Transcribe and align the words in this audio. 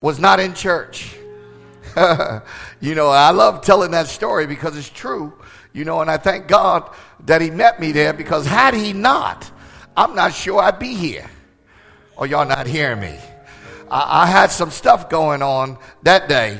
was 0.00 0.20
not 0.20 0.38
in 0.38 0.54
church. 0.54 1.16
you 2.80 2.94
know, 2.94 3.08
I 3.08 3.30
love 3.30 3.62
telling 3.62 3.90
that 3.90 4.06
story 4.06 4.46
because 4.46 4.76
it's 4.76 4.88
true. 4.88 5.32
You 5.72 5.84
know, 5.84 6.00
and 6.00 6.10
I 6.10 6.16
thank 6.16 6.46
God 6.46 6.88
that 7.26 7.40
He 7.40 7.50
met 7.50 7.80
me 7.80 7.90
there 7.90 8.12
because 8.12 8.46
had 8.46 8.74
He 8.74 8.92
not, 8.92 9.50
I'm 9.96 10.14
not 10.14 10.32
sure 10.34 10.60
I'd 10.60 10.78
be 10.78 10.94
here. 10.94 11.28
Or 12.16 12.26
y'all 12.26 12.46
not 12.46 12.66
hearing 12.66 13.00
me? 13.00 13.18
I, 13.90 14.22
I 14.22 14.26
had 14.26 14.52
some 14.52 14.70
stuff 14.70 15.08
going 15.08 15.42
on 15.42 15.78
that 16.02 16.28
day, 16.28 16.58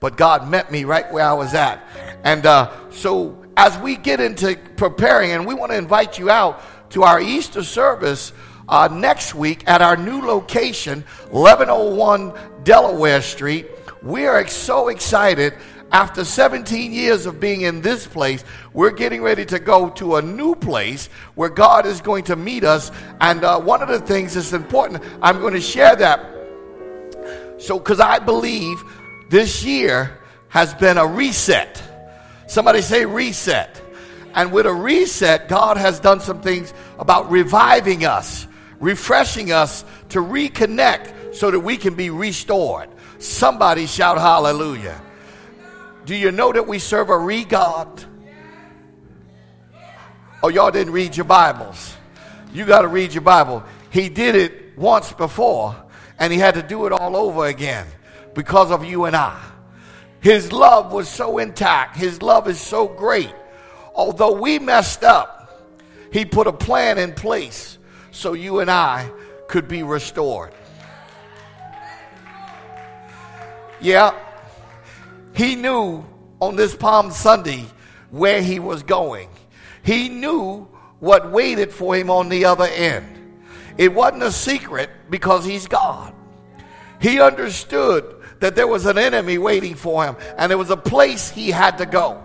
but 0.00 0.16
God 0.16 0.48
met 0.48 0.72
me 0.72 0.82
right 0.84 1.10
where 1.12 1.24
I 1.24 1.32
was 1.32 1.54
at. 1.54 1.80
And 2.24 2.44
uh, 2.44 2.72
so 2.90 3.44
as 3.56 3.78
we 3.78 3.96
get 3.96 4.20
into 4.20 4.56
preparing, 4.76 5.30
and 5.30 5.46
we 5.46 5.54
want 5.54 5.70
to 5.70 5.78
invite 5.78 6.18
you 6.18 6.28
out 6.28 6.60
to 6.90 7.04
our 7.04 7.20
Easter 7.20 7.62
service 7.62 8.32
uh, 8.68 8.88
next 8.90 9.34
week 9.34 9.62
at 9.66 9.82
our 9.82 9.96
new 9.96 10.20
location, 10.22 11.04
1101 11.30 12.32
Delaware 12.64 13.22
Street. 13.22 13.66
We 14.02 14.26
are 14.26 14.46
so 14.48 14.88
excited. 14.88 15.54
After 15.92 16.24
17 16.24 16.92
years 16.92 17.24
of 17.24 17.38
being 17.38 17.60
in 17.60 17.80
this 17.80 18.06
place, 18.06 18.44
we're 18.72 18.90
getting 18.90 19.22
ready 19.22 19.44
to 19.46 19.60
go 19.60 19.90
to 19.90 20.16
a 20.16 20.22
new 20.22 20.56
place 20.56 21.08
where 21.36 21.48
God 21.48 21.86
is 21.86 22.00
going 22.00 22.24
to 22.24 22.36
meet 22.36 22.64
us. 22.64 22.90
And 23.20 23.44
uh, 23.44 23.60
one 23.60 23.80
of 23.80 23.88
the 23.88 24.00
things 24.00 24.34
that's 24.34 24.52
important, 24.52 25.04
I'm 25.22 25.40
going 25.40 25.54
to 25.54 25.60
share 25.60 25.94
that. 25.96 26.20
So, 27.58 27.78
because 27.78 28.00
I 28.00 28.18
believe 28.18 28.82
this 29.30 29.64
year 29.64 30.18
has 30.48 30.74
been 30.74 30.98
a 30.98 31.06
reset. 31.06 31.82
Somebody 32.46 32.80
say 32.80 33.06
reset. 33.06 33.80
And 34.34 34.52
with 34.52 34.66
a 34.66 34.72
reset, 34.72 35.48
God 35.48 35.76
has 35.76 36.00
done 36.00 36.20
some 36.20 36.40
things 36.40 36.74
about 36.98 37.30
reviving 37.30 38.04
us, 38.04 38.46
refreshing 38.84 39.50
us 39.50 39.82
to 40.10 40.18
reconnect 40.18 41.34
so 41.34 41.50
that 41.50 41.58
we 41.58 41.78
can 41.78 41.94
be 41.94 42.10
restored. 42.10 42.90
Somebody 43.18 43.86
shout 43.86 44.18
hallelujah. 44.18 45.00
Do 46.04 46.14
you 46.14 46.30
know 46.30 46.52
that 46.52 46.66
we 46.66 46.78
serve 46.78 47.08
a 47.08 47.16
re 47.16 47.44
God? 47.44 48.04
Oh, 50.42 50.48
y'all 50.48 50.70
didn't 50.70 50.92
read 50.92 51.16
your 51.16 51.24
Bibles. 51.24 51.96
You 52.52 52.66
got 52.66 52.82
to 52.82 52.88
read 52.88 53.14
your 53.14 53.22
Bible. 53.22 53.64
He 53.88 54.10
did 54.10 54.34
it 54.34 54.76
once 54.76 55.10
before, 55.14 55.74
and 56.18 56.30
he 56.30 56.38
had 56.38 56.54
to 56.56 56.62
do 56.62 56.84
it 56.84 56.92
all 56.92 57.16
over 57.16 57.46
again 57.46 57.86
because 58.34 58.70
of 58.70 58.84
you 58.84 59.06
and 59.06 59.16
I. 59.16 59.40
His 60.20 60.52
love 60.52 60.92
was 60.92 61.08
so 61.08 61.38
intact, 61.38 61.96
his 61.96 62.20
love 62.20 62.48
is 62.48 62.60
so 62.60 62.86
great. 62.86 63.32
Although 63.94 64.38
we 64.40 64.58
messed 64.58 65.04
up, 65.04 65.70
he 66.12 66.26
put 66.26 66.46
a 66.46 66.52
plan 66.52 66.98
in 66.98 67.14
place 67.14 67.78
so 68.14 68.32
you 68.32 68.60
and 68.60 68.70
I 68.70 69.10
could 69.48 69.68
be 69.68 69.82
restored. 69.82 70.52
Yeah, 73.80 74.18
he 75.34 75.56
knew 75.56 76.04
on 76.40 76.56
this 76.56 76.74
Palm 76.74 77.10
Sunday 77.10 77.66
where 78.10 78.40
he 78.40 78.60
was 78.60 78.82
going. 78.82 79.28
He 79.82 80.08
knew 80.08 80.68
what 81.00 81.30
waited 81.30 81.72
for 81.72 81.94
him 81.94 82.08
on 82.08 82.28
the 82.28 82.46
other 82.46 82.64
end. 82.64 83.40
It 83.76 83.92
wasn't 83.92 84.22
a 84.22 84.32
secret 84.32 84.88
because 85.10 85.44
he's 85.44 85.66
God. 85.66 86.14
He 87.00 87.20
understood 87.20 88.22
that 88.40 88.54
there 88.54 88.68
was 88.68 88.86
an 88.86 88.96
enemy 88.96 89.36
waiting 89.36 89.74
for 89.74 90.04
him 90.04 90.16
and 90.38 90.48
there 90.48 90.58
was 90.58 90.70
a 90.70 90.76
place 90.76 91.28
he 91.28 91.50
had 91.50 91.78
to 91.78 91.86
go. 91.86 92.22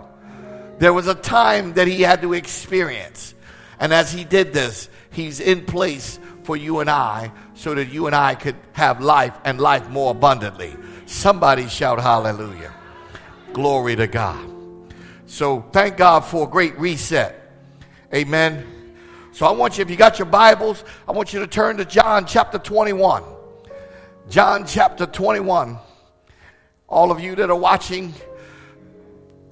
There 0.78 0.94
was 0.94 1.08
a 1.08 1.14
time 1.14 1.74
that 1.74 1.88
he 1.88 2.00
had 2.00 2.22
to 2.22 2.32
experience. 2.32 3.34
And 3.80 3.92
as 3.92 4.12
he 4.12 4.24
did 4.24 4.52
this, 4.52 4.88
he's 5.10 5.40
in 5.40 5.64
place 5.64 6.20
for 6.44 6.56
you 6.56 6.80
and 6.80 6.90
I 6.90 7.32
so 7.54 7.74
that 7.74 7.88
you 7.88 8.06
and 8.06 8.14
I 8.14 8.34
could 8.34 8.56
have 8.72 9.00
life 9.00 9.36
and 9.44 9.58
life 9.58 9.88
more 9.88 10.10
abundantly. 10.12 10.76
Somebody 11.06 11.66
shout 11.66 12.00
hallelujah. 12.00 12.72
Glory 13.52 13.96
to 13.96 14.06
God. 14.06 14.46
So 15.26 15.62
thank 15.72 15.96
God 15.96 16.20
for 16.20 16.46
a 16.46 16.50
great 16.50 16.78
reset. 16.78 17.52
Amen. 18.14 18.66
So 19.32 19.46
I 19.46 19.52
want 19.52 19.78
you, 19.78 19.82
if 19.82 19.90
you 19.90 19.96
got 19.96 20.18
your 20.18 20.26
Bibles, 20.26 20.84
I 21.08 21.12
want 21.12 21.32
you 21.32 21.40
to 21.40 21.46
turn 21.46 21.76
to 21.78 21.84
John 21.84 22.26
chapter 22.26 22.58
21. 22.58 23.22
John 24.28 24.66
chapter 24.66 25.06
21. 25.06 25.78
All 26.88 27.10
of 27.10 27.20
you 27.20 27.34
that 27.36 27.48
are 27.48 27.56
watching 27.56 28.12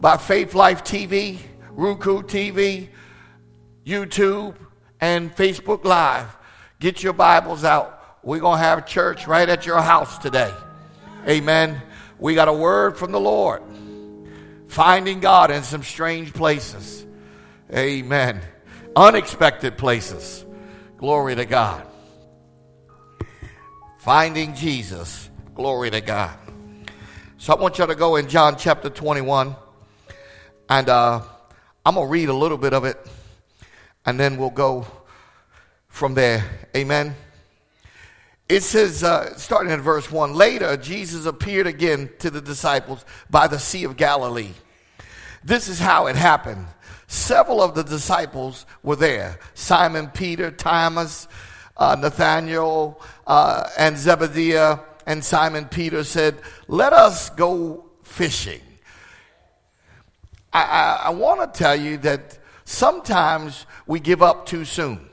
by 0.01 0.17
Faith 0.17 0.55
Life 0.55 0.85
TV, 0.85 1.39
Roku 1.71 2.23
TV, 2.23 2.89
YouTube, 3.85 4.55
and 5.01 5.35
Facebook 5.35 5.85
Live, 5.85 6.37
get 6.81 7.03
your 7.03 7.13
Bibles 7.13 7.65
out. 7.65 8.19
We're 8.23 8.41
going 8.41 8.59
to 8.59 8.65
have 8.65 8.87
church 8.87 9.27
right 9.27 9.49
at 9.49 9.65
your 9.67 9.81
house 9.81 10.19
today. 10.19 10.53
Amen. 11.27 11.81
We 12.19 12.35
got 12.35 12.49
a 12.49 12.53
word 12.53 12.97
from 12.97 13.13
the 13.13 13.21
Lord. 13.21 13.63
Finding 14.67 15.21
God 15.21 15.51
in 15.51 15.63
some 15.63 15.83
strange 15.83 16.33
places. 16.33 17.07
Amen. 17.73 18.41
Unexpected 18.95 19.79
places. 19.79 20.45
Glory 20.97 21.37
to 21.37 21.45
God. 21.45 21.87
Finding 23.99 24.55
Jesus. 24.55 25.31
Glory 25.55 25.91
to 25.91 26.01
God. 26.01 26.37
So 27.39 27.55
I 27.55 27.61
want 27.61 27.79
you 27.79 27.87
to 27.87 27.95
go 27.95 28.17
in 28.17 28.29
John 28.29 28.57
chapter 28.59 28.91
21. 28.91 29.55
And 30.69 30.89
uh, 30.89 31.23
I'm 31.87 31.95
going 31.95 32.07
to 32.07 32.11
read 32.11 32.29
a 32.29 32.35
little 32.35 32.59
bit 32.59 32.75
of 32.75 32.85
it. 32.85 32.99
And 34.09 34.19
then 34.19 34.39
we'll 34.39 34.49
go 34.49 34.87
from 35.89 36.15
there. 36.15 36.43
Amen. 36.75 37.15
It 38.49 38.63
says, 38.63 39.05
uh, 39.05 39.37
starting 39.37 39.71
at 39.71 39.81
verse 39.81 40.11
1 40.11 40.33
Later, 40.33 40.79
Jesus 40.79 41.27
appeared 41.27 41.67
again 41.67 42.09
to 42.21 42.31
the 42.31 42.41
disciples 42.41 43.05
by 43.29 43.49
the 43.49 43.59
Sea 43.59 43.85
of 43.85 43.99
Galilee. 43.99 44.55
This 45.45 45.69
is 45.69 45.79
how 45.79 46.07
it 46.07 46.17
happened. 46.17 46.65
Several 47.07 47.61
of 47.61 47.75
the 47.75 47.85
disciples 47.85 48.65
were 48.83 48.97
there 48.97 49.41
Simon 49.53 50.09
Peter, 50.09 50.51
Thomas, 50.53 51.29
uh, 51.77 51.95
Nathanael, 52.01 53.03
uh, 53.27 53.69
and 53.77 53.95
Zebediah. 53.95 54.83
And 55.05 55.23
Simon 55.23 55.67
Peter 55.67 56.03
said, 56.03 56.41
Let 56.67 56.95
us 56.95 57.29
go 57.29 57.91
fishing. 58.05 58.63
I, 60.51 60.63
I, 60.63 61.01
I 61.09 61.11
want 61.11 61.53
to 61.53 61.59
tell 61.59 61.77
you 61.77 61.99
that 61.99 62.39
sometimes 62.69 63.65
we 63.89 63.99
give 63.99 64.23
up 64.23 64.47
too 64.47 64.65
soon. 64.65 65.09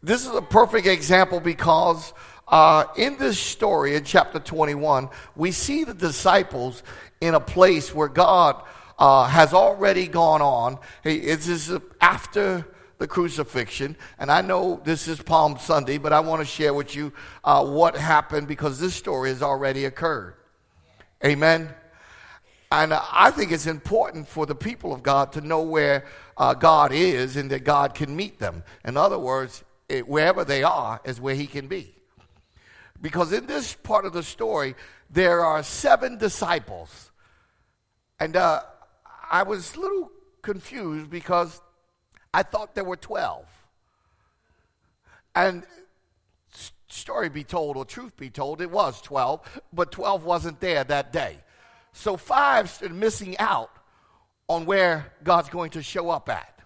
This 0.00 0.24
is 0.24 0.32
a 0.32 0.42
perfect 0.42 0.86
example 0.86 1.40
because 1.40 2.12
uh, 2.46 2.84
in 2.96 3.16
this 3.18 3.40
story 3.40 3.96
in 3.96 4.04
chapter 4.04 4.38
21, 4.38 5.08
we 5.34 5.50
see 5.50 5.82
the 5.82 5.94
disciples 5.94 6.84
in 7.20 7.34
a 7.34 7.40
place 7.40 7.92
where 7.92 8.06
God 8.06 8.62
uh, 8.98 9.24
has 9.26 9.52
already 9.52 10.06
gone 10.06 10.42
on. 10.42 10.78
This 11.02 11.48
is 11.48 11.72
after 12.00 12.64
the 12.98 13.08
crucifixion, 13.08 13.96
and 14.18 14.30
I 14.30 14.42
know 14.42 14.80
this 14.84 15.08
is 15.08 15.22
Palm 15.22 15.56
Sunday, 15.58 15.98
but 15.98 16.12
I 16.12 16.20
want 16.20 16.40
to 16.40 16.46
share 16.46 16.74
with 16.74 16.94
you 16.94 17.12
uh, 17.44 17.64
what 17.64 17.96
happened 17.96 18.46
because 18.46 18.78
this 18.78 18.94
story 18.94 19.30
has 19.30 19.42
already 19.42 19.84
occurred. 19.84 20.34
Amen. 21.24 21.70
And 22.70 22.92
I 22.92 23.30
think 23.30 23.50
it's 23.50 23.66
important 23.66 24.28
for 24.28 24.44
the 24.44 24.54
people 24.54 24.92
of 24.92 25.02
God 25.02 25.32
to 25.32 25.40
know 25.40 25.62
where 25.62 26.04
uh, 26.38 26.54
God 26.54 26.92
is 26.92 27.36
and 27.36 27.50
that 27.50 27.64
God 27.64 27.94
can 27.94 28.14
meet 28.14 28.38
them. 28.38 28.62
In 28.84 28.96
other 28.96 29.18
words, 29.18 29.64
it, 29.88 30.08
wherever 30.08 30.44
they 30.44 30.62
are 30.62 31.00
is 31.04 31.20
where 31.20 31.34
he 31.34 31.46
can 31.46 31.66
be. 31.66 31.94
Because 33.00 33.32
in 33.32 33.46
this 33.46 33.74
part 33.74 34.04
of 34.04 34.12
the 34.12 34.22
story, 34.22 34.74
there 35.10 35.44
are 35.44 35.62
seven 35.62 36.16
disciples. 36.16 37.10
And 38.20 38.36
uh, 38.36 38.62
I 39.30 39.42
was 39.42 39.74
a 39.74 39.80
little 39.80 40.10
confused 40.42 41.10
because 41.10 41.60
I 42.32 42.42
thought 42.42 42.74
there 42.74 42.84
were 42.84 42.96
12. 42.96 43.44
And 45.34 45.64
story 46.88 47.28
be 47.28 47.44
told, 47.44 47.76
or 47.76 47.84
truth 47.84 48.16
be 48.16 48.30
told, 48.30 48.60
it 48.60 48.70
was 48.70 49.00
12, 49.02 49.60
but 49.72 49.92
12 49.92 50.24
wasn't 50.24 50.60
there 50.60 50.84
that 50.84 51.12
day. 51.12 51.38
So 51.92 52.16
five 52.16 52.70
stood 52.70 52.92
missing 52.92 53.36
out 53.38 53.70
on 54.48 54.64
where 54.64 55.12
God's 55.22 55.48
going 55.48 55.70
to 55.70 55.82
show 55.82 56.10
up 56.10 56.28
at. 56.28 56.58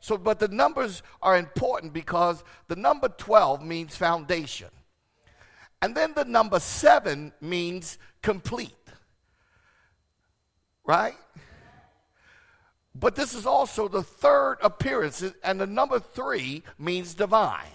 So, 0.00 0.16
but 0.16 0.38
the 0.38 0.48
numbers 0.48 1.02
are 1.22 1.36
important 1.36 1.92
because 1.92 2.44
the 2.68 2.76
number 2.76 3.08
12 3.08 3.64
means 3.64 3.96
foundation. 3.96 4.68
And 5.82 5.94
then 5.94 6.12
the 6.14 6.24
number 6.24 6.60
seven 6.60 7.32
means 7.40 7.98
complete. 8.22 8.72
Right? 10.84 11.16
But 12.94 13.14
this 13.14 13.34
is 13.34 13.46
also 13.46 13.88
the 13.88 14.02
third 14.02 14.58
appearance, 14.62 15.22
and 15.42 15.60
the 15.60 15.66
number 15.66 15.98
three 15.98 16.62
means 16.78 17.14
divine. 17.14 17.66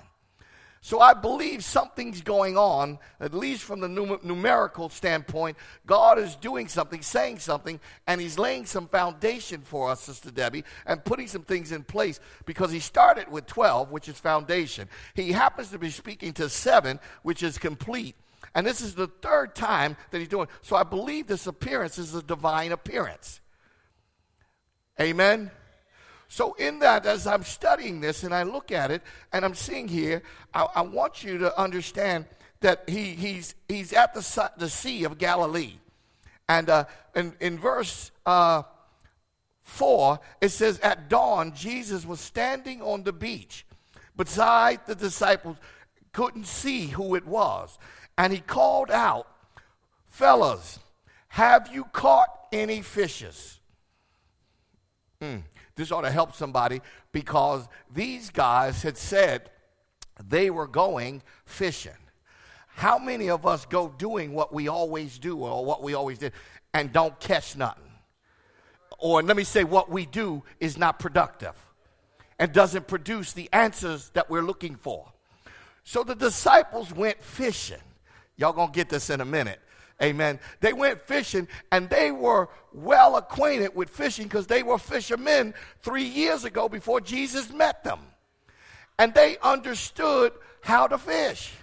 So 0.83 0.99
I 0.99 1.13
believe 1.13 1.63
something's 1.63 2.21
going 2.21 2.57
on, 2.57 2.97
at 3.19 3.35
least 3.35 3.63
from 3.63 3.81
the 3.81 3.87
numerical 3.87 4.89
standpoint. 4.89 5.55
God 5.85 6.17
is 6.17 6.35
doing 6.35 6.67
something, 6.67 7.03
saying 7.03 7.37
something, 7.37 7.79
and 8.07 8.19
He's 8.19 8.39
laying 8.39 8.65
some 8.65 8.87
foundation 8.87 9.61
for 9.61 9.91
us, 9.91 10.01
Sister 10.01 10.31
Debbie, 10.31 10.63
and 10.87 11.05
putting 11.05 11.27
some 11.27 11.43
things 11.43 11.71
in 11.71 11.83
place 11.83 12.19
because 12.45 12.71
He 12.71 12.79
started 12.79 13.31
with 13.31 13.45
12, 13.45 13.91
which 13.91 14.09
is 14.09 14.17
foundation. 14.17 14.89
He 15.13 15.31
happens 15.31 15.69
to 15.69 15.77
be 15.77 15.91
speaking 15.91 16.33
to 16.33 16.49
seven, 16.49 16.99
which 17.21 17.43
is 17.43 17.59
complete. 17.59 18.15
And 18.55 18.65
this 18.65 18.81
is 18.81 18.95
the 18.95 19.07
third 19.07 19.53
time 19.53 19.95
that 20.09 20.17
he's 20.17 20.27
doing. 20.27 20.47
So 20.63 20.75
I 20.75 20.83
believe 20.83 21.27
this 21.27 21.45
appearance 21.45 21.99
is 21.99 22.15
a 22.15 22.23
divine 22.23 22.71
appearance. 22.71 23.39
Amen. 24.99 25.51
So, 26.33 26.53
in 26.53 26.79
that, 26.79 27.05
as 27.05 27.27
I'm 27.27 27.43
studying 27.43 27.99
this 27.99 28.23
and 28.23 28.33
I 28.33 28.43
look 28.43 28.71
at 28.71 28.89
it 28.89 29.01
and 29.33 29.43
I'm 29.43 29.53
seeing 29.53 29.89
here, 29.89 30.23
I, 30.53 30.65
I 30.75 30.81
want 30.81 31.25
you 31.25 31.37
to 31.39 31.59
understand 31.59 32.23
that 32.61 32.87
he, 32.87 33.15
he's, 33.15 33.53
he's 33.67 33.91
at 33.91 34.13
the, 34.13 34.51
the 34.55 34.69
Sea 34.69 35.03
of 35.03 35.17
Galilee. 35.17 35.73
And 36.47 36.69
uh, 36.69 36.85
in, 37.17 37.33
in 37.41 37.59
verse 37.59 38.11
uh, 38.25 38.63
4, 39.63 40.21
it 40.39 40.49
says, 40.49 40.79
At 40.79 41.09
dawn, 41.09 41.53
Jesus 41.53 42.05
was 42.05 42.21
standing 42.21 42.81
on 42.81 43.03
the 43.03 43.11
beach 43.11 43.65
beside 44.15 44.87
the 44.87 44.95
disciples, 44.95 45.57
couldn't 46.13 46.47
see 46.47 46.87
who 46.87 47.15
it 47.15 47.25
was. 47.25 47.77
And 48.17 48.31
he 48.31 48.39
called 48.39 48.89
out, 48.89 49.27
Fellas, 50.07 50.79
have 51.27 51.69
you 51.73 51.83
caught 51.91 52.29
any 52.53 52.81
fishes? 52.81 53.59
Mm, 55.21 55.43
this 55.81 55.91
ought 55.91 56.01
to 56.01 56.11
help 56.11 56.35
somebody 56.35 56.79
because 57.11 57.67
these 57.91 58.29
guys 58.29 58.83
had 58.83 58.97
said 58.97 59.49
they 60.29 60.51
were 60.51 60.67
going 60.67 61.23
fishing. 61.45 61.91
How 62.67 62.99
many 62.99 63.29
of 63.29 63.45
us 63.45 63.65
go 63.65 63.93
doing 63.97 64.33
what 64.33 64.53
we 64.53 64.67
always 64.67 65.17
do 65.17 65.37
or 65.37 65.65
what 65.65 65.81
we 65.81 65.95
always 65.95 66.19
did 66.19 66.33
and 66.73 66.93
don't 66.93 67.19
catch 67.19 67.55
nothing? 67.55 67.91
Or 68.99 69.23
let 69.23 69.35
me 69.35 69.43
say, 69.43 69.63
what 69.63 69.89
we 69.89 70.05
do 70.05 70.43
is 70.59 70.77
not 70.77 70.99
productive 70.99 71.55
and 72.37 72.53
doesn't 72.53 72.87
produce 72.87 73.33
the 73.33 73.49
answers 73.51 74.09
that 74.11 74.29
we're 74.29 74.43
looking 74.43 74.75
for. 74.75 75.11
So 75.83 76.03
the 76.03 76.15
disciples 76.15 76.93
went 76.93 77.21
fishing. 77.23 77.81
Y'all 78.37 78.53
gonna 78.53 78.71
get 78.71 78.89
this 78.89 79.09
in 79.09 79.19
a 79.19 79.25
minute. 79.25 79.59
Amen. 80.01 80.39
They 80.61 80.73
went 80.73 81.01
fishing 81.01 81.47
and 81.71 81.89
they 81.89 82.11
were 82.11 82.49
well 82.73 83.17
acquainted 83.17 83.75
with 83.75 83.89
fishing 83.89 84.25
because 84.25 84.47
they 84.47 84.63
were 84.63 84.79
fishermen 84.79 85.53
three 85.81 86.05
years 86.05 86.43
ago 86.43 86.67
before 86.67 87.01
Jesus 87.01 87.51
met 87.51 87.83
them. 87.83 87.99
And 88.97 89.13
they 89.13 89.37
understood 89.43 90.33
how 90.61 90.87
to 90.87 90.97
fish. 90.97 91.53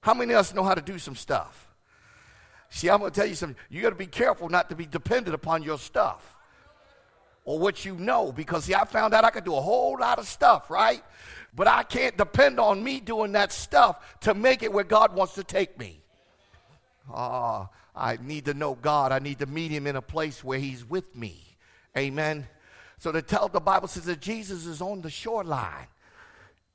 How 0.00 0.14
many 0.14 0.34
of 0.34 0.40
us 0.40 0.54
know 0.54 0.62
how 0.62 0.74
to 0.74 0.82
do 0.82 0.98
some 0.98 1.16
stuff? 1.16 1.66
See, 2.68 2.90
I'm 2.90 3.00
going 3.00 3.10
to 3.10 3.18
tell 3.18 3.28
you 3.28 3.34
something. 3.34 3.56
You 3.70 3.80
got 3.80 3.90
to 3.90 3.96
be 3.96 4.06
careful 4.06 4.48
not 4.48 4.68
to 4.68 4.76
be 4.76 4.86
dependent 4.86 5.34
upon 5.34 5.62
your 5.62 5.78
stuff 5.78 6.36
or 7.44 7.58
what 7.58 7.84
you 7.84 7.94
know 7.94 8.32
because, 8.32 8.64
see, 8.64 8.74
I 8.74 8.84
found 8.84 9.14
out 9.14 9.24
I 9.24 9.30
could 9.30 9.44
do 9.44 9.54
a 9.54 9.60
whole 9.60 9.96
lot 9.98 10.18
of 10.18 10.26
stuff, 10.26 10.68
right? 10.70 11.02
But 11.54 11.68
I 11.68 11.82
can't 11.82 12.16
depend 12.18 12.60
on 12.60 12.84
me 12.84 13.00
doing 13.00 13.32
that 13.32 13.52
stuff 13.52 14.18
to 14.20 14.34
make 14.34 14.62
it 14.62 14.72
where 14.72 14.84
God 14.84 15.14
wants 15.14 15.34
to 15.34 15.44
take 15.44 15.78
me. 15.78 16.02
Oh, 17.12 17.68
I 17.94 18.18
need 18.20 18.46
to 18.46 18.54
know 18.54 18.74
God. 18.74 19.12
I 19.12 19.18
need 19.18 19.38
to 19.38 19.46
meet 19.46 19.70
Him 19.70 19.86
in 19.86 19.96
a 19.96 20.02
place 20.02 20.42
where 20.42 20.58
He's 20.58 20.84
with 20.88 21.14
me. 21.16 21.40
Amen. 21.96 22.46
So 22.98 23.12
to 23.12 23.22
tell 23.22 23.48
the 23.48 23.60
Bible 23.60 23.88
says 23.88 24.04
that 24.04 24.20
Jesus 24.20 24.66
is 24.66 24.80
on 24.80 25.02
the 25.02 25.10
shoreline. 25.10 25.86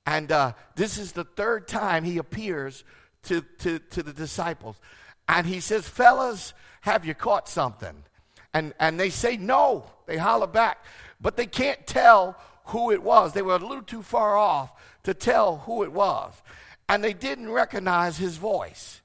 And 0.05 0.31
uh, 0.31 0.53
this 0.75 0.97
is 0.97 1.11
the 1.11 1.23
third 1.23 1.67
time 1.67 2.03
he 2.03 2.17
appears 2.17 2.83
to, 3.23 3.41
to, 3.59 3.79
to 3.79 4.03
the 4.03 4.13
disciples. 4.13 4.77
And 5.27 5.45
he 5.45 5.59
says, 5.59 5.87
Fellas, 5.87 6.53
have 6.81 7.05
you 7.05 7.13
caught 7.13 7.47
something? 7.47 8.03
And, 8.53 8.73
and 8.79 8.99
they 8.99 9.09
say 9.09 9.37
no. 9.37 9.85
They 10.07 10.17
holler 10.17 10.47
back. 10.47 10.83
But 11.19 11.37
they 11.37 11.45
can't 11.45 11.85
tell 11.85 12.35
who 12.65 12.91
it 12.91 13.01
was. 13.01 13.33
They 13.33 13.41
were 13.41 13.55
a 13.55 13.59
little 13.59 13.83
too 13.83 14.01
far 14.01 14.37
off 14.37 14.71
to 15.03 15.13
tell 15.13 15.57
who 15.57 15.83
it 15.83 15.91
was. 15.91 16.33
And 16.89 17.03
they 17.03 17.13
didn't 17.13 17.49
recognize 17.49 18.17
his 18.17 18.37
voice, 18.37 19.00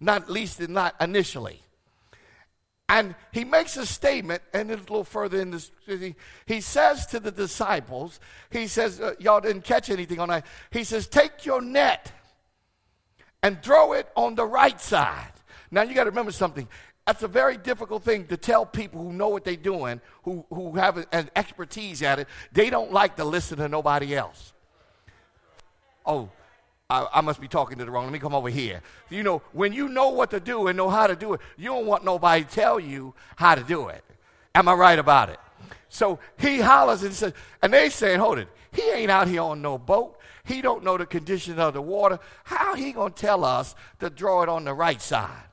not 0.00 0.30
least 0.30 0.66
not 0.68 0.94
initially. 1.00 1.62
And 2.88 3.14
he 3.30 3.44
makes 3.44 3.76
a 3.76 3.86
statement, 3.86 4.42
and 4.52 4.68
it's 4.68 4.80
a 4.80 4.90
little 4.90 5.04
further 5.04 5.40
in 5.40 5.52
this. 5.52 5.70
He, 5.86 6.16
he 6.44 6.60
says 6.60 7.06
to 7.06 7.20
the 7.20 7.30
disciples, 7.30 8.18
he 8.50 8.66
says, 8.66 9.00
uh, 9.00 9.14
Y'all 9.20 9.40
didn't 9.40 9.62
catch 9.62 9.90
anything 9.90 10.18
on 10.18 10.28
that. 10.30 10.44
He 10.72 10.82
says, 10.82 11.06
Take 11.06 11.46
your 11.46 11.60
net 11.60 12.10
and 13.44 13.62
throw 13.62 13.92
it 13.92 14.08
on 14.16 14.34
the 14.34 14.44
right 14.44 14.80
side. 14.80 15.30
Now 15.70 15.82
you 15.82 15.94
got 15.94 16.04
to 16.04 16.10
remember 16.10 16.32
something. 16.32 16.66
That's 17.06 17.22
a 17.22 17.28
very 17.28 17.56
difficult 17.56 18.02
thing 18.02 18.26
to 18.26 18.36
tell 18.36 18.66
people 18.66 19.02
who 19.02 19.12
know 19.12 19.28
what 19.28 19.44
they're 19.44 19.56
doing, 19.56 20.00
who, 20.24 20.44
who 20.50 20.74
have 20.74 21.06
an 21.12 21.30
expertise 21.36 22.02
at 22.02 22.18
it. 22.18 22.28
They 22.52 22.70
don't 22.70 22.92
like 22.92 23.16
to 23.16 23.24
listen 23.24 23.58
to 23.58 23.68
nobody 23.68 24.16
else. 24.16 24.52
Oh, 26.04 26.30
I, 26.90 27.06
I, 27.14 27.20
must 27.20 27.40
be 27.40 27.46
talking 27.46 27.78
to 27.78 27.84
the 27.84 27.90
wrong. 27.90 28.04
Let 28.04 28.12
me 28.12 28.18
come 28.18 28.34
over 28.34 28.48
here. 28.48 28.82
You 29.10 29.22
know, 29.22 29.42
when 29.52 29.72
you 29.72 29.88
know 29.88 30.08
what 30.08 30.30
to 30.32 30.40
do 30.40 30.66
and 30.66 30.76
know 30.76 30.90
how 30.90 31.06
to 31.06 31.14
do 31.14 31.34
it, 31.34 31.40
you 31.56 31.68
don't 31.68 31.86
want 31.86 32.04
nobody 32.04 32.42
tell 32.42 32.80
you 32.80 33.14
how 33.36 33.54
to 33.54 33.62
do 33.62 33.88
it. 33.88 34.04
Am 34.56 34.68
I 34.68 34.74
right 34.74 34.98
about 34.98 35.30
it? 35.30 35.38
So 35.88 36.18
he 36.36 36.58
hollers 36.58 37.04
and 37.04 37.14
says, 37.14 37.32
and 37.62 37.72
they 37.72 37.90
saying, 37.90 38.18
hold 38.18 38.38
it, 38.38 38.48
he 38.72 38.82
ain't 38.90 39.10
out 39.10 39.28
here 39.28 39.42
on 39.42 39.62
no 39.62 39.78
boat. 39.78 40.18
He 40.44 40.62
don't 40.62 40.82
know 40.82 40.98
the 40.98 41.06
condition 41.06 41.60
of 41.60 41.74
the 41.74 41.82
water. 41.82 42.18
How 42.42 42.74
he 42.74 42.92
gonna 42.92 43.10
tell 43.10 43.44
us 43.44 43.76
to 44.00 44.10
draw 44.10 44.42
it 44.42 44.48
on 44.48 44.64
the 44.64 44.74
right 44.74 45.00
side? 45.00 45.44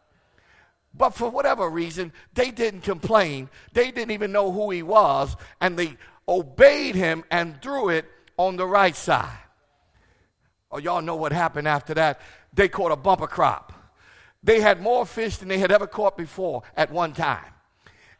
But 0.95 1.11
for 1.11 1.29
whatever 1.29 1.69
reason, 1.69 2.13
they 2.33 2.49
didn't 2.49 2.81
complain. 2.81 3.49
They 3.73 3.91
didn't 3.91 4.11
even 4.11 4.31
know 4.31 4.51
who 4.51 4.71
he 4.71 4.81
was, 4.81 5.35
and 5.61 5.77
they 5.77 5.97
obeyed 6.27 6.95
him 6.95 7.23
and 7.29 7.61
drew 7.61 7.89
it 7.89 8.05
on 8.37 8.55
the 8.55 8.65
right 8.65 8.95
side. 8.95 9.37
Oh, 10.71 10.77
y'all 10.77 11.01
know 11.01 11.15
what 11.15 11.31
happened 11.31 11.67
after 11.67 11.93
that. 11.93 12.19
They 12.53 12.67
caught 12.67 12.91
a 12.91 12.95
bumper 12.95 13.27
crop. 13.27 13.73
They 14.43 14.61
had 14.61 14.81
more 14.81 15.05
fish 15.05 15.37
than 15.37 15.47
they 15.47 15.57
had 15.57 15.71
ever 15.71 15.87
caught 15.87 16.17
before 16.17 16.63
at 16.75 16.91
one 16.91 17.13
time. 17.13 17.53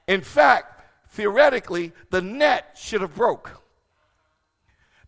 In 0.08 0.22
fact, 0.22 0.84
theoretically, 1.10 1.92
the 2.10 2.22
net 2.22 2.78
should 2.80 3.02
have 3.02 3.16
broke 3.16 3.62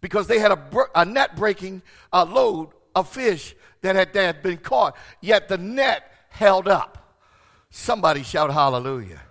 because 0.01 0.27
they 0.27 0.39
had 0.39 0.51
a, 0.51 0.87
a 0.95 1.05
net 1.05 1.35
breaking 1.35 1.81
uh, 2.13 2.25
load 2.25 2.69
of 2.95 3.09
fish 3.09 3.55
that 3.81 3.95
had, 3.95 4.13
that 4.13 4.25
had 4.25 4.43
been 4.43 4.57
caught, 4.57 4.95
yet 5.21 5.47
the 5.47 5.57
net 5.57 6.11
held 6.29 6.67
up. 6.67 7.17
Somebody 7.69 8.23
shout 8.23 8.51
hallelujah. 8.51 9.21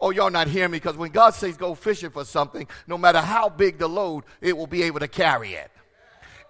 Oh, 0.00 0.10
y'all 0.10 0.30
not 0.30 0.48
hearing 0.48 0.72
me 0.72 0.78
because 0.78 0.96
when 0.96 1.12
God 1.12 1.30
says 1.30 1.56
go 1.56 1.74
fishing 1.74 2.10
for 2.10 2.24
something, 2.24 2.66
no 2.86 2.98
matter 2.98 3.20
how 3.20 3.48
big 3.48 3.78
the 3.78 3.88
load, 3.88 4.24
it 4.40 4.56
will 4.56 4.66
be 4.66 4.82
able 4.82 5.00
to 5.00 5.08
carry 5.08 5.54
it. 5.54 5.70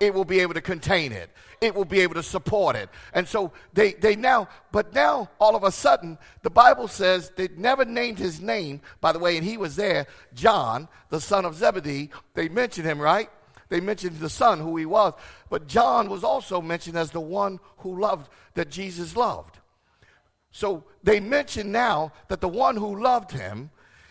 It 0.01 0.13
will 0.13 0.25
be 0.25 0.41
able 0.41 0.55
to 0.55 0.61
contain 0.61 1.13
it. 1.13 1.31
It 1.61 1.75
will 1.75 1.85
be 1.85 2.01
able 2.01 2.15
to 2.15 2.23
support 2.23 2.77
it. 2.77 2.91
And 3.13 3.27
so 3.27 3.53
they, 3.73 3.93
they 3.93 4.17
now, 4.17 4.49
but 4.73 4.95
now 4.95 5.31
all 5.39 5.57
of 5.57 5.65
a 5.65 5.73
sudden, 5.73 6.19
the 6.43 6.51
Bible 6.51 6.89
says 6.89 7.31
they 7.37 7.49
never 7.57 7.85
named 7.85 8.19
his 8.19 8.41
name, 8.41 8.81
by 9.01 9.13
the 9.13 9.19
way, 9.19 9.37
and 9.37 9.45
he 9.45 9.57
was 9.57 9.77
there, 9.77 10.07
John, 10.35 10.89
the 11.11 11.21
son 11.21 11.45
of 11.45 11.55
Zebedee. 11.55 12.11
They 12.35 12.49
mentioned 12.49 12.87
him, 12.87 12.99
right? 12.99 13.31
They 13.69 13.81
mentioned 13.81 14.19
the 14.19 14.29
son, 14.29 14.61
who 14.61 14.77
he 14.77 14.87
was. 14.87 15.15
But 15.49 15.67
John 15.67 16.11
was 16.11 16.23
also 16.23 16.61
mentioned 16.61 16.97
as 16.97 17.11
the 17.11 17.21
one 17.21 17.61
who 17.79 18.01
loved, 18.01 18.29
that 18.55 18.71
Jesus 18.71 19.17
loved. 19.17 19.59
So 20.51 20.85
they 21.03 21.19
mention 21.19 21.73
now 21.73 22.13
that 22.29 22.41
the 22.41 22.49
one 22.49 22.77
who 22.77 23.03
loved 23.03 23.33
him 23.33 23.71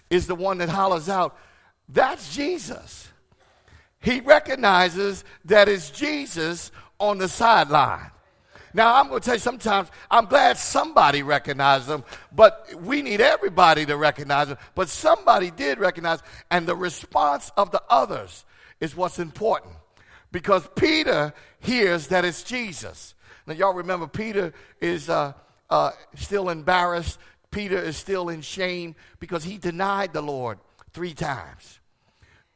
is 0.10 0.28
the 0.28 0.36
one 0.36 0.58
that 0.58 0.70
hollers 0.70 1.08
out, 1.08 1.38
That's 1.88 2.34
Jesus. 2.36 3.10
He 4.04 4.20
recognizes 4.20 5.24
that 5.46 5.70
it's 5.70 5.90
Jesus 5.90 6.72
on 7.00 7.18
the 7.18 7.30
sideline. 7.30 8.12
Now, 8.74 8.96
I'm 8.96 9.08
going 9.08 9.22
to 9.22 9.26
tell 9.26 9.36
you 9.36 9.40
sometimes 9.40 9.90
I'm 10.12 10.26
glad 10.26 10.58
somebody 10.58 11.24
recognized 11.24 11.88
them, 11.88 12.04
but 12.32 12.68
we 12.82 13.02
need 13.02 13.22
everybody 13.22 13.86
to 13.86 13.96
recognize 13.96 14.50
them. 14.50 14.58
But 14.76 14.90
somebody 14.90 15.52
did 15.52 15.80
recognize, 15.80 16.20
and 16.52 16.68
the 16.68 16.76
response 16.76 17.50
of 17.56 17.72
the 17.72 17.82
others 17.90 18.44
is 18.82 18.96
what's 18.96 19.20
important 19.20 19.74
because 20.34 20.68
Peter 20.76 21.34
hears 21.60 22.08
that 22.08 22.26
it's 22.26 22.44
Jesus. 22.44 23.16
Now, 23.48 23.54
y'all 23.54 23.74
remember 23.74 24.08
Peter 24.08 24.54
is 24.82 25.10
uh, 25.10 25.32
uh, 25.70 25.92
still 26.16 26.50
embarrassed. 26.50 27.20
Peter 27.52 27.78
is 27.78 27.96
still 27.96 28.28
in 28.28 28.42
shame 28.42 28.96
because 29.20 29.46
he 29.46 29.58
denied 29.58 30.12
the 30.12 30.22
Lord 30.22 30.58
three 30.92 31.14
times. 31.14 31.80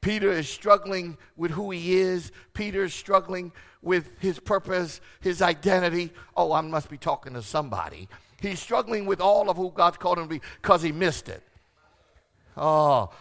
Peter 0.02 0.32
is 0.32 0.48
struggling 0.48 1.18
with 1.36 1.52
who 1.52 1.72
he 1.72 1.98
is. 1.98 2.32
Peter 2.54 2.84
is 2.84 2.94
struggling 2.94 3.52
with 3.82 4.10
his 4.20 4.40
purpose, 4.40 5.02
his 5.20 5.42
identity. 5.42 6.12
Oh, 6.36 6.52
I 6.52 6.62
must 6.62 6.90
be 6.90 6.98
talking 6.98 7.34
to 7.34 7.42
somebody. 7.42 8.08
He's 8.42 8.60
struggling 8.60 9.06
with 9.06 9.20
all 9.20 9.50
of 9.50 9.58
who 9.58 9.72
God's 9.72 9.98
called 9.98 10.20
him 10.20 10.26
to 10.26 10.30
be 10.30 10.42
because 10.62 10.82
he 10.82 10.92
missed 10.92 11.30
it. 11.30 11.42
Oh, 12.56 13.12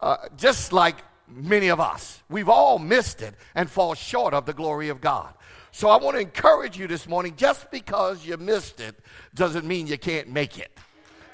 uh, 0.00 0.16
just 0.36 0.72
like 0.72 0.96
many 1.28 1.68
of 1.68 1.80
us. 1.80 2.22
We've 2.28 2.48
all 2.48 2.78
missed 2.78 3.22
it 3.22 3.34
and 3.54 3.70
fall 3.70 3.94
short 3.94 4.34
of 4.34 4.44
the 4.44 4.52
glory 4.52 4.88
of 4.88 5.00
God. 5.00 5.32
So 5.70 5.88
I 5.88 5.96
want 5.96 6.16
to 6.16 6.20
encourage 6.20 6.76
you 6.76 6.86
this 6.86 7.08
morning 7.08 7.34
just 7.36 7.70
because 7.70 8.26
you 8.26 8.36
missed 8.36 8.80
it 8.80 8.94
doesn't 9.34 9.66
mean 9.66 9.86
you 9.86 9.96
can't 9.96 10.28
make 10.28 10.58
it. 10.58 10.78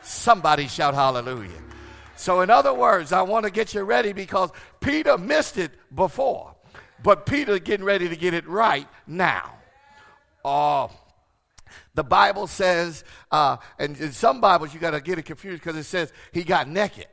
Somebody 0.02 0.68
shout 0.68 0.94
hallelujah. 0.94 1.50
So, 2.18 2.40
in 2.40 2.50
other 2.50 2.74
words, 2.74 3.12
I 3.12 3.22
want 3.22 3.44
to 3.44 3.50
get 3.50 3.74
you 3.74 3.82
ready 3.82 4.12
because 4.12 4.50
Peter 4.80 5.16
missed 5.16 5.56
it 5.56 5.70
before, 5.94 6.52
but 7.00 7.26
Peter 7.26 7.60
getting 7.60 7.86
ready 7.86 8.08
to 8.08 8.16
get 8.16 8.34
it 8.34 8.44
right 8.48 8.88
now. 9.06 9.54
Oh, 10.44 10.90
The 11.94 12.02
Bible 12.02 12.48
says, 12.48 13.04
uh, 13.30 13.58
and 13.78 13.96
in 13.98 14.10
some 14.10 14.40
Bibles 14.40 14.74
you 14.74 14.80
got 14.80 14.90
to 14.92 15.00
get 15.00 15.18
it 15.18 15.26
confused 15.26 15.62
because 15.62 15.76
it 15.76 15.84
says 15.84 16.12
he 16.32 16.42
got 16.42 16.68
naked. 16.68 17.06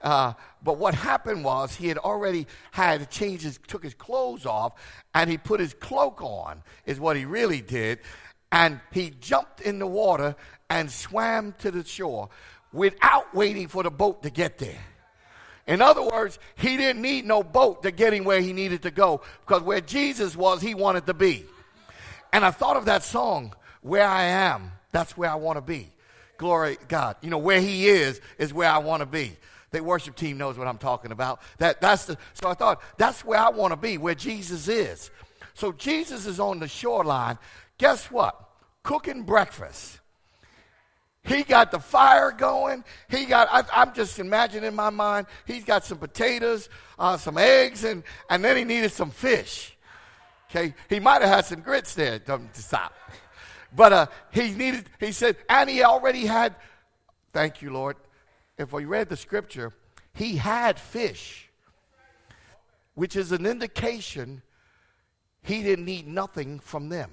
Uh, 0.00 0.34
but 0.62 0.78
what 0.78 0.94
happened 0.94 1.44
was 1.44 1.74
he 1.74 1.88
had 1.88 1.98
already 1.98 2.46
had 2.70 3.10
changed 3.10 3.42
his, 3.42 3.58
took 3.66 3.82
his 3.82 3.94
clothes 3.94 4.46
off, 4.46 4.74
and 5.14 5.28
he 5.28 5.36
put 5.36 5.58
his 5.58 5.74
cloak 5.74 6.22
on, 6.22 6.62
is 6.86 7.00
what 7.00 7.16
he 7.16 7.24
really 7.24 7.60
did. 7.60 7.98
And 8.52 8.80
he 8.92 9.10
jumped 9.10 9.60
in 9.62 9.80
the 9.80 9.86
water 9.86 10.36
and 10.70 10.90
swam 10.90 11.54
to 11.58 11.70
the 11.70 11.84
shore 11.84 12.28
without 12.72 13.34
waiting 13.34 13.68
for 13.68 13.82
the 13.82 13.90
boat 13.90 14.22
to 14.22 14.30
get 14.30 14.58
there. 14.58 14.78
In 15.66 15.82
other 15.82 16.02
words, 16.02 16.38
he 16.56 16.76
didn't 16.78 17.02
need 17.02 17.26
no 17.26 17.42
boat 17.42 17.82
to 17.82 17.90
get 17.90 18.14
him 18.14 18.24
where 18.24 18.40
he 18.40 18.54
needed 18.54 18.82
to 18.82 18.90
go 18.90 19.20
because 19.46 19.62
where 19.62 19.82
Jesus 19.82 20.34
was, 20.34 20.62
he 20.62 20.74
wanted 20.74 21.06
to 21.06 21.14
be. 21.14 21.44
And 22.32 22.44
I 22.44 22.50
thought 22.50 22.76
of 22.76 22.86
that 22.86 23.02
song, 23.02 23.54
Where 23.82 24.06
I 24.06 24.24
Am, 24.24 24.72
that's 24.92 25.16
where 25.16 25.30
I 25.30 25.34
want 25.34 25.58
to 25.58 25.62
be. 25.62 25.90
Glory 26.38 26.78
God. 26.88 27.16
You 27.20 27.30
know, 27.30 27.38
where 27.38 27.60
he 27.60 27.88
is, 27.88 28.20
is 28.38 28.54
where 28.54 28.70
I 28.70 28.78
want 28.78 29.00
to 29.00 29.06
be. 29.06 29.36
The 29.70 29.82
worship 29.82 30.16
team 30.16 30.38
knows 30.38 30.56
what 30.56 30.66
I'm 30.66 30.78
talking 30.78 31.12
about. 31.12 31.40
That, 31.58 31.80
that's 31.80 32.06
the, 32.06 32.16
so 32.32 32.48
I 32.48 32.54
thought, 32.54 32.80
that's 32.96 33.24
where 33.24 33.38
I 33.38 33.50
want 33.50 33.72
to 33.72 33.76
be, 33.76 33.98
where 33.98 34.14
Jesus 34.14 34.68
is. 34.68 35.10
So 35.52 35.72
Jesus 35.72 36.24
is 36.24 36.40
on 36.40 36.60
the 36.60 36.68
shoreline. 36.68 37.38
Guess 37.76 38.10
what? 38.10 38.40
Cooking 38.82 39.24
breakfast. 39.24 39.97
He 41.28 41.42
got 41.42 41.70
the 41.70 41.78
fire 41.78 42.32
going. 42.32 42.84
He 43.08 43.26
got, 43.26 43.48
I, 43.50 43.82
am 43.82 43.92
just 43.92 44.18
imagining 44.18 44.68
in 44.68 44.74
my 44.74 44.88
mind, 44.88 45.26
he's 45.44 45.62
got 45.62 45.84
some 45.84 45.98
potatoes, 45.98 46.70
uh, 46.98 47.18
some 47.18 47.36
eggs, 47.36 47.84
and, 47.84 48.02
and 48.30 48.42
then 48.42 48.56
he 48.56 48.64
needed 48.64 48.92
some 48.92 49.10
fish. 49.10 49.76
Okay, 50.50 50.74
he 50.88 50.98
might 50.98 51.20
have 51.20 51.30
had 51.30 51.44
some 51.44 51.60
grits 51.60 51.94
there 51.94 52.18
to 52.18 52.40
stop. 52.54 52.94
But 53.76 53.92
uh, 53.92 54.06
he 54.30 54.52
needed, 54.52 54.88
he 54.98 55.12
said, 55.12 55.36
and 55.50 55.68
he 55.68 55.82
already 55.82 56.24
had, 56.24 56.54
thank 57.34 57.60
you, 57.60 57.70
Lord, 57.70 57.96
if 58.56 58.72
we 58.72 58.86
read 58.86 59.10
the 59.10 59.16
scripture, 59.16 59.74
he 60.14 60.36
had 60.36 60.80
fish, 60.80 61.50
which 62.94 63.14
is 63.14 63.32
an 63.32 63.44
indication 63.44 64.40
he 65.42 65.62
didn't 65.62 65.84
need 65.84 66.08
nothing 66.08 66.58
from 66.58 66.88
them. 66.88 67.10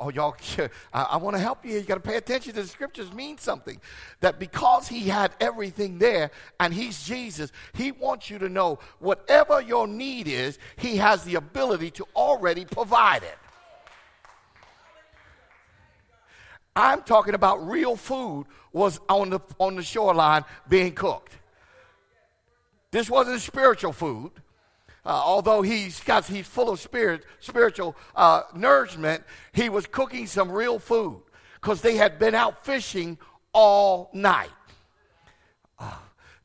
Oh, 0.00 0.10
y'all, 0.10 0.36
I, 0.92 1.02
I 1.02 1.16
want 1.16 1.36
to 1.36 1.42
help 1.42 1.64
you. 1.64 1.74
You 1.74 1.82
got 1.82 1.94
to 1.94 2.00
pay 2.00 2.16
attention 2.16 2.54
to 2.54 2.62
the 2.62 2.68
scriptures 2.68 3.12
mean 3.12 3.38
something. 3.38 3.80
That 4.20 4.38
because 4.38 4.88
he 4.88 5.08
had 5.08 5.32
everything 5.40 5.98
there 5.98 6.30
and 6.58 6.74
he's 6.74 7.04
Jesus, 7.04 7.52
he 7.74 7.92
wants 7.92 8.28
you 8.28 8.38
to 8.38 8.48
know 8.48 8.78
whatever 8.98 9.60
your 9.60 9.86
need 9.86 10.28
is, 10.28 10.58
he 10.76 10.96
has 10.96 11.24
the 11.24 11.36
ability 11.36 11.90
to 11.92 12.06
already 12.16 12.64
provide 12.64 13.22
it. 13.22 13.38
I'm 16.76 17.02
talking 17.02 17.34
about 17.34 17.68
real 17.68 17.94
food 17.94 18.46
was 18.72 18.98
on 19.08 19.30
the, 19.30 19.40
on 19.60 19.76
the 19.76 19.82
shoreline 19.82 20.44
being 20.68 20.92
cooked. 20.92 21.32
This 22.90 23.08
wasn't 23.08 23.40
spiritual 23.40 23.92
food. 23.92 24.32
Uh, 25.06 25.10
although 25.10 25.62
he's 25.62 26.00
got 26.00 26.24
he's 26.24 26.46
full 26.46 26.70
of 26.70 26.80
spirit, 26.80 27.24
spiritual 27.40 27.96
uh, 28.16 28.42
nourishment, 28.54 29.22
he 29.52 29.68
was 29.68 29.86
cooking 29.86 30.26
some 30.26 30.50
real 30.50 30.78
food 30.78 31.22
because 31.60 31.82
they 31.82 31.96
had 31.96 32.18
been 32.18 32.34
out 32.34 32.64
fishing 32.64 33.18
all 33.52 34.10
night. 34.14 34.48
Uh, 35.78 35.92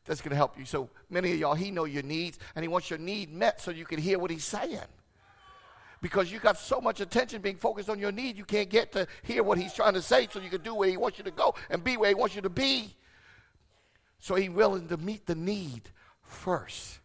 that's 0.05 0.21
going 0.21 0.31
to 0.31 0.35
help 0.35 0.57
you. 0.57 0.65
So 0.65 0.89
many 1.09 1.31
of 1.31 1.39
y'all, 1.39 1.53
he 1.55 1.71
know 1.71 1.85
your 1.85 2.03
needs, 2.03 2.37
and 2.55 2.63
he 2.63 2.67
wants 2.67 2.89
your 2.89 2.99
need 2.99 3.31
met 3.31 3.61
so 3.61 3.71
you 3.71 3.85
can 3.85 3.99
hear 3.99 4.19
what 4.19 4.31
he's 4.31 4.43
saying 4.43 4.79
because 6.01 6.31
you 6.31 6.39
got 6.39 6.57
so 6.57 6.79
much 6.79 7.01
attention 7.01 7.41
being 7.41 7.57
focused 7.57 7.89
on 7.89 7.99
your 7.99 8.11
need, 8.11 8.37
you 8.37 8.45
can't 8.45 8.69
get 8.69 8.91
to 8.93 9.07
hear 9.23 9.43
what 9.43 9.57
he's 9.57 9.73
trying 9.73 9.93
to 9.93 10.01
say 10.01 10.27
so 10.31 10.39
you 10.39 10.49
can 10.49 10.61
do 10.61 10.73
where 10.73 10.89
he 10.89 10.97
wants 10.97 11.17
you 11.17 11.23
to 11.23 11.31
go 11.31 11.55
and 11.69 11.83
be 11.83 11.97
where 11.97 12.09
he 12.09 12.15
wants 12.15 12.35
you 12.35 12.41
to 12.41 12.49
be. 12.49 12.95
So 14.19 14.35
he's 14.35 14.49
willing 14.49 14.87
to 14.89 14.97
meet 14.97 15.25
the 15.25 15.35
need 15.35 15.89
first. 16.21 16.98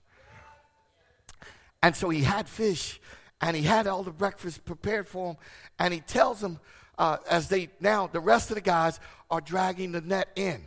And 1.85 1.95
so 1.95 2.09
he 2.09 2.23
had 2.23 2.49
fish 2.49 2.99
and 3.43 3.55
he 3.55 3.63
had 3.63 3.87
all 3.87 4.03
the 4.03 4.11
breakfast 4.11 4.65
prepared 4.65 5.07
for 5.07 5.33
him. 5.33 5.37
And 5.79 5.93
he 5.93 6.01
tells 6.01 6.41
them, 6.41 6.59
uh, 6.97 7.19
as 7.29 7.51
they 7.51 7.69
now, 7.79 8.07
the 8.07 8.21
rest 8.21 8.51
of 8.51 8.55
the 8.55 8.63
guys 8.63 8.99
are 9.31 9.43
dragging 9.43 9.93
the 9.93 10.01
net 10.01 10.29
in. 10.35 10.65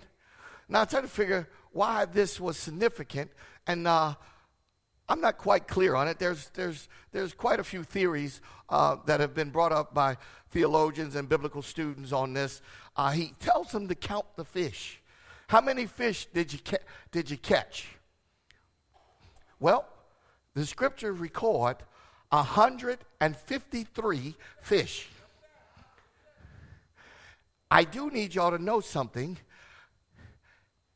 Now, 0.69 0.81
I'm 0.81 0.88
trying 0.88 1.01
to 1.01 1.07
figure 1.07 1.50
why 1.71 2.05
this 2.05 2.39
was 2.39 2.55
significant. 2.55 3.31
And 3.65 3.88
uh, 3.88 4.13
I'm 5.09 5.19
not 5.19 5.39
quite 5.39 5.67
clear 5.67 5.95
on 5.95 6.07
it. 6.07 6.19
There's, 6.19 6.50
there's, 6.50 6.88
there's 7.12 7.33
quite 7.33 7.59
a 7.59 7.63
few 7.63 7.81
theories 7.81 8.39
uh, 8.69 8.97
that 9.07 9.19
have 9.19 9.33
been 9.33 9.50
brought 9.50 9.71
up 9.71 9.95
by 9.95 10.17
theologians 10.51 11.15
and 11.15 11.27
biblical 11.27 11.63
students 11.63 12.12
on 12.12 12.33
this. 12.33 12.62
Uh, 12.95 13.09
he 13.09 13.33
tells 13.39 13.71
them 13.71 13.88
to 13.88 13.95
count 13.95 14.27
the 14.36 14.45
fish. 14.45 15.01
How 15.47 15.62
many 15.62 15.88
fish 15.88 16.27
did 16.31 16.53
you, 16.53 16.59
ca- 16.63 16.86
did 17.12 17.31
you 17.31 17.38
catch? 17.38 17.88
Well, 19.59 19.88
the 20.57 20.65
scripture 20.65 21.13
record 21.13 21.77
153 22.29 24.35
fish. 24.59 25.07
I 27.69 27.83
do 27.83 28.09
need 28.09 28.33
y'all 28.33 28.49
to 28.49 28.57
know 28.57 28.79
something. 28.79 29.37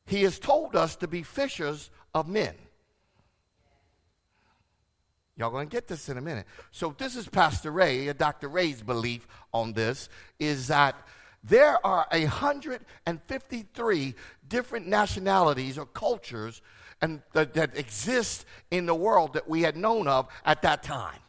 He 0.08 0.24
has 0.24 0.40
told 0.40 0.76
us 0.76 0.96
to 0.96 1.08
be 1.08 1.22
fishers 1.22 1.92
of 2.16 2.28
men. 2.28 2.56
Y'all 5.38 5.52
going 5.52 5.70
to 5.70 5.72
get 5.72 5.88
this 5.88 6.10
in 6.10 6.18
a 6.18 6.22
minute. 6.22 6.48
So, 6.72 6.96
this 6.98 7.16
is 7.16 7.30
Pastor 7.30 7.70
Ray, 7.70 8.10
uh, 8.10 8.14
Dr. 8.14 8.48
Ray's 8.48 8.82
belief 8.82 9.28
on 9.54 9.74
this 9.74 10.10
is 10.40 10.70
that 10.70 10.96
there 11.44 11.78
are 11.86 12.08
153 12.12 14.16
different 14.48 14.88
nationalities 14.88 15.78
or 15.78 15.86
cultures 15.86 16.64
and 17.02 17.22
that, 17.34 17.54
that 17.54 17.78
exist 17.78 18.46
in 18.70 18.86
the 18.86 18.96
world 18.96 19.34
that 19.34 19.50
we 19.50 19.62
had 19.62 19.76
known 19.76 20.08
of 20.08 20.28
at 20.46 20.62
that 20.62 20.84
time. 20.84 21.20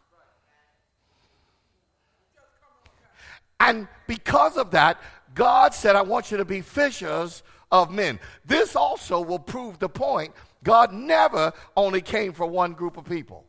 And 3.61 3.87
because 4.07 4.57
of 4.57 4.73
that, 4.73 5.01
God 5.35 5.73
said, 5.73 5.97
I 5.97 6.03
want 6.03 6.31
you 6.31 6.37
to 6.37 6.45
be 6.45 6.61
fishers 6.61 7.43
of 7.71 7.91
men. 7.91 8.19
This 8.45 8.77
also 8.77 9.21
will 9.21 9.39
prove 9.39 9.79
the 9.79 9.89
point 9.89 10.35
God 10.65 10.93
never 10.93 11.53
only 11.77 12.01
came 12.01 12.33
for 12.33 12.47
one 12.47 12.73
group 12.73 12.97
of 12.97 13.05
people 13.05 13.47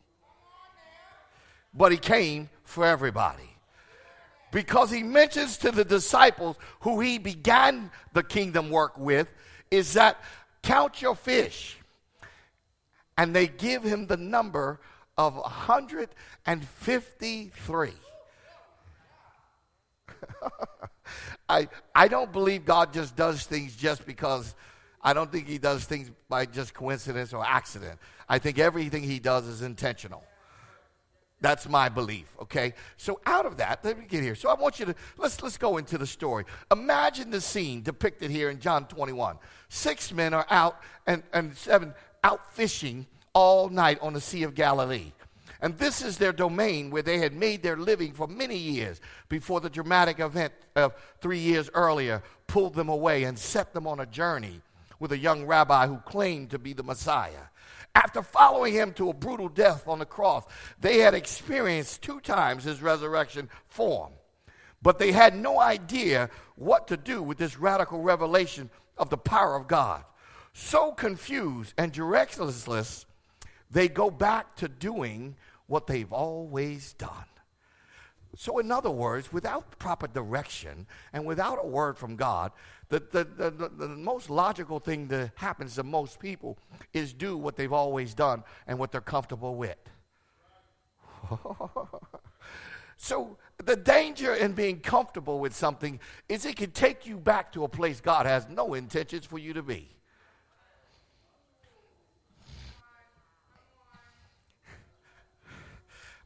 but 1.74 1.92
he 1.92 1.98
came 1.98 2.48
for 2.62 2.86
everybody. 2.86 3.50
Because 4.52 4.90
he 4.90 5.02
mentions 5.02 5.58
to 5.58 5.72
the 5.72 5.84
disciples 5.84 6.56
who 6.80 7.00
he 7.00 7.18
began 7.18 7.90
the 8.12 8.22
kingdom 8.22 8.70
work 8.70 8.96
with, 8.96 9.32
is 9.70 9.94
that 9.94 10.20
count 10.62 11.02
your 11.02 11.16
fish. 11.16 11.76
And 13.16 13.34
they 13.34 13.46
give 13.46 13.82
him 13.82 14.06
the 14.06 14.16
number 14.16 14.80
of 15.16 15.36
153. 15.36 17.92
I, 21.48 21.68
I 21.94 22.08
don't 22.08 22.32
believe 22.32 22.64
God 22.64 22.92
just 22.92 23.14
does 23.14 23.44
things 23.44 23.76
just 23.76 24.06
because, 24.06 24.54
I 25.02 25.12
don't 25.12 25.30
think 25.30 25.46
he 25.46 25.58
does 25.58 25.84
things 25.84 26.10
by 26.28 26.46
just 26.46 26.74
coincidence 26.74 27.32
or 27.32 27.44
accident. 27.44 28.00
I 28.28 28.38
think 28.38 28.58
everything 28.58 29.02
he 29.02 29.20
does 29.20 29.46
is 29.46 29.62
intentional. 29.62 30.24
That's 31.40 31.68
my 31.68 31.90
belief, 31.90 32.26
okay? 32.40 32.72
So 32.96 33.20
out 33.26 33.44
of 33.44 33.58
that, 33.58 33.84
let 33.84 33.98
me 33.98 34.06
get 34.08 34.22
here. 34.22 34.34
So 34.34 34.48
I 34.48 34.54
want 34.54 34.78
you 34.78 34.86
to 34.86 34.94
let's 35.18 35.42
let's 35.42 35.58
go 35.58 35.76
into 35.76 35.98
the 35.98 36.06
story. 36.06 36.44
Imagine 36.72 37.30
the 37.30 37.40
scene 37.40 37.82
depicted 37.82 38.30
here 38.30 38.48
in 38.48 38.60
John 38.60 38.86
21. 38.86 39.36
Six 39.68 40.10
men 40.10 40.32
are 40.32 40.46
out 40.48 40.80
and, 41.06 41.22
and 41.34 41.54
seven 41.54 41.92
out 42.24 42.52
fishing 42.54 43.06
all 43.34 43.68
night 43.68 43.98
on 44.00 44.14
the 44.14 44.20
Sea 44.20 44.42
of 44.42 44.54
Galilee. 44.54 45.12
And 45.60 45.78
this 45.78 46.02
is 46.02 46.18
their 46.18 46.32
domain 46.32 46.90
where 46.90 47.02
they 47.02 47.18
had 47.18 47.32
made 47.32 47.62
their 47.62 47.76
living 47.76 48.12
for 48.12 48.26
many 48.26 48.56
years 48.56 49.00
before 49.28 49.60
the 49.60 49.70
dramatic 49.70 50.18
event 50.18 50.52
of 50.74 50.94
three 51.20 51.38
years 51.38 51.70
earlier 51.72 52.22
pulled 52.46 52.74
them 52.74 52.88
away 52.88 53.24
and 53.24 53.38
set 53.38 53.72
them 53.72 53.86
on 53.86 54.00
a 54.00 54.06
journey 54.06 54.60
with 54.98 55.12
a 55.12 55.18
young 55.18 55.46
rabbi 55.46 55.86
who 55.86 55.98
claimed 55.98 56.50
to 56.50 56.58
be 56.58 56.72
the 56.72 56.82
Messiah. 56.82 57.48
After 57.94 58.22
following 58.22 58.74
him 58.74 58.92
to 58.94 59.10
a 59.10 59.14
brutal 59.14 59.48
death 59.48 59.86
on 59.86 60.00
the 60.00 60.06
cross, 60.06 60.44
they 60.80 60.98
had 60.98 61.14
experienced 61.14 62.02
two 62.02 62.20
times 62.20 62.64
his 62.64 62.82
resurrection 62.82 63.48
form. 63.68 64.12
But 64.82 64.98
they 64.98 65.12
had 65.12 65.34
no 65.34 65.60
idea 65.60 66.28
what 66.56 66.88
to 66.88 66.96
do 66.96 67.22
with 67.22 67.38
this 67.38 67.58
radical 67.58 68.02
revelation 68.02 68.68
of 68.98 69.10
the 69.10 69.16
power 69.16 69.56
of 69.56 69.68
God. 69.68 70.04
So 70.54 70.92
confused 70.92 71.74
and 71.76 71.92
directionless, 71.92 73.04
they 73.70 73.88
go 73.88 74.08
back 74.08 74.54
to 74.56 74.68
doing 74.68 75.34
what 75.66 75.88
they've 75.88 76.12
always 76.12 76.92
done. 76.94 77.26
So, 78.36 78.58
in 78.58 78.70
other 78.70 78.90
words, 78.90 79.32
without 79.32 79.78
proper 79.78 80.06
direction 80.06 80.86
and 81.12 81.24
without 81.24 81.58
a 81.60 81.66
word 81.66 81.98
from 81.98 82.16
God, 82.16 82.52
the, 82.88 83.00
the, 83.00 83.24
the, 83.24 83.68
the, 83.68 83.88
most 83.88 84.30
logical 84.30 84.78
thing 84.78 85.08
that 85.08 85.32
happens 85.34 85.74
to 85.74 85.82
most 85.82 86.20
people 86.20 86.58
is 86.92 87.12
do 87.12 87.36
what 87.36 87.56
they've 87.56 87.72
always 87.72 88.14
done 88.14 88.44
and 88.66 88.78
what 88.78 88.92
they're 88.92 89.00
comfortable 89.00 89.56
with. 89.56 89.76
so 92.96 93.36
the 93.64 93.76
danger 93.76 94.34
in 94.34 94.52
being 94.52 94.80
comfortable 94.80 95.40
with 95.40 95.54
something 95.54 95.98
is 96.28 96.44
it 96.44 96.56
can 96.56 96.70
take 96.70 97.06
you 97.06 97.16
back 97.16 97.52
to 97.52 97.64
a 97.64 97.68
place 97.68 98.00
God 98.00 98.26
has 98.26 98.48
no 98.48 98.74
intentions 98.74 99.24
for 99.24 99.38
you 99.38 99.52
to 99.54 99.62
be. 99.62 99.93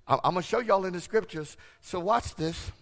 I'm, 0.08 0.20
going 0.22 0.36
to 0.36 0.42
show 0.42 0.60
y'all 0.60 0.86
in 0.86 0.94
the 0.94 1.00
scriptures. 1.00 1.56
So 1.80 2.00
watch 2.00 2.34
this. 2.34 2.72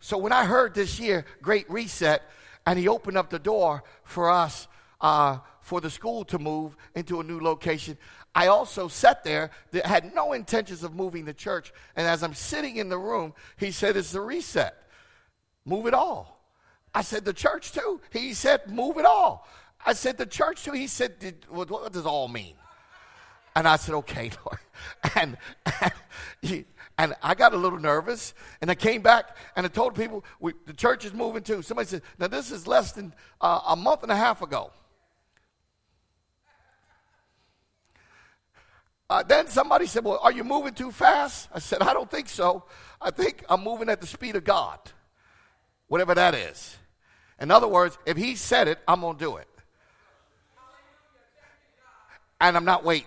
So 0.00 0.18
when 0.18 0.32
I 0.32 0.44
heard 0.44 0.74
this 0.74 1.00
year, 1.00 1.24
Great 1.40 1.68
Reset, 1.70 2.22
and 2.66 2.78
he 2.78 2.88
opened 2.88 3.16
up 3.16 3.30
the 3.30 3.38
door 3.38 3.82
for 4.02 4.30
us 4.30 4.68
uh, 5.00 5.38
for 5.60 5.80
the 5.80 5.88
school 5.88 6.24
to 6.26 6.38
move 6.38 6.76
into 6.94 7.20
a 7.20 7.24
new 7.24 7.40
location, 7.40 7.96
I 8.34 8.48
also 8.48 8.88
sat 8.88 9.24
there 9.24 9.50
that 9.70 9.86
had 9.86 10.14
no 10.14 10.32
intentions 10.32 10.82
of 10.82 10.94
moving 10.94 11.24
the 11.24 11.32
church. 11.32 11.72
And 11.96 12.06
as 12.06 12.22
I'm 12.22 12.34
sitting 12.34 12.76
in 12.76 12.88
the 12.88 12.98
room, 12.98 13.32
he 13.56 13.70
said, 13.70 13.96
It's 13.96 14.12
the 14.12 14.20
reset. 14.20 14.74
Move 15.64 15.86
it 15.86 15.94
all. 15.94 16.44
I 16.94 17.02
said, 17.02 17.24
The 17.24 17.32
church 17.32 17.72
too? 17.72 18.00
He 18.10 18.34
said, 18.34 18.70
Move 18.70 18.98
it 18.98 19.06
all. 19.06 19.46
I 19.86 19.92
said, 19.92 20.18
The 20.18 20.26
church 20.26 20.64
too? 20.64 20.72
He 20.72 20.88
said, 20.88 21.46
what 21.48 21.92
does 21.92 22.06
all 22.06 22.28
mean? 22.28 22.56
And 23.56 23.68
I 23.68 23.76
said, 23.76 23.94
Okay, 23.96 24.30
Lord. 24.44 24.58
And, 25.16 25.36
and, 26.98 27.14
I 27.22 27.34
got 27.34 27.54
a 27.54 27.56
little 27.56 27.78
nervous. 27.78 28.34
And 28.60 28.70
I 28.70 28.74
came 28.74 29.02
back 29.02 29.36
and 29.56 29.66
I 29.66 29.68
told 29.68 29.94
people, 29.94 30.24
we, 30.40 30.52
The 30.66 30.72
church 30.72 31.04
is 31.04 31.12
moving 31.12 31.42
too. 31.42 31.62
Somebody 31.62 31.88
said, 31.88 32.02
Now, 32.18 32.28
this 32.28 32.50
is 32.50 32.66
less 32.66 32.92
than 32.92 33.14
uh, 33.40 33.60
a 33.68 33.76
month 33.76 34.02
and 34.02 34.12
a 34.12 34.16
half 34.16 34.42
ago. 34.42 34.70
Uh, 39.08 39.22
then 39.22 39.46
somebody 39.48 39.86
said, 39.86 40.04
Well, 40.04 40.18
are 40.22 40.32
you 40.32 40.44
moving 40.44 40.74
too 40.74 40.90
fast? 40.90 41.48
I 41.52 41.58
said, 41.58 41.82
I 41.82 41.92
don't 41.92 42.10
think 42.10 42.28
so. 42.28 42.64
I 43.00 43.10
think 43.10 43.44
I'm 43.48 43.62
moving 43.62 43.88
at 43.88 44.00
the 44.00 44.06
speed 44.06 44.34
of 44.34 44.44
God, 44.44 44.78
whatever 45.88 46.14
that 46.14 46.34
is. 46.34 46.76
In 47.40 47.50
other 47.50 47.68
words, 47.68 47.98
if 48.06 48.16
He 48.16 48.34
said 48.34 48.66
it, 48.66 48.78
I'm 48.88 49.02
going 49.02 49.16
to 49.16 49.24
do 49.24 49.36
it. 49.36 49.48
And 52.40 52.56
I'm 52.56 52.64
not 52.64 52.84
waiting. 52.84 53.06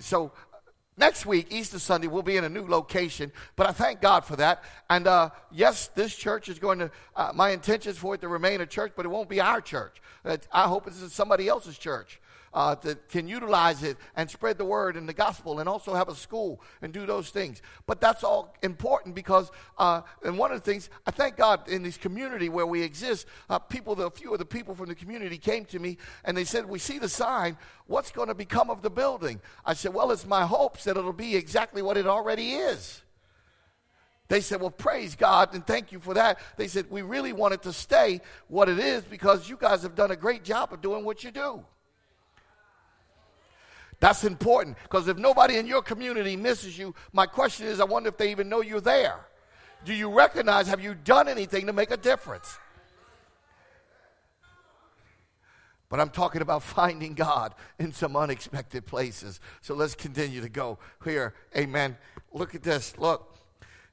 So 0.00 0.32
next 0.96 1.26
week, 1.26 1.48
Easter 1.50 1.78
Sunday, 1.78 2.06
we'll 2.08 2.22
be 2.22 2.36
in 2.36 2.44
a 2.44 2.48
new 2.48 2.66
location, 2.66 3.32
but 3.56 3.68
I 3.68 3.72
thank 3.72 4.00
God 4.00 4.24
for 4.24 4.36
that. 4.36 4.64
And 4.88 5.06
uh, 5.06 5.30
yes, 5.52 5.88
this 5.88 6.14
church 6.16 6.48
is 6.48 6.58
going 6.58 6.80
to, 6.80 6.90
uh, 7.14 7.32
my 7.34 7.50
intention 7.50 7.92
is 7.92 7.98
for 7.98 8.14
it 8.14 8.20
to 8.22 8.28
remain 8.28 8.60
a 8.60 8.66
church, 8.66 8.92
but 8.96 9.06
it 9.06 9.08
won't 9.08 9.28
be 9.28 9.40
our 9.40 9.60
church. 9.60 10.02
I 10.24 10.64
hope 10.64 10.86
it's 10.86 11.12
somebody 11.14 11.48
else's 11.48 11.78
church 11.78 12.20
uh, 12.52 12.74
that 12.76 13.08
can 13.08 13.28
utilize 13.28 13.82
it 13.82 13.96
and 14.16 14.28
spread 14.28 14.58
the 14.58 14.64
word 14.64 14.96
and 14.96 15.08
the 15.08 15.12
gospel 15.12 15.60
and 15.60 15.68
also 15.68 15.94
have 15.94 16.08
a 16.08 16.14
school 16.14 16.60
and 16.82 16.92
do 16.92 17.06
those 17.06 17.30
things. 17.30 17.62
But 17.86 18.00
that's 18.00 18.24
all 18.24 18.54
important 18.62 19.14
because, 19.14 19.50
uh, 19.78 20.02
and 20.24 20.36
one 20.36 20.50
of 20.50 20.58
the 20.58 20.64
things, 20.64 20.90
I 21.06 21.12
thank 21.12 21.36
God 21.36 21.68
in 21.68 21.82
this 21.82 21.96
community 21.96 22.48
where 22.48 22.66
we 22.66 22.82
exist, 22.82 23.26
uh, 23.48 23.58
people, 23.58 23.94
the, 23.94 24.06
a 24.06 24.10
few 24.10 24.32
of 24.32 24.38
the 24.38 24.44
people 24.44 24.74
from 24.74 24.86
the 24.86 24.94
community 24.94 25.38
came 25.38 25.64
to 25.66 25.78
me 25.78 25.98
and 26.24 26.36
they 26.36 26.44
said, 26.44 26.66
We 26.66 26.78
see 26.78 26.98
the 26.98 27.08
sign, 27.08 27.56
what's 27.86 28.10
going 28.10 28.28
to 28.28 28.34
become 28.34 28.70
of 28.70 28.82
the 28.82 28.90
building? 28.90 29.40
I 29.64 29.74
said, 29.74 29.94
Well, 29.94 30.10
it's 30.10 30.26
my 30.26 30.44
hopes 30.44 30.84
that 30.84 30.96
it'll 30.96 31.12
be 31.12 31.36
exactly 31.36 31.82
what 31.82 31.96
it 31.96 32.06
already 32.06 32.52
is. 32.52 33.02
They 34.26 34.40
said, 34.40 34.60
Well, 34.60 34.70
praise 34.70 35.14
God 35.14 35.54
and 35.54 35.64
thank 35.64 35.92
you 35.92 36.00
for 36.00 36.14
that. 36.14 36.40
They 36.56 36.66
said, 36.68 36.86
We 36.90 37.02
really 37.02 37.32
want 37.32 37.54
it 37.54 37.62
to 37.62 37.72
stay 37.72 38.20
what 38.48 38.68
it 38.68 38.80
is 38.80 39.04
because 39.04 39.48
you 39.48 39.56
guys 39.56 39.82
have 39.82 39.94
done 39.94 40.10
a 40.10 40.16
great 40.16 40.42
job 40.42 40.72
of 40.72 40.80
doing 40.80 41.04
what 41.04 41.22
you 41.22 41.30
do. 41.30 41.64
That's 44.00 44.24
important 44.24 44.78
because 44.82 45.08
if 45.08 45.18
nobody 45.18 45.58
in 45.58 45.66
your 45.66 45.82
community 45.82 46.34
misses 46.34 46.76
you, 46.78 46.94
my 47.12 47.26
question 47.26 47.66
is 47.66 47.80
I 47.80 47.84
wonder 47.84 48.08
if 48.08 48.16
they 48.16 48.30
even 48.30 48.48
know 48.48 48.62
you're 48.62 48.80
there. 48.80 49.20
Do 49.84 49.94
you 49.94 50.10
recognize, 50.10 50.66
have 50.68 50.80
you 50.80 50.94
done 50.94 51.28
anything 51.28 51.66
to 51.66 51.72
make 51.72 51.90
a 51.90 51.96
difference? 51.96 52.58
But 55.90 56.00
I'm 56.00 56.10
talking 56.10 56.40
about 56.40 56.62
finding 56.78 57.12
God 57.14 57.54
in 57.78 57.92
some 57.92 58.16
unexpected 58.16 58.86
places. 58.86 59.40
So 59.60 59.74
let's 59.74 59.94
continue 59.94 60.40
to 60.40 60.48
go 60.48 60.78
here. 61.04 61.34
Amen. 61.54 61.96
Look 62.32 62.54
at 62.54 62.62
this. 62.62 62.96
Look. 62.96 63.29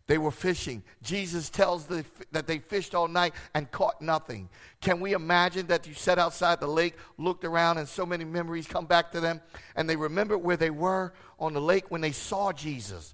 They 0.07 0.17
were 0.17 0.31
fishing. 0.31 0.83
Jesus 1.03 1.49
tells 1.49 1.85
the, 1.85 2.05
that 2.31 2.47
they 2.47 2.59
fished 2.59 2.95
all 2.95 3.09
night 3.09 3.33
and 3.53 3.69
caught 3.69 4.01
nothing. 4.01 4.49
Can 4.79 5.01
we 5.01 5.11
imagine 5.11 5.67
that 5.67 5.85
you 5.85 5.93
sat 5.93 6.17
outside 6.17 6.61
the 6.61 6.67
lake, 6.67 6.95
looked 7.17 7.43
around, 7.43 7.77
and 7.77 7.87
so 7.87 8.05
many 8.05 8.23
memories 8.23 8.67
come 8.67 8.85
back 8.85 9.11
to 9.11 9.19
them, 9.19 9.41
and 9.75 9.89
they 9.89 9.97
remember 9.97 10.37
where 10.37 10.55
they 10.55 10.69
were 10.69 11.13
on 11.39 11.53
the 11.53 11.61
lake 11.61 11.91
when 11.91 12.01
they 12.01 12.13
saw 12.13 12.53
Jesus 12.53 13.13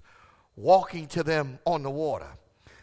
walking 0.54 1.08
to 1.08 1.24
them 1.24 1.58
on 1.66 1.82
the 1.82 1.90
water? 1.90 2.28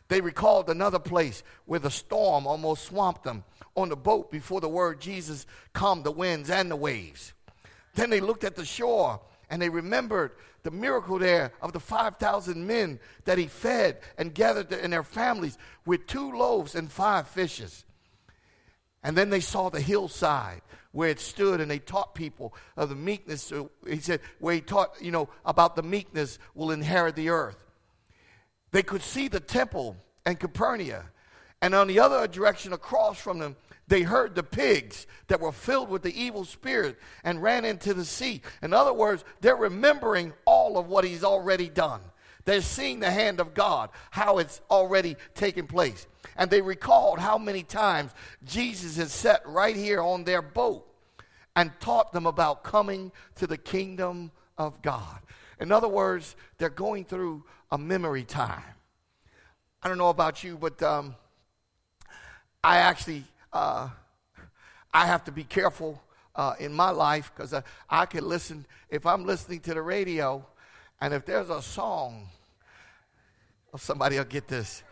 They 0.09 0.19
recalled 0.19 0.69
another 0.69 0.99
place 0.99 1.41
where 1.65 1.79
the 1.79 1.89
storm 1.89 2.45
almost 2.45 2.83
swamped 2.83 3.23
them 3.23 3.45
on 3.77 3.87
the 3.87 3.95
boat 3.95 4.29
before 4.29 4.59
the 4.59 4.67
word 4.67 4.99
Jesus 4.99 5.45
calmed 5.71 6.03
the 6.03 6.11
winds 6.11 6.49
and 6.49 6.69
the 6.69 6.75
waves. 6.75 7.31
Then 7.95 8.09
they 8.09 8.19
looked 8.19 8.43
at 8.43 8.57
the 8.57 8.65
shore 8.65 9.21
and 9.51 9.61
they 9.61 9.69
remembered 9.69 10.31
the 10.63 10.71
miracle 10.71 11.19
there 11.19 11.51
of 11.61 11.73
the 11.73 11.79
5,000 11.79 12.65
men 12.65 12.99
that 13.25 13.37
he 13.37 13.47
fed 13.47 13.99
and 14.17 14.33
gathered 14.33 14.71
in 14.71 14.91
their 14.91 15.03
families 15.03 15.57
with 15.85 16.07
two 16.07 16.31
loaves 16.31 16.73
and 16.73 16.89
five 16.89 17.27
fishes. 17.27 17.83
And 19.03 19.15
then 19.17 19.29
they 19.29 19.41
saw 19.41 19.69
the 19.69 19.81
hillside 19.81 20.61
where 20.93 21.09
it 21.09 21.19
stood 21.19 21.59
and 21.59 21.69
they 21.69 21.79
taught 21.79 22.15
people 22.15 22.53
of 22.77 22.89
the 22.89 22.95
meekness. 22.95 23.51
He 23.85 23.99
said, 23.99 24.21
where 24.39 24.55
he 24.55 24.61
taught, 24.61 24.93
you 25.01 25.11
know, 25.11 25.27
about 25.45 25.75
the 25.75 25.83
meekness 25.83 26.39
will 26.55 26.71
inherit 26.71 27.17
the 27.17 27.29
earth. 27.29 27.65
They 28.71 28.83
could 28.83 29.01
see 29.01 29.27
the 29.27 29.41
temple 29.41 29.97
and 30.25 30.39
Capernaum. 30.39 31.03
And 31.61 31.75
on 31.75 31.87
the 31.87 31.99
other 31.99 32.25
direction 32.25 32.71
across 32.71 33.19
from 33.19 33.39
them, 33.39 33.57
they 33.91 34.03
heard 34.03 34.35
the 34.35 34.43
pigs 34.43 35.05
that 35.27 35.41
were 35.41 35.51
filled 35.51 35.89
with 35.89 36.01
the 36.01 36.17
evil 36.17 36.45
spirit 36.45 36.97
and 37.25 37.43
ran 37.43 37.65
into 37.65 37.93
the 37.93 38.05
sea. 38.05 38.41
In 38.61 38.71
other 38.71 38.93
words, 38.93 39.25
they're 39.41 39.57
remembering 39.57 40.31
all 40.45 40.77
of 40.77 40.87
what 40.87 41.03
he's 41.03 41.25
already 41.25 41.67
done. 41.67 41.99
They're 42.45 42.61
seeing 42.61 43.01
the 43.01 43.11
hand 43.11 43.41
of 43.41 43.53
God, 43.53 43.89
how 44.09 44.37
it's 44.37 44.61
already 44.71 45.17
taken 45.35 45.67
place. 45.67 46.07
And 46.37 46.49
they 46.49 46.61
recalled 46.61 47.19
how 47.19 47.37
many 47.37 47.63
times 47.63 48.11
Jesus 48.45 48.95
had 48.95 49.09
sat 49.09 49.41
right 49.45 49.75
here 49.75 49.99
on 49.99 50.23
their 50.23 50.41
boat 50.41 50.87
and 51.57 51.69
taught 51.81 52.13
them 52.13 52.25
about 52.25 52.63
coming 52.63 53.11
to 53.35 53.45
the 53.45 53.57
kingdom 53.57 54.31
of 54.57 54.81
God. 54.81 55.19
In 55.59 55.69
other 55.69 55.89
words, 55.89 56.37
they're 56.59 56.69
going 56.69 57.03
through 57.03 57.43
a 57.69 57.77
memory 57.77 58.23
time. 58.23 58.63
I 59.83 59.89
don't 59.89 59.97
know 59.97 60.09
about 60.09 60.45
you, 60.45 60.57
but 60.57 60.81
um, 60.81 61.13
I 62.63 62.77
actually 62.77 63.25
uh, 63.53 63.89
I 64.93 65.05
have 65.05 65.23
to 65.25 65.31
be 65.31 65.43
careful 65.43 66.01
uh, 66.35 66.53
in 66.59 66.73
my 66.73 66.89
life 66.89 67.31
because 67.35 67.53
I, 67.53 67.63
I 67.89 68.05
can 68.05 68.27
listen, 68.27 68.65
if 68.89 69.05
I'm 69.05 69.25
listening 69.25 69.59
to 69.61 69.73
the 69.73 69.81
radio, 69.81 70.45
and 70.99 71.13
if 71.13 71.25
there's 71.25 71.49
a 71.49 71.61
song, 71.61 72.27
oh, 73.73 73.77
somebody 73.77 74.17
will 74.17 74.25
get 74.25 74.47
this. 74.47 74.83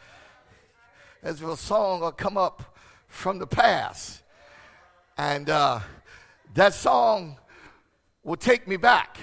There's 1.21 1.41
a 1.41 1.57
song 1.57 2.01
will 2.01 2.11
come 2.11 2.37
up 2.37 2.77
from 3.07 3.39
the 3.39 3.47
past. 3.47 4.21
And 5.17 5.49
uh, 5.49 5.81
that 6.53 6.73
song 6.73 7.37
will 8.23 8.37
take 8.37 8.67
me 8.67 8.77
back 8.77 9.17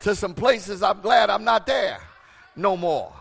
to 0.00 0.14
some 0.14 0.34
places 0.34 0.82
I'm 0.82 1.00
glad 1.00 1.30
I'm 1.30 1.44
not 1.44 1.66
there 1.66 2.00
no 2.54 2.76
more. 2.76 3.12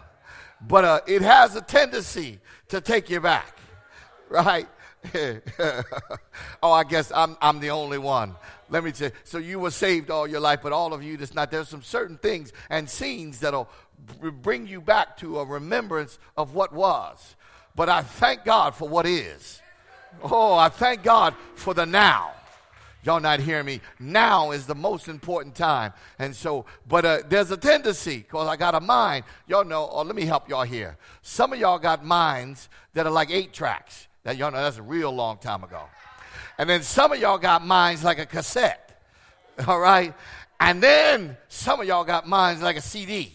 But 0.61 0.85
uh, 0.85 1.01
it 1.05 1.21
has 1.21 1.55
a 1.55 1.61
tendency 1.61 2.39
to 2.69 2.81
take 2.81 3.09
you 3.09 3.19
back, 3.19 3.57
right? 4.29 4.67
oh, 6.63 6.71
I 6.71 6.83
guess 6.83 7.11
I'm, 7.13 7.37
I'm 7.41 7.59
the 7.59 7.71
only 7.71 7.97
one. 7.97 8.35
Let 8.69 8.83
me 8.83 8.91
you. 8.97 9.11
So 9.23 9.37
you 9.37 9.59
were 9.59 9.71
saved 9.71 10.09
all 10.09 10.27
your 10.27 10.39
life, 10.39 10.59
but 10.63 10.71
all 10.71 10.93
of 10.93 11.03
you 11.03 11.17
that's 11.17 11.33
not. 11.33 11.51
There's 11.51 11.69
some 11.69 11.83
certain 11.83 12.17
things 12.17 12.51
and 12.69 12.89
scenes 12.89 13.39
that'll 13.39 13.69
bring 14.19 14.67
you 14.67 14.81
back 14.81 15.17
to 15.17 15.39
a 15.39 15.45
remembrance 15.45 16.17
of 16.35 16.53
what 16.53 16.73
was. 16.73 17.35
But 17.75 17.89
I 17.89 18.01
thank 18.01 18.45
God 18.45 18.75
for 18.75 18.87
what 18.87 19.05
is. 19.05 19.61
Oh, 20.23 20.55
I 20.55 20.69
thank 20.69 21.03
God 21.03 21.35
for 21.55 21.73
the 21.73 21.85
now. 21.85 22.31
Y'all 23.03 23.19
not 23.19 23.39
hearing 23.39 23.67
me? 23.67 23.81
Now 23.99 24.49
is 24.49 24.65
the 24.65 24.73
most 24.73 25.07
important 25.07 25.53
time. 25.53 25.93
And 26.17 26.35
so, 26.35 26.65
but 26.87 27.05
uh, 27.05 27.19
there's 27.29 27.51
a 27.51 27.57
tendency, 27.57 28.17
because 28.17 28.47
I 28.47 28.55
got 28.55 28.73
a 28.73 28.79
mind. 28.79 29.25
Y'all 29.47 29.63
know, 29.63 29.87
oh, 29.91 30.01
let 30.01 30.15
me 30.15 30.25
help 30.25 30.49
y'all 30.49 30.63
here. 30.63 30.97
Some 31.21 31.53
of 31.53 31.59
y'all 31.59 31.77
got 31.77 32.03
minds 32.03 32.67
that 32.93 33.05
are 33.05 33.11
like 33.11 33.29
eight 33.29 33.53
tracks. 33.53 34.07
That 34.25 34.37
y'all 34.37 34.51
know 34.51 34.57
that's 34.57 34.77
a 34.77 34.83
real 34.83 35.11
long 35.11 35.37
time 35.37 35.63
ago. 35.63 35.83
And 36.57 36.67
then 36.67 36.81
some 36.81 37.11
of 37.11 37.19
y'all 37.19 37.37
got 37.37 37.63
minds 37.63 38.03
like 38.03 38.17
a 38.17 38.25
cassette. 38.25 38.99
All 39.67 39.79
right? 39.79 40.15
And 40.59 40.81
then 40.81 41.37
some 41.47 41.79
of 41.79 41.87
y'all 41.87 42.03
got 42.03 42.27
minds 42.27 42.61
like 42.61 42.75
a 42.75 42.81
CD. 42.81 43.31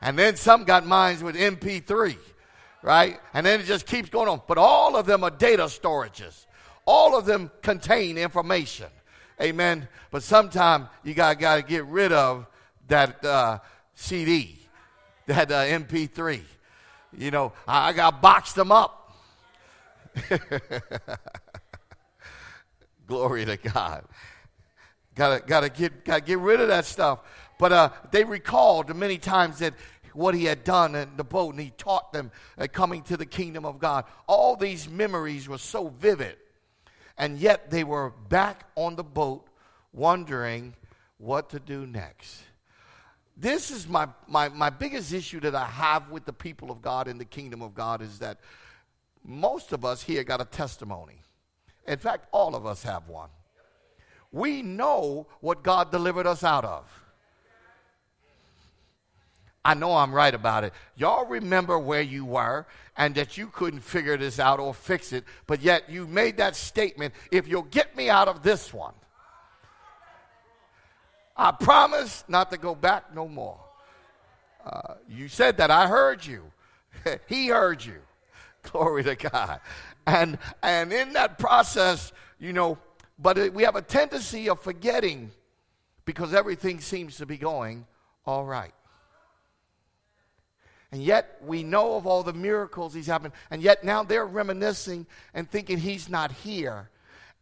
And 0.00 0.18
then 0.18 0.36
some 0.36 0.64
got 0.64 0.86
minds 0.86 1.22
with 1.22 1.36
MP3. 1.36 2.16
Right? 2.82 3.20
And 3.34 3.44
then 3.44 3.60
it 3.60 3.64
just 3.64 3.86
keeps 3.86 4.08
going 4.08 4.28
on. 4.28 4.40
But 4.48 4.56
all 4.56 4.96
of 4.96 5.04
them 5.04 5.22
are 5.22 5.30
data 5.30 5.64
storages. 5.64 6.46
All 6.86 7.16
of 7.18 7.26
them 7.26 7.50
contain 7.60 8.16
information. 8.16 8.86
Amen. 9.42 9.86
But 10.10 10.22
sometimes 10.22 10.86
you 11.04 11.12
got 11.12 11.38
got 11.38 11.56
to 11.56 11.62
get 11.62 11.84
rid 11.86 12.12
of 12.12 12.46
that 12.88 13.22
uh, 13.22 13.58
CD, 13.94 14.56
that 15.26 15.50
uh, 15.50 15.64
MP3. 15.64 16.40
You 17.18 17.30
know, 17.30 17.52
I, 17.68 17.88
I 17.88 17.92
got 17.92 18.22
boxed 18.22 18.54
them 18.54 18.72
up. 18.72 19.05
Glory 23.06 23.44
to 23.44 23.56
God. 23.56 24.04
Gotta, 25.14 25.42
gotta 25.46 25.68
get, 25.68 26.04
gotta 26.04 26.20
get 26.20 26.38
rid 26.38 26.60
of 26.60 26.68
that 26.68 26.84
stuff. 26.84 27.20
But 27.58 27.72
uh, 27.72 27.90
they 28.10 28.24
recalled 28.24 28.94
many 28.94 29.18
times 29.18 29.60
that 29.60 29.74
what 30.12 30.34
he 30.34 30.44
had 30.44 30.64
done 30.64 30.94
in 30.94 31.16
the 31.16 31.24
boat, 31.24 31.50
and 31.50 31.60
he 31.60 31.70
taught 31.76 32.12
them 32.12 32.30
uh, 32.58 32.66
coming 32.72 33.02
to 33.02 33.16
the 33.16 33.26
kingdom 33.26 33.64
of 33.64 33.78
God. 33.78 34.04
All 34.26 34.56
these 34.56 34.88
memories 34.88 35.48
were 35.48 35.58
so 35.58 35.88
vivid, 35.88 36.36
and 37.18 37.38
yet 37.38 37.70
they 37.70 37.84
were 37.84 38.10
back 38.28 38.64
on 38.74 38.96
the 38.96 39.04
boat, 39.04 39.46
wondering 39.92 40.74
what 41.18 41.50
to 41.50 41.60
do 41.60 41.86
next. 41.86 42.42
This 43.36 43.70
is 43.70 43.86
my, 43.86 44.08
my, 44.26 44.48
my 44.48 44.70
biggest 44.70 45.12
issue 45.12 45.40
that 45.40 45.54
I 45.54 45.66
have 45.66 46.10
with 46.10 46.24
the 46.24 46.32
people 46.32 46.70
of 46.70 46.80
God 46.80 47.06
in 47.06 47.18
the 47.18 47.24
kingdom 47.24 47.60
of 47.60 47.74
God 47.74 48.00
is 48.00 48.18
that 48.20 48.38
most 49.26 49.72
of 49.72 49.84
us 49.84 50.02
here 50.02 50.22
got 50.22 50.40
a 50.40 50.44
testimony. 50.44 51.20
In 51.86 51.98
fact, 51.98 52.26
all 52.32 52.54
of 52.54 52.64
us 52.64 52.82
have 52.84 53.08
one. 53.08 53.28
We 54.32 54.62
know 54.62 55.26
what 55.40 55.62
God 55.62 55.90
delivered 55.90 56.26
us 56.26 56.44
out 56.44 56.64
of. 56.64 57.02
I 59.64 59.74
know 59.74 59.96
I'm 59.96 60.12
right 60.12 60.32
about 60.32 60.62
it. 60.62 60.72
Y'all 60.94 61.26
remember 61.26 61.76
where 61.76 62.02
you 62.02 62.24
were 62.24 62.66
and 62.96 63.16
that 63.16 63.36
you 63.36 63.48
couldn't 63.48 63.80
figure 63.80 64.16
this 64.16 64.38
out 64.38 64.60
or 64.60 64.72
fix 64.72 65.12
it, 65.12 65.24
but 65.48 65.60
yet 65.60 65.90
you 65.90 66.06
made 66.06 66.36
that 66.36 66.54
statement 66.54 67.12
if 67.32 67.48
you'll 67.48 67.62
get 67.62 67.96
me 67.96 68.08
out 68.08 68.28
of 68.28 68.44
this 68.44 68.72
one, 68.72 68.94
I 71.36 71.50
promise 71.50 72.22
not 72.28 72.52
to 72.52 72.58
go 72.58 72.76
back 72.76 73.12
no 73.12 73.26
more. 73.26 73.58
Uh, 74.64 74.94
you 75.08 75.26
said 75.26 75.56
that. 75.56 75.72
I 75.72 75.88
heard 75.88 76.24
you. 76.24 76.44
he 77.26 77.48
heard 77.48 77.84
you. 77.84 78.00
Glory 78.70 79.04
to 79.04 79.14
God. 79.14 79.60
And, 80.06 80.38
and 80.62 80.92
in 80.92 81.12
that 81.14 81.38
process, 81.38 82.12
you 82.38 82.52
know, 82.52 82.78
but 83.18 83.52
we 83.52 83.62
have 83.62 83.76
a 83.76 83.82
tendency 83.82 84.48
of 84.48 84.60
forgetting 84.60 85.30
because 86.04 86.34
everything 86.34 86.80
seems 86.80 87.16
to 87.16 87.26
be 87.26 87.36
going 87.36 87.86
all 88.24 88.44
right. 88.44 88.72
And 90.92 91.02
yet 91.02 91.38
we 91.42 91.62
know 91.62 91.96
of 91.96 92.06
all 92.06 92.22
the 92.22 92.32
miracles 92.32 92.94
he's 92.94 93.06
happened. 93.06 93.34
And 93.50 93.62
yet 93.62 93.84
now 93.84 94.02
they're 94.02 94.26
reminiscing 94.26 95.06
and 95.34 95.50
thinking 95.50 95.78
he's 95.78 96.08
not 96.08 96.30
here. 96.30 96.90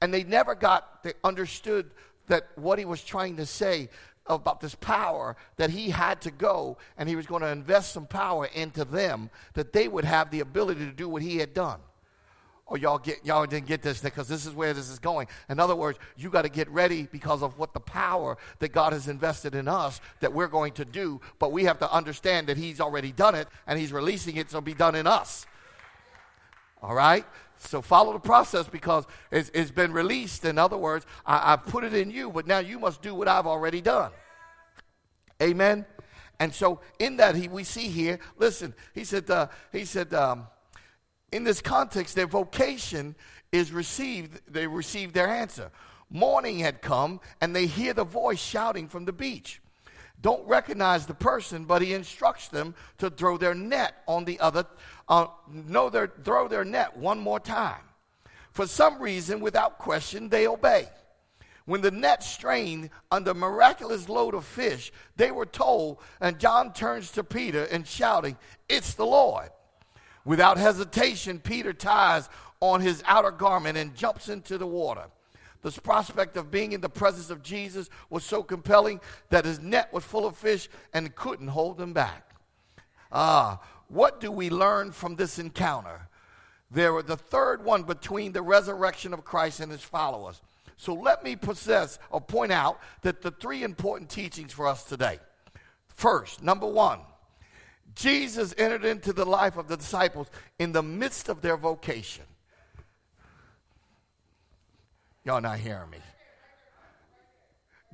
And 0.01 0.13
they 0.13 0.25
never 0.25 0.55
got, 0.55 1.03
they 1.03 1.13
understood 1.23 1.91
that 2.27 2.49
what 2.57 2.79
he 2.79 2.85
was 2.85 3.03
trying 3.03 3.37
to 3.37 3.47
say 3.47 3.91
about 4.27 4.61
this 4.61 4.75
power 4.75 5.37
that 5.57 5.71
he 5.71 5.91
had 5.91 6.21
to 6.23 6.31
go 6.31 6.79
and 6.97 7.09
he 7.09 7.17
was 7.17 7.27
going 7.27 7.43
to 7.43 7.49
invest 7.49 7.93
some 7.93 8.07
power 8.07 8.47
into 8.55 8.85
them 8.85 9.31
that 9.55 9.73
they 9.73 9.89
would 9.89 10.05
have 10.05 10.31
the 10.31 10.41
ability 10.41 10.85
to 10.85 10.93
do 10.93 11.09
what 11.09 11.23
he 11.23 11.39
had 11.39 11.53
done. 11.53 11.81
Oh, 12.67 12.77
y'all 12.77 12.99
get 12.99 13.25
y'all 13.27 13.45
didn't 13.45 13.67
get 13.67 13.83
this 13.83 14.01
because 14.01 14.27
this 14.27 14.47
is 14.47 14.55
where 14.55 14.73
this 14.73 14.89
is 14.89 14.99
going. 14.99 15.29
In 15.51 15.61
other 15.61 15.77
words, 15.77 15.99
you 16.17 16.31
got 16.31 16.43
to 16.43 16.49
get 16.49 16.67
ready 16.71 17.07
because 17.13 17.43
of 17.43 17.59
what 17.59 17.75
the 17.75 17.81
power 17.81 18.39
that 18.61 18.73
God 18.73 18.95
has 18.95 19.07
invested 19.07 19.55
in 19.55 19.69
us 19.69 20.01
that 20.21 20.33
we're 20.33 20.49
going 20.49 20.73
to 20.75 20.85
do. 20.87 21.21
But 21.39 21.53
we 21.53 21.65
have 21.65 21.79
to 21.81 21.93
understand 21.93 22.47
that 22.47 22.57
He's 22.57 22.81
already 22.81 23.13
done 23.13 23.35
it 23.35 23.49
and 23.67 23.79
He's 23.79 23.93
releasing 23.93 24.37
it 24.37 24.49
to 24.49 24.63
be 24.63 24.73
done 24.73 24.95
in 24.95 25.07
us. 25.07 25.45
All 26.83 26.95
right? 26.95 27.27
So 27.59 27.81
follow 27.81 28.13
the 28.13 28.19
process 28.19 28.69
because 28.69 29.07
it's, 29.31 29.51
it's 29.55 29.71
been 29.71 29.93
released. 29.93 30.45
In 30.45 30.59
other 30.59 30.77
words, 30.77 31.07
I, 31.25 31.55
I 31.55 31.57
put 31.57 31.85
it 31.85 31.95
in 31.95 32.11
you, 32.11 32.31
but 32.31 32.47
now 32.47 32.59
you 32.59 32.79
must 32.79 33.03
do 33.03 33.15
what 33.15 33.29
I've 33.29 33.47
already 33.47 33.81
done. 33.81 34.13
Amen. 35.43 35.87
And 36.41 36.53
so 36.53 36.81
in 36.99 37.17
that 37.19 37.37
he, 37.37 37.49
we 37.49 37.65
see 37.65 37.89
here, 37.89 38.19
listen, 38.37 38.75
he 38.95 39.05
said, 39.05 39.31
uh, 39.31 39.49
he 39.73 39.85
said, 39.85 40.13
um, 40.15 40.47
in 41.33 41.45
this 41.45 41.61
context, 41.61 42.15
their 42.15 42.27
vocation 42.27 43.15
is 43.51 43.73
received, 43.73 44.41
they 44.49 44.67
receive 44.67 45.13
their 45.13 45.29
answer. 45.29 45.71
Morning 46.11 46.59
had 46.59 46.83
come, 46.83 47.21
and 47.41 47.55
they 47.55 47.67
hear 47.67 47.95
the 47.95 48.05
voice 48.05 48.41
shouting 48.41 48.89
from 48.89 49.05
the 49.05 49.13
beach. 49.13 49.61
Don't 50.21 50.47
recognize 50.47 51.07
the 51.07 51.15
person, 51.15 51.65
but 51.65 51.83
he 51.83 51.93
instructs 51.93 52.49
them 52.49 52.75
to 52.99 53.11
throw 53.11 53.37
their 53.37 53.55
net 53.55 53.95
on 54.07 54.25
the 54.25 54.41
other, 54.41 54.65
uh, 55.09 55.27
no, 55.49 55.91
their, 55.91 56.13
throw 56.25 56.49
their 56.49 56.65
net 56.65 56.97
one 56.97 57.19
more 57.19 57.41
time. 57.41 57.83
For 58.53 58.67
some 58.67 59.01
reason, 59.01 59.41
without 59.41 59.79
question, 59.79 60.29
they 60.29 60.47
obey. 60.47 60.89
When 61.67 61.81
the 61.81 61.91
net 61.91 62.23
strained 62.23 62.91
under 63.11 63.33
miraculous 63.33 64.09
load 64.09 64.35
of 64.35 64.45
fish, 64.45 64.93
they 65.17 65.31
were 65.31 65.47
told, 65.47 65.99
and 66.21 66.39
John 66.39 66.73
turns 66.73 67.11
to 67.13 67.25
Peter 67.25 67.65
and 67.65 67.87
shouting, 67.87 68.37
It's 68.69 68.95
the 68.95 69.07
Lord. 69.07 69.49
Without 70.25 70.57
hesitation, 70.57 71.39
Peter 71.39 71.73
ties 71.73 72.29
on 72.61 72.81
his 72.81 73.03
outer 73.07 73.31
garment 73.31 73.77
and 73.77 73.95
jumps 73.95 74.29
into 74.29 74.57
the 74.59 74.67
water. 74.67 75.05
This 75.63 75.79
prospect 75.79 76.37
of 76.37 76.51
being 76.51 76.73
in 76.73 76.83
the 76.83 76.91
presence 76.91 77.31
of 77.31 77.43
Jesus 77.43 77.89
was 78.11 78.25
so 78.25 78.43
compelling 78.43 79.01
that 79.31 79.47
his 79.47 79.61
net 79.61 79.93
was 79.93 80.05
full 80.05 80.27
of 80.27 80.37
fish 80.37 80.69
and 80.93 81.15
couldn't 81.15 81.49
hold 81.49 81.79
them 81.79 81.95
back. 81.95 82.35
Ah, 83.11 83.61
what 83.89 84.21
do 84.21 84.31
we 84.31 84.51
learn 84.51 84.93
from 84.93 85.17
this 85.17 85.39
encounter? 85.39 86.09
There 86.71 86.93
were 86.93 87.03
the 87.03 87.17
third 87.17 87.65
one 87.65 87.85
between 87.85 88.33
the 88.33 88.43
resurrection 88.43 89.13
of 89.13 89.25
Christ 89.25 89.61
and 89.61 89.71
his 89.71 89.83
followers. 89.83 90.41
So 90.77 90.93
let 90.93 91.23
me 91.23 91.37
possess 91.37 91.99
or 92.11 92.21
point 92.21 92.53
out 92.53 92.81
that 93.03 93.23
the 93.23 93.31
three 93.31 93.63
important 93.63 94.11
teachings 94.11 94.53
for 94.53 94.67
us 94.67 94.85
today. 94.85 95.21
First, 95.89 96.43
number 96.43 96.67
one, 96.67 97.01
Jesus 97.95 98.55
entered 98.59 98.85
into 98.85 99.13
the 99.13 99.25
life 99.25 99.57
of 99.57 99.69
the 99.69 99.77
disciples 99.77 100.29
in 100.59 100.73
the 100.73 100.83
midst 100.83 101.29
of 101.29 101.43
their 101.43 101.57
vocation. 101.57 102.25
Y'all 105.25 105.41
not 105.41 105.59
hearing 105.59 105.91
me. 105.91 105.99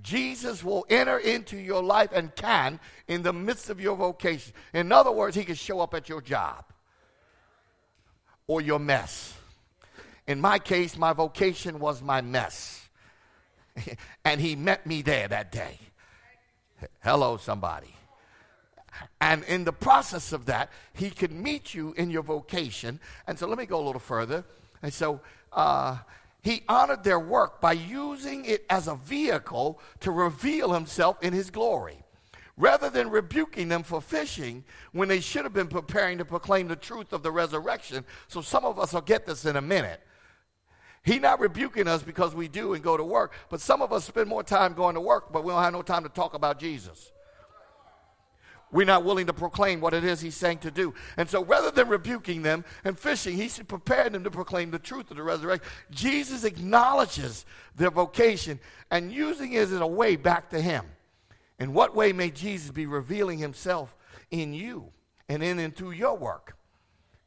Jesus 0.02 0.64
will 0.64 0.86
enter 0.88 1.18
into 1.18 1.56
your 1.56 1.82
life 1.82 2.10
and 2.12 2.34
can 2.34 2.80
in 3.08 3.22
the 3.22 3.32
midst 3.32 3.70
of 3.70 3.80
your 3.80 3.96
vocation. 3.96 4.52
In 4.72 4.92
other 4.92 5.12
words, 5.12 5.36
he 5.36 5.44
can 5.44 5.54
show 5.54 5.80
up 5.80 5.94
at 5.94 6.08
your 6.08 6.20
job 6.20 6.64
or 8.46 8.60
your 8.60 8.78
mess. 8.78 9.34
In 10.26 10.40
my 10.40 10.58
case, 10.58 10.96
my 10.96 11.12
vocation 11.12 11.78
was 11.78 12.02
my 12.02 12.20
mess. 12.20 12.88
and 14.24 14.40
he 14.40 14.56
met 14.56 14.86
me 14.86 15.02
there 15.02 15.28
that 15.28 15.52
day. 15.52 15.78
Hello, 17.02 17.36
somebody. 17.36 17.94
And 19.20 19.44
in 19.44 19.64
the 19.64 19.72
process 19.72 20.32
of 20.32 20.46
that, 20.46 20.70
he 20.94 21.10
can 21.10 21.42
meet 21.42 21.74
you 21.74 21.94
in 21.96 22.10
your 22.10 22.22
vocation. 22.22 23.00
And 23.26 23.38
so 23.38 23.46
let 23.46 23.58
me 23.58 23.66
go 23.66 23.80
a 23.80 23.84
little 23.84 24.00
further. 24.00 24.44
And 24.82 24.92
so 24.92 25.20
uh, 25.52 25.98
he 26.42 26.62
honored 26.68 27.05
their 27.05 27.20
work 27.20 27.61
by 27.61 27.72
using 27.72 28.44
it 28.44 28.64
as 28.70 28.88
a 28.88 28.94
vehicle 28.94 29.81
to 30.00 30.11
reveal 30.11 30.72
himself 30.72 31.22
in 31.22 31.33
his 31.33 31.50
glory. 31.50 32.03
Rather 32.57 32.90
than 32.90 33.11
rebuking 33.11 33.68
them 33.68 33.83
for 33.83 34.00
fishing 34.00 34.64
when 34.92 35.09
they 35.09 35.20
should 35.20 35.44
have 35.44 35.53
been 35.55 35.68
preparing 35.68 36.18
to 36.18 36.24
proclaim 36.24 36.68
the 36.68 36.76
truth 36.76 37.12
of 37.12 37.22
the 37.22 37.31
resurrection. 37.31 38.05
So 38.29 38.42
some 38.42 38.64
of 38.64 38.79
us 38.79 38.92
will 38.92 39.00
get 39.00 39.26
this 39.26 39.46
in 39.46 39.57
a 39.57 39.62
minute. 39.62 40.00
He's 41.03 41.22
not 41.22 41.40
rebuking 41.40 41.88
us 41.88 42.03
because 42.03 42.35
we 42.35 42.48
do 42.48 42.74
and 42.74 42.85
go 42.85 42.96
to 42.96 43.05
work, 43.05 43.33
but 43.48 43.61
some 43.61 43.81
of 43.81 43.92
us 43.92 44.05
spend 44.05 44.29
more 44.29 44.42
time 44.42 44.74
going 44.74 44.94
to 44.94 45.00
work, 45.00 45.33
but 45.33 45.44
we 45.44 45.50
don't 45.50 45.62
have 45.62 45.72
no 45.72 45.81
time 45.81 46.03
to 46.03 46.11
talk 46.11 46.35
about 46.35 46.59
Jesus. 46.59 47.11
We're 48.72 48.87
not 48.87 49.04
willing 49.04 49.26
to 49.26 49.33
proclaim 49.33 49.80
what 49.80 49.94
it 49.94 50.04
is 50.04 50.20
he's 50.20 50.37
saying 50.37 50.59
to 50.59 50.70
do. 50.70 50.94
And 51.16 51.28
so 51.28 51.44
rather 51.44 51.70
than 51.70 51.88
rebuking 51.88 52.42
them 52.42 52.64
and 52.85 52.98
fishing, 52.98 53.37
he's 53.37 53.59
preparing 53.59 54.12
them 54.12 54.24
to 54.24 54.30
proclaim 54.30 54.70
the 54.70 54.78
truth 54.78 55.11
of 55.11 55.16
the 55.16 55.22
resurrection. 55.22 55.68
Jesus 55.90 56.44
acknowledges 56.44 57.44
their 57.76 57.90
vocation 57.90 58.61
and 58.90 59.11
using 59.11 59.52
it 59.52 59.59
as 59.59 59.72
a 59.72 59.87
way 59.87 60.16
back 60.16 60.50
to 60.50 60.61
him. 60.61 60.85
In 61.59 61.74
what 61.74 61.94
way 61.94 62.12
may 62.12 62.30
Jesus 62.30 62.70
be 62.70 62.87
revealing 62.87 63.38
himself 63.38 63.96
in 64.30 64.54
you 64.54 64.90
and 65.28 65.42
in 65.42 65.59
and 65.59 65.74
through 65.74 65.92
your 65.92 66.16
work? 66.16 66.56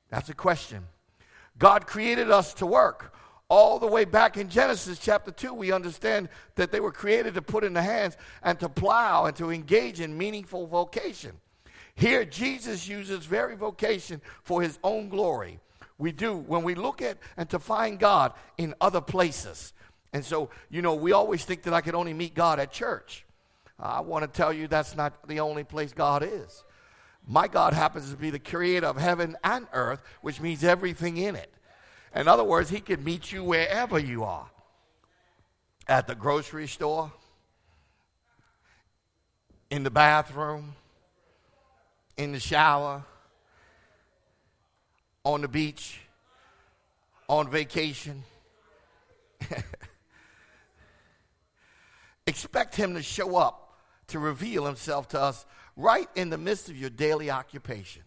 That's 0.10 0.30
a 0.30 0.34
question. 0.34 0.88
God 1.58 1.88
created 1.88 2.32
us 2.32 2.54
to 2.56 2.66
work 2.66 3.14
all 3.54 3.78
the 3.78 3.86
way 3.86 4.04
back 4.04 4.36
in 4.36 4.50
Genesis 4.50 4.98
chapter 4.98 5.30
2, 5.30 5.54
we 5.54 5.72
understand 5.72 6.28
that 6.56 6.72
they 6.72 6.80
were 6.80 6.92
created 6.92 7.36
to 7.36 7.42
put 7.44 7.64
in 7.64 7.74
the 7.74 7.84
hands 7.84 8.18
and 8.42 8.60
to 8.60 8.68
plow 8.68 9.26
and 9.26 9.36
to 9.36 9.52
engage 9.52 10.00
in 10.00 10.18
meaningful 10.18 10.66
vocation. 10.66 11.34
Here, 11.94 12.26
Jesus 12.26 12.88
uses 12.88 13.28
very 13.28 13.56
vocation 13.56 14.22
for 14.42 14.64
his 14.64 14.80
own 14.84 15.08
glory. 15.08 15.60
We 16.00 16.12
do 16.12 16.36
when 16.36 16.64
we 16.64 16.74
look 16.74 17.04
at 17.04 17.20
and 17.38 17.48
to 17.52 17.60
find 17.60 18.00
God 18.00 18.34
in 18.58 18.74
other 18.82 19.02
places. 19.02 19.74
And 20.14 20.26
so, 20.26 20.50
you 20.72 20.82
know, 20.82 20.96
we 20.96 21.12
always 21.12 21.46
think 21.46 21.62
that 21.64 21.76
I 21.76 21.82
can 21.82 21.94
only 21.94 22.16
meet 22.16 22.34
God 22.34 22.60
at 22.60 22.72
church. 22.72 23.24
I 23.78 24.02
want 24.02 24.24
to 24.24 24.28
tell 24.36 24.52
you 24.52 24.68
that's 24.68 24.96
not 24.96 25.28
the 25.28 25.42
only 25.42 25.64
place 25.64 25.94
God 25.94 26.24
is. 26.24 26.64
My 27.28 27.48
God 27.48 27.74
happens 27.74 28.10
to 28.10 28.18
be 28.18 28.32
the 28.32 28.40
creator 28.40 28.88
of 28.88 28.98
heaven 28.98 29.38
and 29.44 29.68
earth, 29.74 30.02
which 30.22 30.42
means 30.42 30.64
everything 30.64 31.18
in 31.18 31.36
it. 31.36 31.53
In 32.16 32.28
other 32.28 32.44
words, 32.44 32.70
he 32.70 32.80
can 32.80 33.04
meet 33.04 33.32
you 33.32 33.44
wherever 33.44 33.98
you 33.98 34.24
are 34.24 34.50
at 35.88 36.08
the 36.08 36.16
grocery 36.16 36.68
store, 36.68 37.12
in 39.70 39.84
the 39.84 39.92
bathroom, 39.92 40.76
in 42.16 42.32
the 42.32 42.40
shower, 42.40 43.04
on 45.24 45.42
the 45.42 45.48
beach, 45.48 46.00
on 47.28 47.50
vacation. 47.50 48.24
Expect 52.28 52.76
Him 52.76 52.94
to 52.94 53.02
show 53.02 53.36
up 53.36 53.80
to 54.08 54.20
reveal 54.20 54.66
Himself 54.66 55.08
to 55.10 55.20
us 55.20 55.46
right 55.76 56.08
in 56.16 56.30
the 56.30 56.38
midst 56.38 56.70
of 56.70 56.78
your 56.78 56.90
daily 56.90 57.32
occupation. 57.32 58.04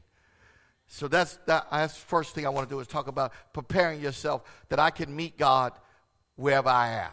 So 0.89 1.09
that's 1.09 1.39
that, 1.47 1.67
that's 1.71 1.95
the 1.95 2.07
first 2.07 2.35
thing 2.35 2.47
I 2.47 2.51
want 2.51 2.69
to 2.69 2.75
do 2.75 2.81
is 2.81 2.87
talk 2.87 3.09
about 3.09 3.33
preparing 3.53 4.01
yourself 4.01 4.43
that 4.69 4.79
I 4.79 4.91
can 4.91 5.15
meet 5.15 5.37
God 5.37 5.73
wherever 6.37 6.69
I 6.69 6.91
am. 6.91 7.11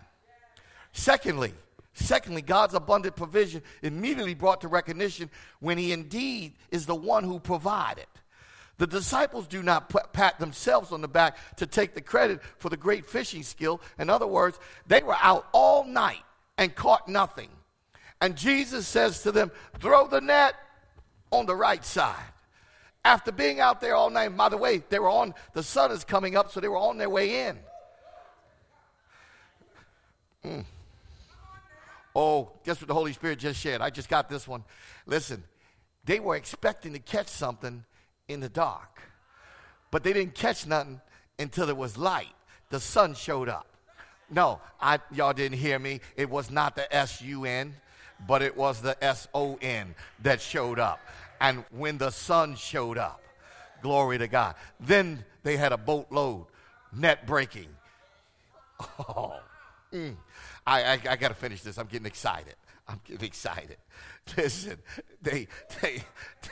Secondly, 0.92 1.54
secondly, 1.94 2.42
God's 2.42 2.76
abundant 2.76 3.16
provision 3.16 3.64
immediately 3.82 4.36
brought 4.36 4.62
to 4.62 4.68
recognition 4.68 5.30
when 5.60 5.78
He 5.78 5.92
indeed 5.92 6.54
is 6.72 6.86
the 6.86 6.96
one 6.96 7.24
who 7.24 7.40
provided. 7.40 8.06
The 8.78 8.88
disciples 8.88 9.48
do 9.48 9.62
not 9.62 9.94
pat 10.14 10.40
themselves 10.40 10.92
on 10.92 11.02
the 11.02 11.08
back 11.08 11.38
to 11.58 11.68
take 11.68 11.94
the 11.94 12.02
credit 12.02 12.42
for 12.58 12.70
the 12.70 12.78
great 12.78 13.06
fishing 13.06 13.44
skill. 13.44 13.82
In 14.00 14.10
other 14.10 14.28
words, 14.28 14.60
they 14.88 15.04
were 15.04 15.18
out 15.22 15.48
all 15.52 15.86
night 15.86 16.24
and 16.58 16.74
caught 16.74 17.08
nothing. 17.08 17.50
And 18.20 18.36
Jesus 18.36 18.88
says 18.88 19.24
to 19.24 19.32
them, 19.32 19.52
Throw 19.80 20.08
the 20.08 20.22
net 20.22 20.56
on 21.32 21.46
the 21.46 21.56
right 21.56 21.84
side. 21.86 22.33
After 23.06 23.32
being 23.32 23.60
out 23.60 23.82
there 23.82 23.96
all 23.96 24.10
night, 24.10 24.36
by 24.38 24.50
the 24.50 24.58
way, 24.58 24.82
they 24.90 25.00
were 25.00 25.10
on, 25.10 25.34
the 25.54 25.64
sun 25.64 25.92
is 25.92 26.04
coming 26.04 26.38
up, 26.38 26.52
so 26.52 26.60
they 26.60 26.70
were 26.70 26.78
on 26.78 26.98
their 26.98 27.10
way 27.10 27.48
in. 27.48 27.60
Mm. 30.46 30.66
Oh, 32.16 32.52
guess 32.64 32.80
what 32.80 32.88
the 32.88 32.94
Holy 32.94 33.12
Spirit 33.12 33.40
just 33.40 33.60
shared? 33.60 33.82
I 33.82 33.90
just 33.90 34.08
got 34.08 34.30
this 34.30 34.48
one. 34.48 34.64
Listen, 35.06 35.44
they 36.06 36.20
were 36.20 36.36
expecting 36.36 36.94
to 36.94 37.00
catch 37.00 37.28
something 37.28 37.84
in 38.28 38.40
the 38.40 38.50
dark, 38.50 39.02
but 39.92 40.04
they 40.04 40.14
didn't 40.14 40.36
catch 40.36 40.66
nothing 40.66 41.02
until 41.40 41.70
it 41.70 41.76
was 41.76 41.98
light. 41.98 42.34
The 42.70 42.80
sun 42.80 43.16
showed 43.16 43.50
up. 43.50 43.68
No, 44.30 44.62
I, 44.80 45.00
y'all 45.12 45.34
didn't 45.34 45.58
hear 45.58 45.78
me. 45.78 46.00
It 46.16 46.30
was 46.30 46.50
not 46.50 46.76
the 46.76 46.94
S 46.96 47.22
U 47.22 47.46
N, 47.46 47.76
but 48.28 48.42
it 48.42 48.56
was 48.56 48.82
the 48.82 49.02
S 49.04 49.28
O 49.34 49.58
N 49.62 49.94
that 50.22 50.40
showed 50.40 50.80
up. 50.80 51.00
And 51.44 51.66
when 51.72 51.98
the 51.98 52.10
sun 52.10 52.56
showed 52.56 52.98
up, 52.98 53.22
glory 53.82 54.18
to 54.18 54.30
God, 54.30 54.56
then 54.80 55.26
they 55.44 55.58
had 55.58 55.74
a 55.74 55.78
boatload, 55.78 56.46
net 56.94 57.28
breaking. 57.28 57.68
Oh, 58.98 59.40
mm. 59.94 60.16
I, 60.66 60.84
I, 60.84 61.00
I 61.10 61.16
got 61.18 61.28
to 61.28 61.34
finish 61.34 61.62
this. 61.62 61.78
I'm 61.78 61.88
getting 61.88 62.06
excited. 62.06 62.56
I'm 62.88 63.02
getting 63.04 63.28
excited. 63.28 63.76
Listen, 64.38 64.78
they, 65.22 65.48
they, 65.82 66.04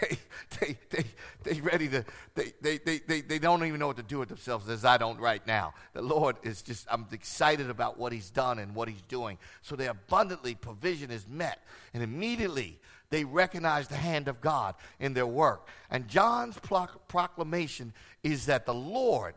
they, 0.01 0.17
they, 0.60 0.77
they, 0.89 1.06
they 1.43 1.62
ready 1.62 1.88
to, 1.88 2.04
they, 2.36 2.51
they, 2.60 2.77
they, 2.77 2.99
they, 2.99 3.21
they 3.21 3.39
don't 3.39 3.65
even 3.65 3.80
know 3.80 3.88
what 3.88 3.97
to 3.97 4.04
do 4.04 4.19
with 4.19 4.27
themselves 4.27 4.69
as 4.69 4.84
I 4.84 4.97
don't 4.97 5.19
right 5.19 5.45
now. 5.47 5.73
The 5.93 6.01
Lord 6.01 6.36
is 6.43 6.62
just, 6.62 6.86
I'm 6.91 7.08
excited 7.13 7.69
about 7.69 7.97
what 7.97 8.12
He's 8.12 8.30
done 8.30 8.60
and 8.60 8.75
what 8.75 8.89
He's 8.89 9.01
doing. 9.04 9.38
So 9.62 9.77
they 9.77 9.88
abundantly, 9.88 10.54
provision 10.56 11.12
is 11.12 11.27
met. 11.30 11.60
And 11.93 12.04
immediately 12.04 12.80
they 13.12 13.24
recognize 13.24 13.88
the 13.88 13.95
hand 13.95 14.28
of 14.28 14.41
God 14.41 14.74
in 15.00 15.13
their 15.13 15.28
work. 15.28 15.67
And 15.91 16.08
John's 16.08 16.58
proclamation 17.08 17.93
is 18.24 18.47
that 18.47 18.65
the 18.65 18.74
Lord, 18.74 19.36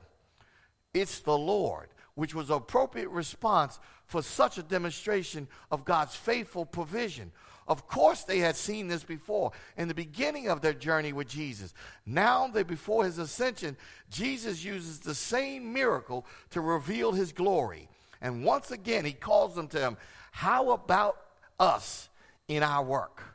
it's 0.94 1.20
the 1.20 1.36
Lord 1.36 1.88
which 2.14 2.34
was 2.34 2.48
appropriate 2.48 3.08
response 3.10 3.78
for 4.06 4.22
such 4.22 4.56
a 4.56 4.62
demonstration 4.62 5.48
of 5.70 5.84
God's 5.84 6.14
faithful 6.14 6.64
provision. 6.64 7.32
Of 7.66 7.88
course, 7.88 8.22
they 8.22 8.38
had 8.38 8.56
seen 8.56 8.88
this 8.88 9.02
before 9.02 9.50
in 9.76 9.88
the 9.88 9.94
beginning 9.94 10.48
of 10.48 10.60
their 10.60 10.74
journey 10.74 11.12
with 11.12 11.28
Jesus. 11.28 11.74
Now, 12.06 12.46
they, 12.46 12.62
before 12.62 13.04
his 13.04 13.18
ascension, 13.18 13.76
Jesus 14.10 14.62
uses 14.62 15.00
the 15.00 15.14
same 15.14 15.72
miracle 15.72 16.26
to 16.50 16.60
reveal 16.60 17.12
his 17.12 17.32
glory. 17.32 17.88
And 18.20 18.44
once 18.44 18.70
again, 18.70 19.04
he 19.04 19.12
calls 19.12 19.56
them 19.56 19.66
to 19.68 19.80
him. 19.80 19.96
How 20.30 20.70
about 20.70 21.18
us 21.58 22.08
in 22.46 22.62
our 22.62 22.84
work? 22.84 23.33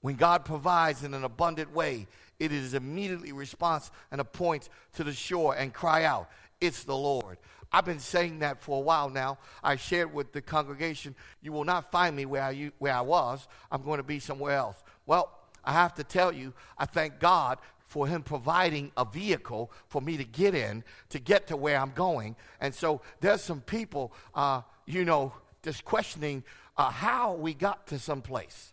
When 0.00 0.16
God 0.16 0.44
provides 0.44 1.04
in 1.04 1.14
an 1.14 1.24
abundant 1.24 1.74
way, 1.74 2.06
it 2.38 2.52
is 2.52 2.74
immediately 2.74 3.32
response 3.32 3.90
and 4.10 4.20
a 4.20 4.24
point 4.24 4.68
to 4.94 5.04
the 5.04 5.12
shore 5.12 5.54
and 5.54 5.72
cry 5.72 6.04
out, 6.04 6.30
It's 6.60 6.84
the 6.84 6.96
Lord. 6.96 7.38
I've 7.72 7.84
been 7.84 8.00
saying 8.00 8.40
that 8.40 8.60
for 8.60 8.78
a 8.78 8.80
while 8.80 9.10
now. 9.10 9.38
I 9.62 9.76
shared 9.76 10.12
with 10.12 10.32
the 10.32 10.42
congregation, 10.42 11.14
you 11.40 11.52
will 11.52 11.64
not 11.64 11.92
find 11.92 12.16
me 12.16 12.26
where 12.26 12.42
I, 12.42 12.72
where 12.78 12.94
I 12.94 13.02
was. 13.02 13.46
I'm 13.70 13.82
going 13.82 13.98
to 13.98 14.04
be 14.04 14.18
somewhere 14.18 14.56
else. 14.56 14.82
Well, 15.06 15.30
I 15.64 15.72
have 15.72 15.94
to 15.94 16.04
tell 16.04 16.32
you, 16.32 16.52
I 16.78 16.86
thank 16.86 17.20
God 17.20 17.58
for 17.86 18.06
him 18.06 18.22
providing 18.22 18.90
a 18.96 19.04
vehicle 19.04 19.70
for 19.88 20.00
me 20.00 20.16
to 20.16 20.24
get 20.24 20.54
in 20.54 20.82
to 21.10 21.18
get 21.18 21.48
to 21.48 21.56
where 21.56 21.78
I'm 21.78 21.90
going. 21.90 22.36
And 22.60 22.74
so 22.74 23.02
there's 23.20 23.42
some 23.42 23.60
people, 23.60 24.12
uh, 24.34 24.62
you 24.86 25.04
know, 25.04 25.32
just 25.62 25.84
questioning 25.84 26.42
uh, 26.76 26.90
how 26.90 27.34
we 27.34 27.52
got 27.52 27.86
to 27.88 27.98
some 27.98 28.22
place. 28.22 28.72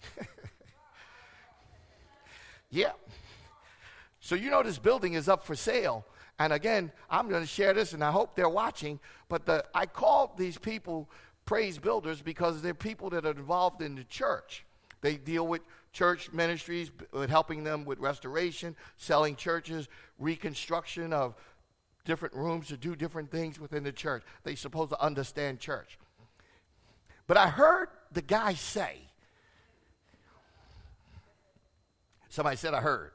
yeah. 2.70 2.92
So 4.20 4.34
you 4.34 4.50
know 4.50 4.62
this 4.62 4.78
building 4.78 5.14
is 5.14 5.28
up 5.28 5.44
for 5.44 5.54
sale, 5.54 6.06
and 6.38 6.52
again, 6.52 6.90
I'm 7.10 7.28
going 7.28 7.42
to 7.42 7.48
share 7.48 7.74
this, 7.74 7.92
and 7.92 8.02
I 8.02 8.10
hope 8.10 8.34
they're 8.34 8.48
watching. 8.48 8.98
But 9.28 9.46
the, 9.46 9.64
I 9.74 9.86
called 9.86 10.38
these 10.38 10.56
people 10.56 11.10
praise 11.44 11.78
builders 11.78 12.22
because 12.22 12.62
they're 12.62 12.74
people 12.74 13.10
that 13.10 13.26
are 13.26 13.32
involved 13.32 13.82
in 13.82 13.94
the 13.94 14.04
church. 14.04 14.64
They 15.00 15.16
deal 15.16 15.46
with 15.46 15.62
church 15.92 16.32
ministries, 16.32 16.90
with 17.12 17.28
helping 17.28 17.64
them 17.64 17.84
with 17.84 17.98
restoration, 17.98 18.76
selling 18.96 19.36
churches, 19.36 19.88
reconstruction 20.18 21.12
of 21.12 21.34
different 22.04 22.34
rooms 22.34 22.68
to 22.68 22.76
do 22.76 22.96
different 22.96 23.30
things 23.30 23.58
within 23.58 23.82
the 23.82 23.92
church. 23.92 24.22
They're 24.44 24.56
supposed 24.56 24.90
to 24.90 25.00
understand 25.00 25.60
church. 25.60 25.98
But 27.26 27.36
I 27.36 27.48
heard 27.48 27.88
the 28.12 28.22
guy 28.22 28.54
say, 28.54 28.98
somebody 32.30 32.56
said, 32.56 32.72
I 32.72 32.80
heard. 32.80 33.12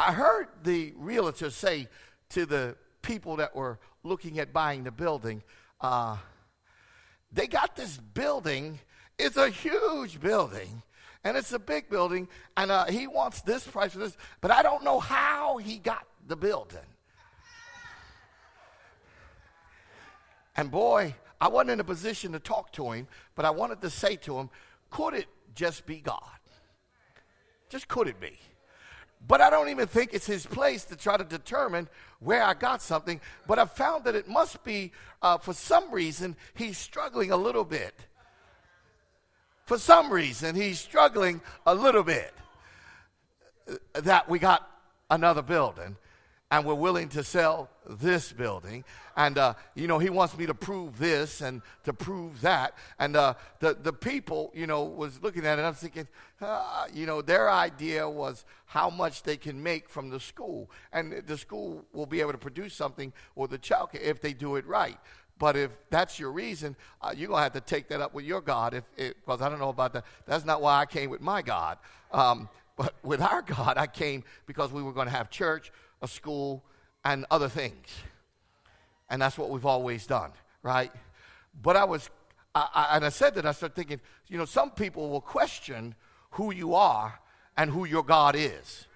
I 0.00 0.12
heard 0.12 0.48
the 0.62 0.94
realtor 0.96 1.50
say, 1.50 1.88
to 2.30 2.46
the 2.46 2.76
people 3.02 3.36
that 3.36 3.54
were 3.54 3.78
looking 4.02 4.38
at 4.38 4.52
buying 4.52 4.84
the 4.84 4.90
building, 4.90 5.42
uh, 5.80 6.16
they 7.32 7.46
got 7.46 7.76
this 7.76 7.98
building. 7.98 8.78
It's 9.18 9.36
a 9.36 9.48
huge 9.48 10.20
building, 10.20 10.82
and 11.24 11.36
it's 11.36 11.52
a 11.52 11.58
big 11.58 11.88
building, 11.88 12.28
and 12.56 12.70
uh, 12.70 12.86
he 12.86 13.06
wants 13.06 13.42
this 13.42 13.66
price 13.66 13.92
for 13.92 13.98
this, 13.98 14.16
but 14.40 14.50
I 14.50 14.62
don't 14.62 14.84
know 14.84 15.00
how 15.00 15.58
he 15.58 15.78
got 15.78 16.06
the 16.26 16.36
building. 16.36 16.78
And 20.56 20.70
boy, 20.70 21.14
I 21.40 21.48
wasn't 21.48 21.72
in 21.72 21.80
a 21.80 21.84
position 21.84 22.32
to 22.32 22.38
talk 22.38 22.72
to 22.72 22.90
him, 22.92 23.08
but 23.34 23.44
I 23.44 23.50
wanted 23.50 23.80
to 23.82 23.90
say 23.90 24.16
to 24.16 24.38
him, 24.38 24.50
could 24.90 25.14
it 25.14 25.26
just 25.54 25.86
be 25.86 26.00
God? 26.00 26.35
Just 27.76 27.88
could 27.88 28.08
it 28.08 28.18
be? 28.18 28.32
But 29.28 29.42
I 29.42 29.50
don't 29.50 29.68
even 29.68 29.86
think 29.86 30.14
it's 30.14 30.24
his 30.24 30.46
place 30.46 30.86
to 30.86 30.96
try 30.96 31.18
to 31.18 31.24
determine 31.24 31.90
where 32.20 32.42
I 32.42 32.54
got 32.54 32.80
something. 32.80 33.20
But 33.46 33.58
I 33.58 33.66
found 33.66 34.04
that 34.04 34.14
it 34.14 34.26
must 34.26 34.64
be, 34.64 34.92
uh, 35.20 35.36
for 35.36 35.52
some 35.52 35.92
reason, 35.92 36.36
he's 36.54 36.78
struggling 36.78 37.32
a 37.32 37.36
little 37.36 37.64
bit. 37.64 37.94
For 39.66 39.76
some 39.76 40.10
reason, 40.10 40.54
he's 40.54 40.80
struggling 40.80 41.42
a 41.66 41.74
little 41.74 42.02
bit 42.02 42.32
that 43.92 44.26
we 44.26 44.38
got 44.38 44.66
another 45.10 45.42
building 45.42 45.98
and 46.50 46.64
we're 46.64 46.74
willing 46.74 47.08
to 47.08 47.24
sell 47.24 47.68
this 47.88 48.32
building. 48.32 48.84
And, 49.16 49.36
uh, 49.36 49.54
you 49.74 49.88
know, 49.88 49.98
he 49.98 50.10
wants 50.10 50.36
me 50.38 50.46
to 50.46 50.54
prove 50.54 50.98
this 50.98 51.40
and 51.40 51.60
to 51.84 51.92
prove 51.92 52.40
that. 52.42 52.74
And 52.98 53.16
uh, 53.16 53.34
the, 53.58 53.74
the 53.74 53.92
people, 53.92 54.52
you 54.54 54.66
know, 54.66 54.84
was 54.84 55.20
looking 55.22 55.44
at 55.44 55.58
it, 55.58 55.62
I'm 55.62 55.74
thinking, 55.74 56.06
uh, 56.40 56.86
you 56.92 57.06
know, 57.06 57.20
their 57.20 57.50
idea 57.50 58.08
was 58.08 58.44
how 58.66 58.90
much 58.90 59.24
they 59.24 59.36
can 59.36 59.60
make 59.60 59.88
from 59.88 60.10
the 60.10 60.20
school. 60.20 60.70
And 60.92 61.22
the 61.26 61.36
school 61.36 61.84
will 61.92 62.06
be 62.06 62.20
able 62.20 62.32
to 62.32 62.38
produce 62.38 62.74
something 62.74 63.12
or 63.34 63.48
the 63.48 63.58
child 63.58 63.90
if 63.94 64.20
they 64.20 64.32
do 64.32 64.56
it 64.56 64.66
right. 64.66 64.98
But 65.38 65.56
if 65.56 65.70
that's 65.90 66.18
your 66.18 66.30
reason, 66.30 66.76
uh, 67.02 67.12
you're 67.16 67.28
going 67.28 67.40
to 67.40 67.42
have 67.42 67.52
to 67.54 67.60
take 67.60 67.88
that 67.88 68.00
up 68.00 68.14
with 68.14 68.24
your 68.24 68.40
God. 68.40 68.72
If 68.72 68.84
Because 68.96 69.42
I 69.42 69.48
don't 69.48 69.58
know 69.58 69.68
about 69.68 69.92
that. 69.94 70.04
That's 70.26 70.44
not 70.44 70.62
why 70.62 70.80
I 70.80 70.86
came 70.86 71.10
with 71.10 71.20
my 71.20 71.42
God. 71.42 71.78
Um, 72.12 72.48
but 72.76 72.94
with 73.02 73.20
our 73.22 73.42
God, 73.42 73.78
I 73.78 73.86
came 73.86 74.22
because 74.46 74.70
we 74.70 74.82
were 74.82 74.92
going 74.92 75.06
to 75.06 75.12
have 75.12 75.30
church 75.30 75.72
a 76.02 76.08
school, 76.08 76.64
and 77.04 77.24
other 77.30 77.48
things. 77.48 77.86
And 79.08 79.22
that's 79.22 79.38
what 79.38 79.50
we've 79.50 79.66
always 79.66 80.06
done, 80.06 80.32
right? 80.62 80.90
But 81.62 81.76
I 81.76 81.84
was, 81.84 82.10
I, 82.54 82.68
I, 82.74 82.96
and 82.96 83.04
I 83.04 83.10
said 83.10 83.34
that, 83.36 83.46
I 83.46 83.52
started 83.52 83.76
thinking, 83.76 84.00
you 84.28 84.38
know, 84.38 84.44
some 84.44 84.70
people 84.70 85.08
will 85.10 85.20
question 85.20 85.94
who 86.30 86.52
you 86.52 86.74
are 86.74 87.20
and 87.56 87.70
who 87.70 87.84
your 87.84 88.02
God 88.02 88.34
is. 88.36 88.86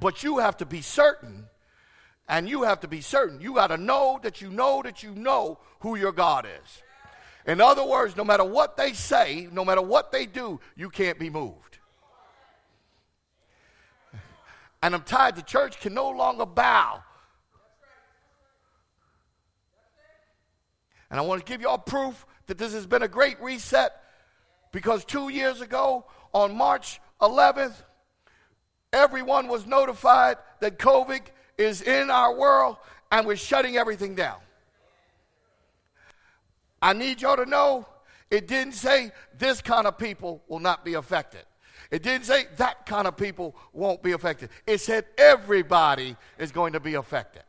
But 0.00 0.22
you 0.22 0.38
have 0.38 0.56
to 0.58 0.66
be 0.66 0.80
certain, 0.80 1.46
and 2.28 2.48
you 2.48 2.62
have 2.62 2.80
to 2.80 2.88
be 2.88 3.00
certain. 3.00 3.40
You 3.40 3.54
got 3.54 3.68
to 3.68 3.76
know 3.76 4.20
that 4.22 4.40
you 4.40 4.50
know 4.50 4.82
that 4.82 5.02
you 5.02 5.14
know 5.14 5.58
who 5.80 5.96
your 5.96 6.12
God 6.12 6.46
is. 6.46 6.82
In 7.46 7.60
other 7.60 7.84
words, 7.84 8.16
no 8.16 8.24
matter 8.24 8.44
what 8.44 8.76
they 8.76 8.92
say, 8.92 9.48
no 9.50 9.64
matter 9.64 9.82
what 9.82 10.12
they 10.12 10.26
do, 10.26 10.60
you 10.76 10.90
can't 10.90 11.18
be 11.18 11.30
moved. 11.30 11.78
And 14.82 14.94
I'm 14.94 15.02
tired. 15.02 15.36
The 15.36 15.42
church 15.42 15.80
can 15.80 15.94
no 15.94 16.10
longer 16.10 16.46
bow. 16.46 17.02
And 21.10 21.18
I 21.18 21.22
want 21.22 21.44
to 21.44 21.50
give 21.50 21.60
you 21.60 21.68
all 21.68 21.78
proof 21.78 22.26
that 22.46 22.58
this 22.58 22.72
has 22.72 22.86
been 22.86 23.02
a 23.02 23.08
great 23.08 23.40
reset 23.40 23.92
because 24.72 25.04
two 25.04 25.28
years 25.28 25.60
ago, 25.60 26.04
on 26.32 26.56
March 26.56 27.00
11th, 27.20 27.74
everyone 28.92 29.48
was 29.48 29.66
notified 29.66 30.36
that 30.60 30.78
COVID 30.78 31.22
is 31.56 31.82
in 31.82 32.10
our 32.10 32.34
world 32.34 32.76
and 33.10 33.26
we're 33.26 33.36
shutting 33.36 33.76
everything 33.76 34.14
down. 34.14 34.36
I 36.80 36.92
need 36.92 37.22
y'all 37.22 37.36
to 37.36 37.46
know 37.46 37.86
it 38.30 38.46
didn't 38.46 38.74
say 38.74 39.12
this 39.36 39.62
kind 39.62 39.86
of 39.86 39.98
people 39.98 40.42
will 40.48 40.60
not 40.60 40.84
be 40.84 40.94
affected. 40.94 41.44
It 41.90 42.02
didn't 42.02 42.26
say 42.26 42.46
that 42.56 42.84
kind 42.84 43.06
of 43.06 43.16
people 43.16 43.56
won't 43.72 44.02
be 44.02 44.12
affected. 44.12 44.50
It 44.66 44.78
said 44.78 45.06
everybody 45.16 46.16
is 46.38 46.52
going 46.52 46.74
to 46.74 46.80
be 46.80 46.94
affected. 46.94 47.44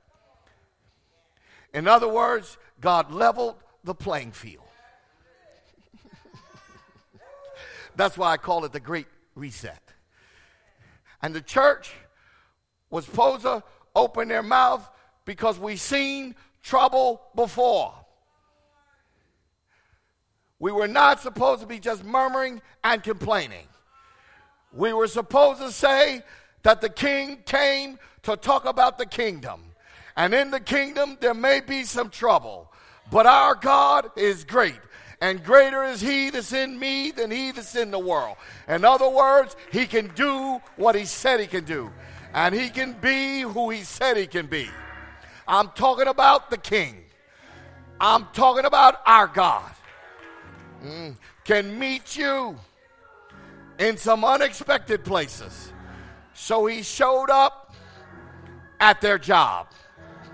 In 1.74 1.88
other 1.88 2.08
words, 2.08 2.58
God 2.80 3.12
leveled 3.12 3.56
the 3.84 3.94
playing 3.94 4.32
field. 4.32 4.64
That's 7.96 8.18
why 8.18 8.32
I 8.32 8.38
call 8.38 8.64
it 8.66 8.72
the 8.72 8.80
Great 8.80 9.08
Reset. 9.36 9.82
And 11.22 11.36
the 11.36 11.42
church 11.42 11.92
was 12.90 13.06
supposed 13.06 13.44
to 13.44 13.62
open 13.96 14.30
their 14.30 14.44
mouth 14.44 14.90
because 15.26 15.60
we've 15.60 15.82
seen 15.82 16.34
trouble 16.64 17.22
before. 17.36 17.94
We 20.60 20.72
were 20.72 20.88
not 20.88 21.22
supposed 21.22 21.62
to 21.62 21.68
be 21.68 21.80
just 21.80 22.04
murmuring 22.04 22.62
and 22.84 23.04
complaining. 23.04 23.68
We 24.74 24.94
were 24.94 25.08
supposed 25.08 25.62
to 25.62 25.72
say 25.72 26.24
that 26.64 26.82
the 26.82 26.90
king 26.90 27.40
came 27.46 28.00
to 28.24 28.36
talk 28.36 28.66
about 28.66 28.98
the 28.98 29.06
kingdom. 29.06 29.64
And 30.16 30.34
in 30.34 30.52
the 30.52 30.60
kingdom, 30.60 31.18
there 31.22 31.34
may 31.34 31.62
be 31.62 31.84
some 31.84 32.10
trouble. 32.10 32.72
But 33.12 33.26
our 33.26 33.56
God 33.56 34.12
is 34.16 34.44
great. 34.44 34.80
And 35.22 35.44
greater 35.44 35.84
is 35.84 36.00
he 36.00 36.30
that's 36.30 36.54
in 36.54 36.80
me 36.80 37.12
than 37.12 37.32
he 37.32 37.52
that's 37.52 37.76
in 37.76 37.92
the 37.92 38.00
world. 38.00 38.38
In 38.68 38.86
other 38.86 39.10
words, 39.10 39.56
he 39.72 39.86
can 39.86 40.08
do 40.16 40.62
what 40.78 40.96
he 40.96 41.06
said 41.06 41.40
he 41.40 41.48
can 41.48 41.66
do. 41.66 41.92
And 42.34 42.54
he 42.54 42.70
can 42.70 42.94
be 42.94 43.42
who 43.42 43.70
he 43.70 43.84
said 43.84 44.18
he 44.18 44.28
can 44.28 44.48
be. 44.48 44.70
I'm 45.48 45.70
talking 45.70 46.08
about 46.08 46.50
the 46.50 46.58
king. 46.58 47.04
I'm 48.00 48.28
talking 48.34 48.66
about 48.66 49.02
our 49.06 49.28
God. 49.28 49.72
Mm. 50.84 51.18
Can 51.44 51.78
meet 51.78 52.16
you 52.16 52.58
in 53.80 53.98
some 53.98 54.24
unexpected 54.24 55.04
places. 55.04 55.74
So 56.34 56.66
he 56.68 56.84
showed 56.84 57.30
up 57.30 57.76
at 58.80 59.02
their 59.02 59.18
job. 59.18 59.68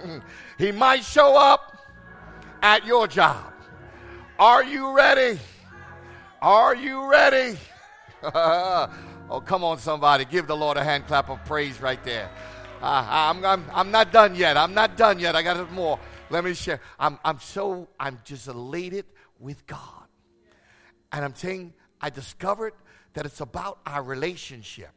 He 0.58 0.72
might 0.72 1.04
show 1.04 1.38
up 1.38 1.78
at 2.62 2.86
your 2.86 3.08
job. 3.08 3.52
Are 4.40 4.64
you 4.64 4.96
ready? 4.96 5.38
Are 6.42 6.74
you 6.74 7.12
ready? 7.12 7.58
oh, 8.24 9.44
come 9.46 9.66
on, 9.66 9.80
somebody. 9.80 10.24
Give 10.24 10.48
the 10.48 10.56
Lord 10.56 10.78
a 10.78 10.84
hand 10.84 11.08
clap 11.08 11.30
of 11.30 11.44
praise 11.44 11.82
right 11.82 12.02
there. 12.06 12.30
Uh, 12.82 13.06
I'm, 13.10 13.44
I'm, 13.44 13.66
I'm 13.74 13.92
not 13.92 14.14
done 14.14 14.36
yet. 14.36 14.56
I'm 14.56 14.74
not 14.74 14.96
done 14.96 15.20
yet. 15.20 15.36
I 15.36 15.44
got 15.44 15.70
more. 15.74 16.00
Let 16.30 16.46
me 16.46 16.54
share. 16.54 16.80
I'm, 16.98 17.20
I'm 17.26 17.40
so, 17.42 17.90
I'm 18.00 18.20
just 18.24 18.48
elated 18.48 19.06
with 19.38 19.68
God. 19.68 20.08
And 21.12 21.26
I'm 21.26 21.36
saying, 21.36 21.74
I 22.00 22.10
discovered 22.10 22.74
that 23.15 23.25
it's 23.25 23.41
about 23.41 23.80
our 23.86 24.04
relationship, 24.04 24.91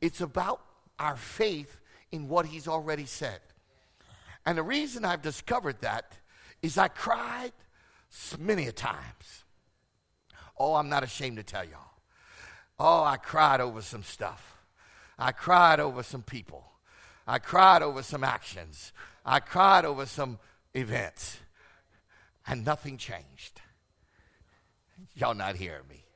it's 0.00 0.20
about 0.20 0.60
our 0.98 1.16
faith 1.16 1.78
in 2.10 2.28
what 2.28 2.46
He's 2.46 2.66
already 2.66 3.06
said. 3.06 3.40
And 4.44 4.58
the 4.58 4.62
reason 4.62 5.04
I've 5.04 5.22
discovered 5.22 5.80
that 5.82 6.18
is 6.62 6.76
I 6.76 6.88
cried 6.88 7.52
many 8.38 8.66
a 8.66 8.72
times. 8.72 9.44
Oh, 10.58 10.74
I'm 10.74 10.88
not 10.88 11.04
ashamed 11.04 11.36
to 11.36 11.42
tell 11.42 11.64
y'all. 11.64 11.92
Oh, 12.78 13.04
I 13.04 13.16
cried 13.16 13.60
over 13.60 13.82
some 13.82 14.02
stuff. 14.02 14.56
I 15.18 15.32
cried 15.32 15.80
over 15.80 16.02
some 16.02 16.22
people. 16.22 16.64
I 17.26 17.38
cried 17.38 17.82
over 17.82 18.02
some 18.02 18.24
actions. 18.24 18.92
I 19.24 19.40
cried 19.40 19.84
over 19.84 20.06
some 20.06 20.38
events. 20.74 21.38
And 22.46 22.64
nothing 22.64 22.96
changed. 22.96 23.60
Y'all 25.14 25.34
not 25.34 25.56
hearing 25.56 25.86
me. 25.88 26.07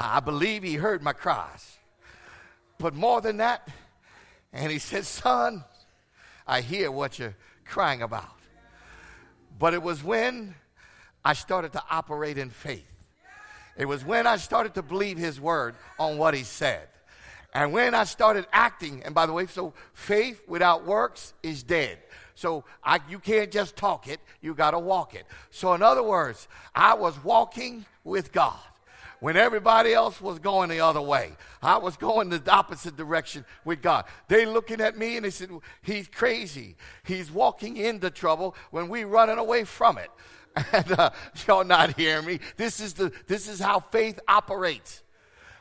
I 0.00 0.20
believe 0.20 0.62
he 0.62 0.76
heard 0.76 1.02
my 1.02 1.12
cries. 1.12 1.76
But 2.78 2.94
more 2.94 3.20
than 3.20 3.36
that, 3.36 3.68
and 4.50 4.72
he 4.72 4.78
said, 4.78 5.04
Son, 5.04 5.62
I 6.46 6.62
hear 6.62 6.90
what 6.90 7.18
you're 7.18 7.36
crying 7.66 8.00
about. 8.00 8.38
But 9.58 9.74
it 9.74 9.82
was 9.82 10.02
when 10.02 10.54
I 11.22 11.34
started 11.34 11.72
to 11.74 11.82
operate 11.90 12.38
in 12.38 12.48
faith. 12.48 12.90
It 13.76 13.84
was 13.84 14.02
when 14.02 14.26
I 14.26 14.38
started 14.38 14.74
to 14.74 14.82
believe 14.82 15.18
his 15.18 15.38
word 15.38 15.74
on 15.98 16.16
what 16.16 16.32
he 16.32 16.44
said. 16.44 16.88
And 17.52 17.72
when 17.72 17.94
I 17.94 18.04
started 18.04 18.46
acting, 18.52 19.02
and 19.04 19.14
by 19.14 19.26
the 19.26 19.32
way, 19.34 19.46
so 19.46 19.74
faith 19.92 20.40
without 20.48 20.86
works 20.86 21.34
is 21.42 21.62
dead. 21.62 21.98
So 22.34 22.64
I, 22.82 23.00
you 23.10 23.18
can't 23.18 23.50
just 23.50 23.76
talk 23.76 24.08
it, 24.08 24.20
you 24.40 24.54
got 24.54 24.70
to 24.70 24.78
walk 24.78 25.14
it. 25.14 25.26
So, 25.50 25.74
in 25.74 25.82
other 25.82 26.02
words, 26.02 26.48
I 26.74 26.94
was 26.94 27.22
walking 27.22 27.84
with 28.02 28.32
God 28.32 28.58
when 29.20 29.36
everybody 29.36 29.92
else 29.92 30.20
was 30.20 30.38
going 30.38 30.70
the 30.70 30.80
other 30.80 31.00
way. 31.00 31.32
I 31.62 31.76
was 31.76 31.96
going 31.96 32.30
the 32.30 32.42
opposite 32.50 32.96
direction 32.96 33.44
with 33.64 33.82
God. 33.82 34.06
They 34.28 34.46
looking 34.46 34.80
at 34.80 34.98
me 34.98 35.16
and 35.16 35.24
they 35.24 35.30
said, 35.30 35.50
he's 35.82 36.08
crazy. 36.08 36.76
He's 37.04 37.30
walking 37.30 37.76
into 37.76 38.10
trouble 38.10 38.56
when 38.70 38.88
we 38.88 39.04
running 39.04 39.38
away 39.38 39.64
from 39.64 39.98
it. 39.98 40.10
And 40.72 40.92
uh, 40.92 41.10
y'all 41.46 41.62
not 41.62 41.96
hearing 41.96 42.26
me. 42.26 42.40
This 42.56 42.80
is, 42.80 42.94
the, 42.94 43.12
this 43.28 43.48
is 43.48 43.60
how 43.60 43.78
faith 43.78 44.18
operates. 44.26 45.04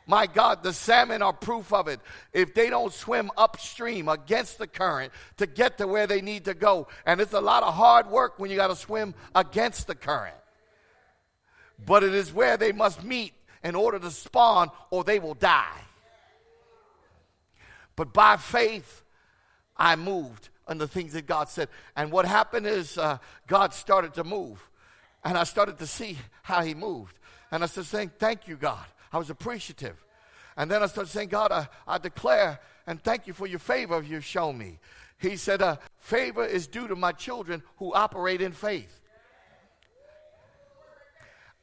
My 0.08 0.26
God, 0.26 0.63
the 0.63 0.74
salmon 0.74 1.22
are 1.22 1.32
proof 1.32 1.72
of 1.72 1.88
it. 1.88 2.00
If 2.34 2.56
they 2.56 2.72
don't 2.72 2.91
swim 2.91 3.30
upstream 3.38 4.08
against 4.08 4.58
the 4.58 4.65
current 4.65 5.13
to 5.38 5.45
get 5.45 5.78
to 5.78 5.86
where 5.86 6.08
they 6.08 6.22
need 6.22 6.45
to 6.45 6.56
go, 6.56 6.88
and 7.06 7.22
it's 7.22 7.34
a 7.34 7.39
lot 7.39 7.62
of 7.62 7.76
hard 7.76 8.08
work 8.08 8.39
when 8.39 8.50
you 8.50 8.58
got 8.58 8.69
to 8.69 8.76
swim 8.76 9.13
against 9.36 9.86
the 9.86 9.93
current. 9.93 10.36
But 11.86 12.04
it 12.04 12.15
is 12.15 12.34
where 12.34 12.58
they 12.58 12.72
must 12.72 13.04
meet 13.04 13.34
in 13.63 13.76
order 13.76 14.00
to 14.00 14.12
spawn, 14.12 14.69
or 14.89 15.04
they 15.04 15.19
will 15.19 15.34
die. 15.34 15.82
But 17.95 18.13
by 18.13 18.38
faith, 18.38 19.04
I 19.76 19.95
moved 19.95 20.50
on 20.67 20.78
the 20.78 20.88
things 20.88 21.13
that 21.13 21.26
God 21.26 21.50
said. 21.50 21.67
And 21.95 22.12
what 22.12 22.26
happened 22.26 22.67
is 22.67 22.98
uh, 22.98 23.17
God 23.48 23.74
started 23.74 24.13
to 24.13 24.24
move. 24.24 24.69
And 25.24 25.38
I 25.38 25.43
started 25.43 25.80
to 25.80 25.88
see 25.88 26.17
how 26.43 26.62
He 26.62 26.74
moved. 26.74 27.17
And 27.52 27.63
I 27.63 27.65
started 27.65 27.89
saying, 27.89 28.12
Thank 28.17 28.48
you, 28.48 28.56
God. 28.56 28.86
I 29.12 29.17
was 29.17 29.30
appreciative. 29.30 29.95
And 30.56 30.69
then 30.69 30.84
I 30.84 30.86
started 30.86 31.10
saying, 31.10 31.30
God, 31.30 31.52
I, 31.52 31.67
I 31.88 31.98
declare 31.98 32.60
and 32.86 33.02
thank 33.04 33.28
you 33.28 33.34
for 33.34 33.48
your 33.48 33.60
favor 33.60 34.02
you've 34.02 34.26
shown 34.26 34.58
me. 34.58 34.80
He 35.17 35.36
said, 35.36 35.62
uh, 35.62 35.78
Favor 35.98 36.45
is 36.45 36.67
due 36.67 36.88
to 36.88 36.95
my 36.95 37.12
children 37.12 37.63
who 37.78 37.93
operate 37.93 38.41
in 38.41 38.52
faith. 38.52 39.00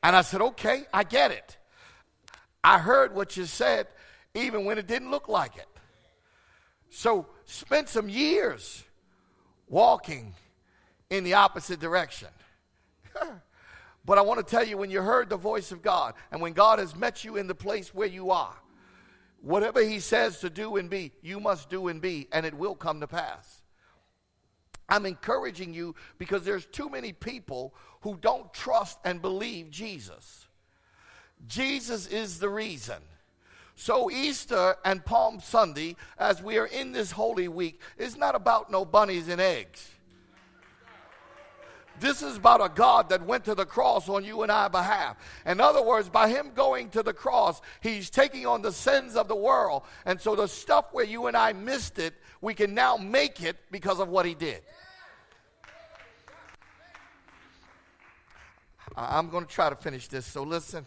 And 0.02 0.14
I 0.14 0.22
said, 0.22 0.40
Okay, 0.40 0.84
I 0.92 1.04
get 1.04 1.30
it. 1.30 1.55
I 2.66 2.80
heard 2.80 3.14
what 3.14 3.36
you 3.36 3.44
said, 3.44 3.86
even 4.34 4.64
when 4.64 4.76
it 4.76 4.88
didn't 4.88 5.12
look 5.12 5.28
like 5.28 5.56
it. 5.56 5.68
So 6.90 7.28
spent 7.44 7.88
some 7.88 8.08
years 8.08 8.82
walking 9.68 10.34
in 11.08 11.22
the 11.22 11.34
opposite 11.34 11.78
direction. 11.78 12.26
but 14.04 14.18
I 14.18 14.22
want 14.22 14.44
to 14.44 14.50
tell 14.50 14.66
you 14.66 14.76
when 14.76 14.90
you 14.90 15.00
heard 15.00 15.28
the 15.28 15.36
voice 15.36 15.70
of 15.70 15.80
God 15.80 16.14
and 16.32 16.40
when 16.40 16.54
God 16.54 16.80
has 16.80 16.96
met 16.96 17.22
you 17.22 17.36
in 17.36 17.46
the 17.46 17.54
place 17.54 17.94
where 17.94 18.08
you 18.08 18.32
are, 18.32 18.56
whatever 19.40 19.80
He 19.80 20.00
says 20.00 20.40
to 20.40 20.50
do 20.50 20.74
and 20.74 20.90
be, 20.90 21.12
you 21.22 21.38
must 21.38 21.70
do 21.70 21.86
and 21.86 22.02
be, 22.02 22.26
and 22.32 22.44
it 22.44 22.54
will 22.54 22.74
come 22.74 22.98
to 22.98 23.06
pass. 23.06 23.62
I'm 24.88 25.06
encouraging 25.06 25.72
you 25.72 25.94
because 26.18 26.42
there's 26.42 26.66
too 26.66 26.88
many 26.88 27.12
people 27.12 27.76
who 28.00 28.18
don't 28.20 28.52
trust 28.52 28.98
and 29.04 29.22
believe 29.22 29.70
Jesus. 29.70 30.45
Jesus 31.46 32.06
is 32.06 32.38
the 32.38 32.48
reason. 32.48 32.96
So, 33.76 34.10
Easter 34.10 34.76
and 34.84 35.04
Palm 35.04 35.38
Sunday, 35.38 35.96
as 36.18 36.42
we 36.42 36.56
are 36.56 36.66
in 36.66 36.92
this 36.92 37.10
Holy 37.10 37.46
Week, 37.46 37.80
is 37.98 38.16
not 38.16 38.34
about 38.34 38.70
no 38.70 38.86
bunnies 38.86 39.28
and 39.28 39.40
eggs. 39.40 39.90
This 41.98 42.22
is 42.22 42.36
about 42.36 42.64
a 42.64 42.68
God 42.68 43.08
that 43.08 43.24
went 43.24 43.44
to 43.44 43.54
the 43.54 43.64
cross 43.64 44.08
on 44.08 44.24
you 44.24 44.42
and 44.42 44.52
I 44.52 44.68
behalf. 44.68 45.16
In 45.46 45.60
other 45.60 45.82
words, 45.82 46.08
by 46.08 46.28
him 46.28 46.52
going 46.54 46.90
to 46.90 47.02
the 47.02 47.12
cross, 47.12 47.60
he's 47.80 48.10
taking 48.10 48.46
on 48.46 48.62
the 48.62 48.72
sins 48.72 49.16
of 49.16 49.28
the 49.28 49.36
world. 49.36 49.82
And 50.04 50.20
so 50.20 50.36
the 50.36 50.46
stuff 50.46 50.86
where 50.92 51.04
you 51.04 51.26
and 51.26 51.36
I 51.36 51.52
missed 51.52 51.98
it, 51.98 52.14
we 52.40 52.54
can 52.54 52.74
now 52.74 52.96
make 52.96 53.42
it 53.42 53.56
because 53.70 53.98
of 53.98 54.08
what 54.08 54.26
he 54.26 54.34
did. 54.34 54.60
I'm 58.94 59.30
going 59.30 59.44
to 59.44 59.50
try 59.50 59.68
to 59.70 59.76
finish 59.76 60.08
this. 60.08 60.26
So 60.26 60.42
listen. 60.42 60.86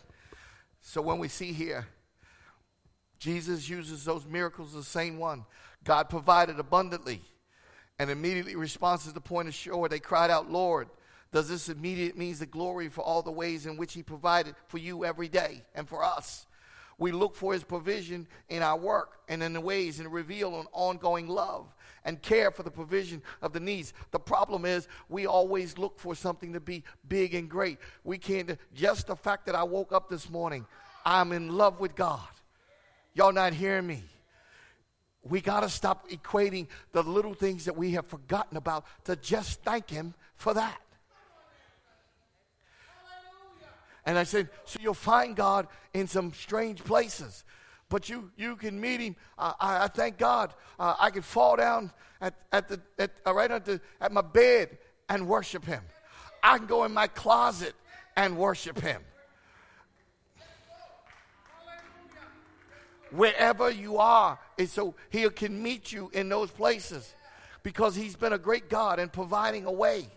So 0.89 1.03
when 1.03 1.19
we 1.19 1.27
see 1.27 1.53
here, 1.53 1.85
Jesus 3.19 3.69
uses 3.69 4.03
those 4.03 4.25
miracles 4.25 4.73
the 4.73 4.81
same 4.81 5.19
one. 5.19 5.45
God 5.83 6.09
provided 6.09 6.57
abundantly. 6.57 7.21
And 7.99 8.09
immediately 8.09 8.55
responds 8.55 9.03
to 9.03 9.11
the 9.11 9.21
point 9.21 9.47
of 9.47 9.53
shore, 9.53 9.87
they 9.87 9.99
cried 9.99 10.31
out, 10.31 10.49
Lord, 10.49 10.89
does 11.31 11.47
this 11.47 11.69
immediate 11.69 12.17
means 12.17 12.39
the 12.39 12.47
glory 12.47 12.89
for 12.89 13.01
all 13.01 13.21
the 13.21 13.29
ways 13.29 13.67
in 13.67 13.77
which 13.77 13.93
he 13.93 14.01
provided 14.01 14.55
for 14.67 14.79
you 14.79 15.05
every 15.05 15.27
day 15.27 15.61
and 15.75 15.87
for 15.87 16.03
us? 16.03 16.47
We 16.97 17.11
look 17.11 17.35
for 17.35 17.53
his 17.53 17.63
provision 17.63 18.25
in 18.49 18.63
our 18.63 18.77
work 18.77 19.19
and 19.29 19.43
in 19.43 19.53
the 19.53 19.61
ways 19.61 19.99
and 19.99 20.11
reveal 20.11 20.59
an 20.59 20.65
ongoing 20.73 21.27
love 21.27 21.71
and 22.05 22.21
care 22.21 22.51
for 22.51 22.63
the 22.63 22.71
provision 22.71 23.21
of 23.41 23.53
the 23.53 23.59
needs. 23.59 23.93
The 24.11 24.19
problem 24.19 24.65
is 24.65 24.87
we 25.09 25.25
always 25.25 25.77
look 25.77 25.99
for 25.99 26.15
something 26.15 26.53
to 26.53 26.59
be 26.59 26.83
big 27.07 27.33
and 27.33 27.49
great. 27.49 27.77
We 28.03 28.17
can't, 28.17 28.57
just 28.73 29.07
the 29.07 29.15
fact 29.15 29.45
that 29.45 29.55
I 29.55 29.63
woke 29.63 29.91
up 29.91 30.09
this 30.09 30.29
morning, 30.29 30.65
I'm 31.05 31.31
in 31.31 31.55
love 31.57 31.79
with 31.79 31.95
God. 31.95 32.27
Y'all 33.13 33.33
not 33.33 33.53
hearing 33.53 33.87
me? 33.87 34.03
We 35.23 35.41
got 35.41 35.61
to 35.61 35.69
stop 35.69 36.09
equating 36.09 36.67
the 36.91 37.03
little 37.03 37.33
things 37.33 37.65
that 37.65 37.75
we 37.75 37.91
have 37.91 38.05
forgotten 38.05 38.57
about 38.57 38.85
to 39.05 39.15
just 39.15 39.61
thank 39.63 39.89
Him 39.89 40.13
for 40.35 40.53
that. 40.53 40.79
And 44.05 44.17
I 44.17 44.23
said, 44.23 44.49
so 44.65 44.79
you'll 44.81 44.93
find 44.93 45.35
God 45.35 45.67
in 45.93 46.07
some 46.07 46.33
strange 46.33 46.83
places, 46.83 47.43
but 47.89 48.07
you 48.07 48.31
you 48.37 48.55
can 48.55 48.79
meet 48.79 49.01
Him. 49.01 49.15
Uh, 49.37 49.53
I, 49.59 49.83
I, 49.85 49.87
thank 49.87 50.17
God. 50.17 50.53
Uh, 50.79 50.95
I 50.99 51.09
can 51.09 51.21
fall 51.21 51.55
down 51.55 51.91
at, 52.21 52.35
at 52.51 52.67
the 52.67 52.79
at, 52.97 53.11
uh, 53.25 53.33
right 53.33 53.51
at 53.51 53.65
the 53.65 53.81
at 53.99 54.11
my 54.11 54.21
bed 54.21 54.77
and 55.09 55.27
worship 55.27 55.65
Him. 55.65 55.81
I 56.41 56.57
can 56.57 56.67
go 56.67 56.85
in 56.85 56.93
my 56.93 57.07
closet 57.07 57.73
and 58.15 58.37
worship 58.37 58.79
Him. 58.79 59.01
wherever 63.11 63.69
you 63.69 63.97
are. 63.97 64.39
And 64.57 64.69
so 64.69 64.95
he 65.09 65.27
can 65.29 65.61
meet 65.61 65.91
you 65.91 66.09
in 66.13 66.29
those 66.29 66.51
places 66.51 67.13
because 67.63 67.95
he's 67.95 68.15
been 68.15 68.33
a 68.33 68.37
great 68.37 68.69
God 68.69 68.99
in 68.99 69.09
providing 69.09 69.65
a 69.65 69.71
way 69.71 70.07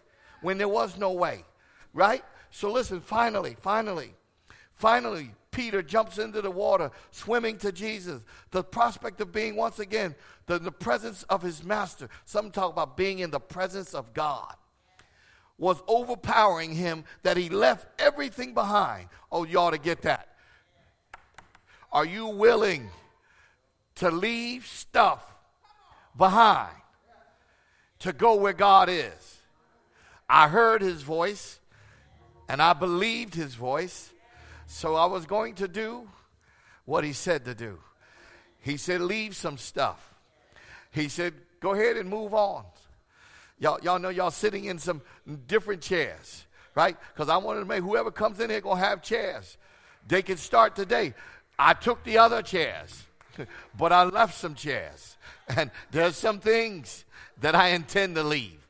when 0.40 0.58
there 0.58 0.68
was 0.68 0.96
no 0.98 1.12
way, 1.12 1.44
right? 1.92 2.24
So 2.50 2.70
listen, 2.70 3.00
finally, 3.00 3.56
finally, 3.60 4.14
finally, 4.74 5.34
Peter 5.52 5.82
jumps 5.82 6.18
into 6.18 6.40
the 6.40 6.50
water, 6.50 6.90
swimming 7.12 7.58
to 7.58 7.70
Jesus. 7.70 8.24
The 8.50 8.64
prospect 8.64 9.20
of 9.20 9.30
being 9.30 9.54
once 9.54 9.78
again 9.78 10.16
the, 10.46 10.58
the 10.58 10.72
presence 10.72 11.22
of 11.24 11.42
his 11.42 11.62
master. 11.62 12.08
Some 12.24 12.50
talk 12.50 12.72
about 12.72 12.96
being 12.96 13.20
in 13.20 13.30
the 13.30 13.38
presence 13.38 13.94
of 13.94 14.12
God. 14.12 14.54
Was 15.58 15.80
overpowering 15.86 16.72
him 16.74 17.04
that 17.22 17.36
he 17.36 17.48
left 17.48 17.86
everything 18.00 18.54
behind. 18.54 19.08
Oh, 19.30 19.44
you 19.44 19.58
ought 19.58 19.70
to 19.70 19.78
get 19.78 20.02
that. 20.02 20.34
Are 21.92 22.06
you 22.06 22.26
willing 22.26 22.88
to 23.96 24.10
leave 24.10 24.66
stuff 24.66 25.22
behind 26.16 26.74
to 28.00 28.12
go 28.12 28.34
where 28.34 28.54
God 28.54 28.88
is? 28.88 29.38
I 30.28 30.48
heard 30.48 30.80
his 30.80 31.02
voice 31.02 31.60
and 32.48 32.60
I 32.60 32.72
believed 32.72 33.34
his 33.34 33.54
voice, 33.54 34.11
so 34.72 34.94
I 34.94 35.04
was 35.04 35.26
going 35.26 35.56
to 35.56 35.68
do 35.68 36.08
what 36.86 37.04
he 37.04 37.12
said 37.12 37.44
to 37.44 37.54
do. 37.54 37.78
He 38.58 38.78
said, 38.78 39.02
Leave 39.02 39.36
some 39.36 39.58
stuff. 39.58 40.14
He 40.90 41.10
said, 41.10 41.34
Go 41.60 41.74
ahead 41.74 41.98
and 41.98 42.08
move 42.08 42.32
on. 42.32 42.64
Y'all, 43.58 43.78
y'all 43.82 43.98
know 43.98 44.08
y'all 44.08 44.30
sitting 44.30 44.64
in 44.64 44.78
some 44.78 45.02
different 45.46 45.82
chairs, 45.82 46.46
right? 46.74 46.96
Because 47.12 47.28
I 47.28 47.36
wanted 47.36 47.60
to 47.60 47.66
make 47.66 47.82
whoever 47.82 48.10
comes 48.10 48.40
in 48.40 48.48
here 48.48 48.62
going 48.62 48.78
to 48.80 48.84
have 48.84 49.02
chairs. 49.02 49.58
They 50.08 50.22
can 50.22 50.38
start 50.38 50.74
today. 50.74 51.12
I 51.58 51.74
took 51.74 52.02
the 52.02 52.16
other 52.16 52.40
chairs, 52.40 53.04
but 53.78 53.92
I 53.92 54.04
left 54.04 54.34
some 54.34 54.54
chairs. 54.54 55.16
And 55.54 55.70
there's 55.90 56.16
some 56.16 56.38
things 56.38 57.04
that 57.42 57.54
I 57.54 57.68
intend 57.68 58.14
to 58.14 58.22
leave. 58.22 58.66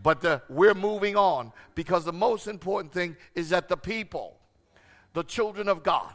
But 0.00 0.20
the, 0.20 0.42
we're 0.48 0.74
moving 0.74 1.16
on 1.16 1.52
because 1.74 2.04
the 2.04 2.12
most 2.12 2.46
important 2.46 2.92
thing 2.92 3.16
is 3.34 3.48
that 3.48 3.68
the 3.68 3.76
people, 3.76 4.36
the 5.12 5.22
children 5.22 5.68
of 5.68 5.82
God, 5.82 6.12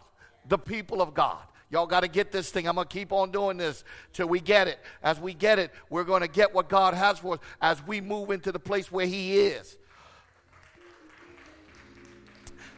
the 0.47 0.57
people 0.57 1.01
of 1.01 1.13
God, 1.13 1.41
Y'all 1.71 1.87
got 1.87 2.01
to 2.01 2.07
get 2.07 2.31
this 2.31 2.51
thing. 2.51 2.67
I'm 2.67 2.75
going 2.75 2.87
to 2.87 2.93
keep 2.93 3.11
on 3.11 3.31
doing 3.31 3.57
this 3.57 3.83
till 4.13 4.27
we 4.27 4.39
get 4.39 4.67
it. 4.67 4.79
As 5.01 5.19
we 5.19 5.33
get 5.33 5.57
it, 5.59 5.71
we're 5.89 6.03
going 6.03 6.21
to 6.21 6.27
get 6.27 6.53
what 6.53 6.69
God 6.69 6.93
has 6.93 7.19
for 7.19 7.33
us 7.33 7.39
as 7.61 7.85
we 7.85 8.01
move 8.01 8.29
into 8.29 8.51
the 8.51 8.59
place 8.59 8.91
where 8.91 9.07
He 9.07 9.39
is. 9.39 9.77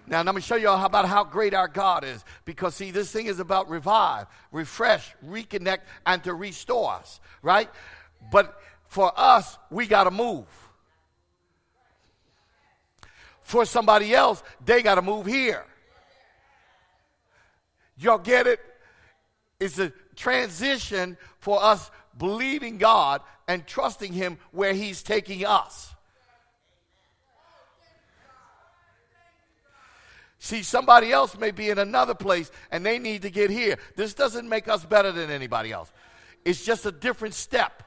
Now, 0.09 0.24
let 0.24 0.34
me 0.34 0.39
show 0.39 0.55
you 0.55 0.70
all 0.70 0.86
about 0.86 1.05
how 1.05 1.26
great 1.26 1.53
our 1.53 1.68
God 1.68 2.05
is. 2.05 2.24
Because, 2.45 2.76
see, 2.76 2.91
this 2.91 3.11
thing 3.11 3.26
is 3.26 3.41
about 3.41 3.70
revive, 3.70 4.28
refresh, 4.53 5.13
reconnect, 5.26 5.82
and 6.05 6.24
to 6.24 6.34
restore 6.34 6.93
us, 6.93 7.20
right? 7.41 7.70
But 8.32 8.57
for 8.88 9.11
us, 9.15 9.57
we 9.70 9.86
got 9.86 10.05
to 10.05 10.11
move. 10.11 10.45
For 13.41 13.65
somebody 13.65 14.15
else, 14.15 14.41
they 14.63 14.82
got 14.82 14.95
to 14.95 15.01
move 15.01 15.26
here. 15.26 15.65
Y'all 17.97 18.17
get 18.17 18.47
it? 18.47 18.59
It's 19.59 19.79
a 19.79 19.91
transition 20.15 21.17
for 21.39 21.61
us 21.63 21.89
believing 22.17 22.77
God 22.77 23.21
and 23.47 23.65
trusting 23.65 24.13
Him 24.13 24.37
where 24.51 24.73
He's 24.73 25.01
taking 25.01 25.45
us. 25.45 25.93
See, 30.39 30.63
somebody 30.63 31.11
else 31.11 31.37
may 31.37 31.51
be 31.51 31.69
in 31.69 31.79
another 31.79 32.13
place 32.13 32.51
and 32.71 32.85
they 32.85 32.99
need 32.99 33.23
to 33.23 33.29
get 33.29 33.49
here. 33.49 33.77
This 33.95 34.13
doesn't 34.13 34.47
make 34.47 34.67
us 34.67 34.85
better 34.85 35.11
than 35.11 35.31
anybody 35.31 35.71
else. 35.71 35.91
It's 36.45 36.63
just 36.63 36.85
a 36.85 36.91
different 36.91 37.33
step 37.33 37.83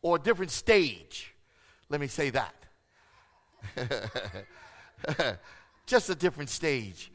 or 0.00 0.16
a 0.16 0.18
different 0.18 0.52
stage. 0.52 1.34
Let 1.88 2.00
me 2.00 2.06
say 2.06 2.30
that. 2.30 2.54
just 5.86 6.08
a 6.08 6.14
different 6.14 6.50
stage 6.50 7.12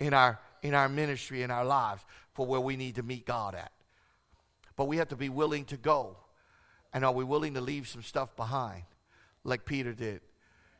in 0.00 0.14
our 0.14 0.40
in 0.66 0.74
our 0.74 0.88
ministry 0.88 1.42
in 1.42 1.50
our 1.50 1.64
lives 1.64 2.04
for 2.32 2.46
where 2.46 2.60
we 2.60 2.76
need 2.76 2.96
to 2.96 3.02
meet 3.02 3.26
God 3.26 3.54
at. 3.54 3.72
But 4.76 4.86
we 4.86 4.98
have 4.98 5.08
to 5.08 5.16
be 5.16 5.28
willing 5.28 5.64
to 5.66 5.76
go. 5.76 6.16
And 6.92 7.04
are 7.04 7.12
we 7.12 7.24
willing 7.24 7.54
to 7.54 7.60
leave 7.60 7.88
some 7.88 8.02
stuff 8.02 8.34
behind 8.36 8.84
like 9.44 9.64
Peter 9.64 9.92
did? 9.92 10.20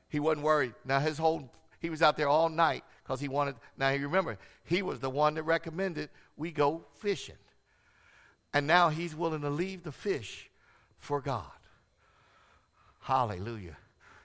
He 0.09 0.21
wasn't 0.21 0.45
worried. 0.45 0.75
Now 0.85 1.01
his 1.01 1.19
whole 1.19 1.51
he 1.79 1.91
was 1.91 2.03
out 2.03 2.17
there 2.17 2.29
all 2.29 2.49
night 2.49 2.85
because 3.03 3.21
he 3.21 3.29
wanted. 3.29 3.57
Now, 3.77 3.91
you 3.91 4.07
remember, 4.07 4.39
he 4.65 4.83
was 4.83 5.01
the 5.01 5.11
one 5.11 5.35
that 5.35 5.43
recommended 5.43 6.09
we 6.37 6.51
go 6.51 6.85
fishing. 6.99 7.37
And 8.53 8.67
now 8.67 8.89
he's 8.89 9.15
willing 9.15 9.43
to 9.43 9.51
leave 9.51 9.83
the 9.83 9.93
fish 9.93 10.51
for 10.97 11.21
God. 11.21 11.45
Hallelujah. 13.01 13.77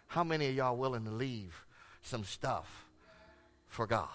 How 0.07 0.23
many 0.23 0.47
of 0.49 0.55
y'all 0.55 0.77
willing 0.77 1.05
to 1.05 1.11
leave 1.11 1.65
some 2.01 2.23
stuff 2.23 2.87
for 3.67 3.85
God? 3.85 4.07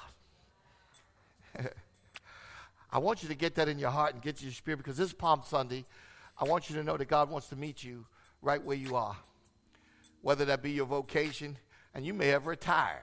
I 2.91 2.99
want 2.99 3.23
you 3.23 3.29
to 3.29 3.35
get 3.35 3.55
that 3.57 3.69
in 3.69 3.79
your 3.79 3.91
heart 3.91 4.15
and 4.15 4.23
get 4.23 4.43
your 4.43 4.53
spirit 4.53 4.79
because 4.79 4.97
this 4.97 5.13
Palm 5.13 5.43
Sunday, 5.45 5.85
I 6.41 6.45
want 6.45 6.71
you 6.71 6.77
to 6.77 6.85
know 6.85 6.97
that 6.97 7.09
God 7.09 7.31
wants 7.31 7.49
to 7.49 7.57
meet 7.57 7.83
you 7.83 8.07
right 8.43 8.63
where 8.63 8.77
you 8.77 8.97
are. 8.97 9.17
Whether 10.23 10.45
that 10.47 10.63
be 10.63 10.73
your 10.73 10.87
vocation, 10.87 11.57
and 11.95 12.05
you 12.05 12.13
may 12.13 12.29
have 12.29 12.47
retired. 12.47 13.03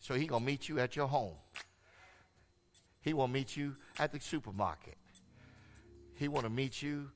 So 0.00 0.14
he 0.14 0.26
to 0.26 0.40
meet 0.40 0.68
you 0.68 0.78
at 0.78 0.96
your 0.96 1.06
home. 1.06 1.34
He 3.02 3.14
will 3.14 3.28
meet 3.28 3.56
you 3.56 3.76
at 3.98 4.12
the 4.12 4.20
supermarket. 4.20 4.96
He 6.14 6.28
want 6.28 6.44
to 6.44 6.50
meet 6.50 6.82
you 6.82 7.10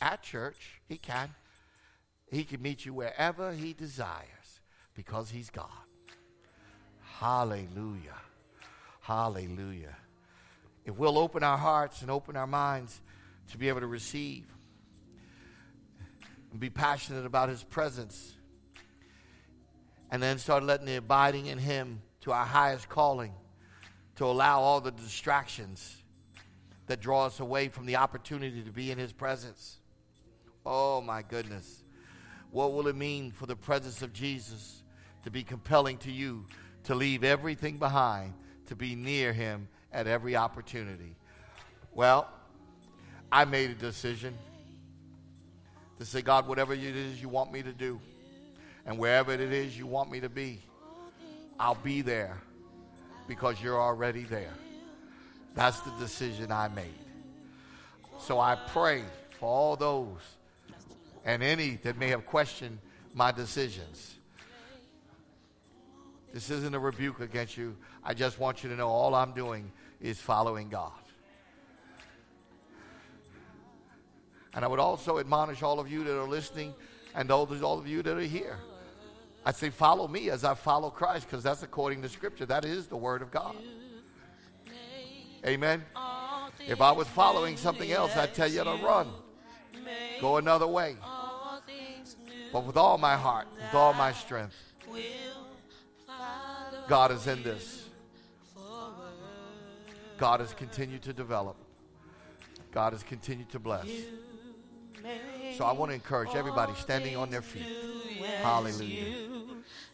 at 0.00 0.22
church. 0.22 0.80
He 0.88 0.96
can. 0.96 1.30
He 2.30 2.44
can 2.44 2.62
meet 2.62 2.84
you 2.84 2.94
wherever 2.94 3.52
he 3.52 3.72
desires 3.72 4.60
because 4.94 5.30
he's 5.30 5.50
God. 5.50 5.66
Hallelujah. 7.18 8.20
Hallelujah. 9.10 9.96
If 10.84 10.96
we'll 10.96 11.18
open 11.18 11.42
our 11.42 11.58
hearts 11.58 12.00
and 12.00 12.12
open 12.12 12.36
our 12.36 12.46
minds 12.46 13.02
to 13.50 13.58
be 13.58 13.68
able 13.68 13.80
to 13.80 13.88
receive 13.88 14.46
and 16.52 16.60
be 16.60 16.70
passionate 16.70 17.26
about 17.26 17.48
his 17.48 17.64
presence, 17.64 18.36
and 20.12 20.22
then 20.22 20.38
start 20.38 20.62
letting 20.62 20.86
the 20.86 20.94
abiding 20.94 21.46
in 21.46 21.58
him 21.58 22.02
to 22.20 22.30
our 22.30 22.44
highest 22.44 22.88
calling, 22.88 23.32
to 24.14 24.26
allow 24.26 24.60
all 24.60 24.80
the 24.80 24.92
distractions 24.92 25.96
that 26.86 27.00
draw 27.00 27.26
us 27.26 27.40
away 27.40 27.66
from 27.66 27.86
the 27.86 27.96
opportunity 27.96 28.62
to 28.62 28.70
be 28.70 28.92
in 28.92 28.98
His 28.98 29.12
presence. 29.12 29.78
Oh, 30.64 31.00
my 31.00 31.22
goodness. 31.22 31.82
What 32.52 32.74
will 32.74 32.86
it 32.86 32.94
mean 32.94 33.32
for 33.32 33.46
the 33.46 33.56
presence 33.56 34.02
of 34.02 34.12
Jesus 34.12 34.84
to 35.24 35.32
be 35.32 35.42
compelling 35.42 35.98
to 35.98 36.12
you 36.12 36.46
to 36.84 36.94
leave 36.94 37.24
everything 37.24 37.78
behind, 37.78 38.34
to 38.70 38.76
be 38.76 38.94
near 38.94 39.32
Him 39.32 39.68
at 39.92 40.06
every 40.06 40.36
opportunity? 40.36 41.16
Well, 41.92 42.28
I 43.30 43.44
made 43.44 43.70
a 43.70 43.74
decision 43.74 44.32
to 45.98 46.04
say, 46.06 46.22
God, 46.22 46.46
whatever 46.46 46.72
it 46.72 46.80
is 46.80 47.20
you 47.20 47.28
want 47.28 47.52
me 47.52 47.62
to 47.64 47.72
do, 47.72 48.00
and 48.86 48.96
wherever 48.96 49.32
it 49.32 49.40
is 49.40 49.76
you 49.76 49.88
want 49.88 50.10
me 50.10 50.20
to 50.20 50.28
be, 50.28 50.60
I'll 51.58 51.74
be 51.74 52.00
there 52.00 52.40
because 53.26 53.60
you're 53.60 53.80
already 53.80 54.22
there. 54.22 54.54
That's 55.56 55.80
the 55.80 55.90
decision 55.98 56.52
I 56.52 56.68
made. 56.68 56.86
So 58.20 58.38
I 58.38 58.56
pray 58.68 59.02
for 59.40 59.46
all 59.46 59.76
those 59.76 60.20
and 61.24 61.42
any 61.42 61.80
that 61.82 61.98
may 61.98 62.08
have 62.08 62.24
questioned 62.24 62.78
my 63.14 63.32
decisions. 63.32 64.14
This 66.32 66.50
isn't 66.50 66.74
a 66.74 66.78
rebuke 66.78 67.20
against 67.20 67.56
you. 67.56 67.76
I 68.04 68.14
just 68.14 68.38
want 68.38 68.62
you 68.62 68.70
to 68.70 68.76
know 68.76 68.88
all 68.88 69.14
I'm 69.14 69.32
doing 69.32 69.70
is 70.00 70.20
following 70.20 70.68
God. 70.68 70.92
And 74.54 74.64
I 74.64 74.68
would 74.68 74.80
also 74.80 75.18
admonish 75.18 75.62
all 75.62 75.78
of 75.78 75.90
you 75.90 76.04
that 76.04 76.18
are 76.18 76.28
listening 76.28 76.74
and 77.14 77.30
all, 77.30 77.42
of 77.44 77.86
you 77.86 78.02
that 78.02 78.16
are 78.16 78.20
here. 78.20 78.58
I 79.44 79.52
say, 79.52 79.70
follow 79.70 80.06
me 80.06 80.30
as 80.30 80.44
I 80.44 80.54
follow 80.54 80.90
Christ 80.90 81.26
because 81.28 81.42
that's 81.42 81.62
according 81.62 82.02
to 82.02 82.08
Scripture. 82.08 82.46
That 82.46 82.64
is 82.64 82.86
the 82.86 82.96
Word 82.96 83.22
of 83.22 83.30
God. 83.30 83.56
Amen. 85.46 85.82
If 86.66 86.80
I 86.80 86.92
was 86.92 87.08
following 87.08 87.56
something 87.56 87.90
else, 87.90 88.16
I'd 88.16 88.34
tell 88.34 88.48
you 88.48 88.62
to 88.62 88.78
run, 88.82 89.08
go 90.20 90.36
another 90.36 90.66
way. 90.66 90.96
But 92.52 92.64
with 92.64 92.76
all 92.76 92.98
my 92.98 93.16
heart, 93.16 93.46
with 93.54 93.74
all 93.74 93.94
my 93.94 94.12
strength, 94.12 94.56
God 96.90 97.12
is 97.12 97.28
in 97.28 97.44
this. 97.44 97.88
God 100.18 100.40
has 100.40 100.52
continued 100.54 101.02
to 101.02 101.12
develop. 101.12 101.54
God 102.72 102.94
has 102.94 103.04
continued 103.04 103.48
to 103.50 103.60
bless. 103.60 103.86
So 105.56 105.64
I 105.64 105.70
want 105.70 105.92
to 105.92 105.94
encourage 105.94 106.34
everybody 106.34 106.72
standing 106.74 107.16
on 107.16 107.30
their 107.30 107.42
feet. 107.42 107.64
Hallelujah. 108.42 109.14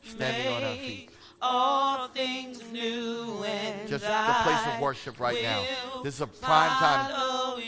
Standing 0.04 0.50
on 0.54 0.64
our 0.64 0.74
feet. 0.76 1.10
All 1.42 2.08
things 2.08 2.62
new 2.72 3.44
and 3.44 3.86
Just 3.86 4.04
the 4.04 4.34
place 4.42 4.74
of 4.74 4.80
worship 4.80 5.20
right 5.20 5.42
now. 5.42 5.64
This 6.02 6.14
is 6.14 6.22
a 6.22 6.26
prime 6.26 6.70
time 6.78 7.12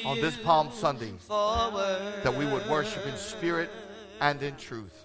on 0.07 0.22
this 0.22 0.39
Palm 0.39 0.70
Sunday 0.72 1.12
that 1.29 2.35
we 2.35 2.47
would 2.47 2.66
worship 2.66 3.07
in 3.07 3.14
spirit 3.18 3.68
and 4.22 4.43
in 4.43 4.57
truth. 4.57 5.05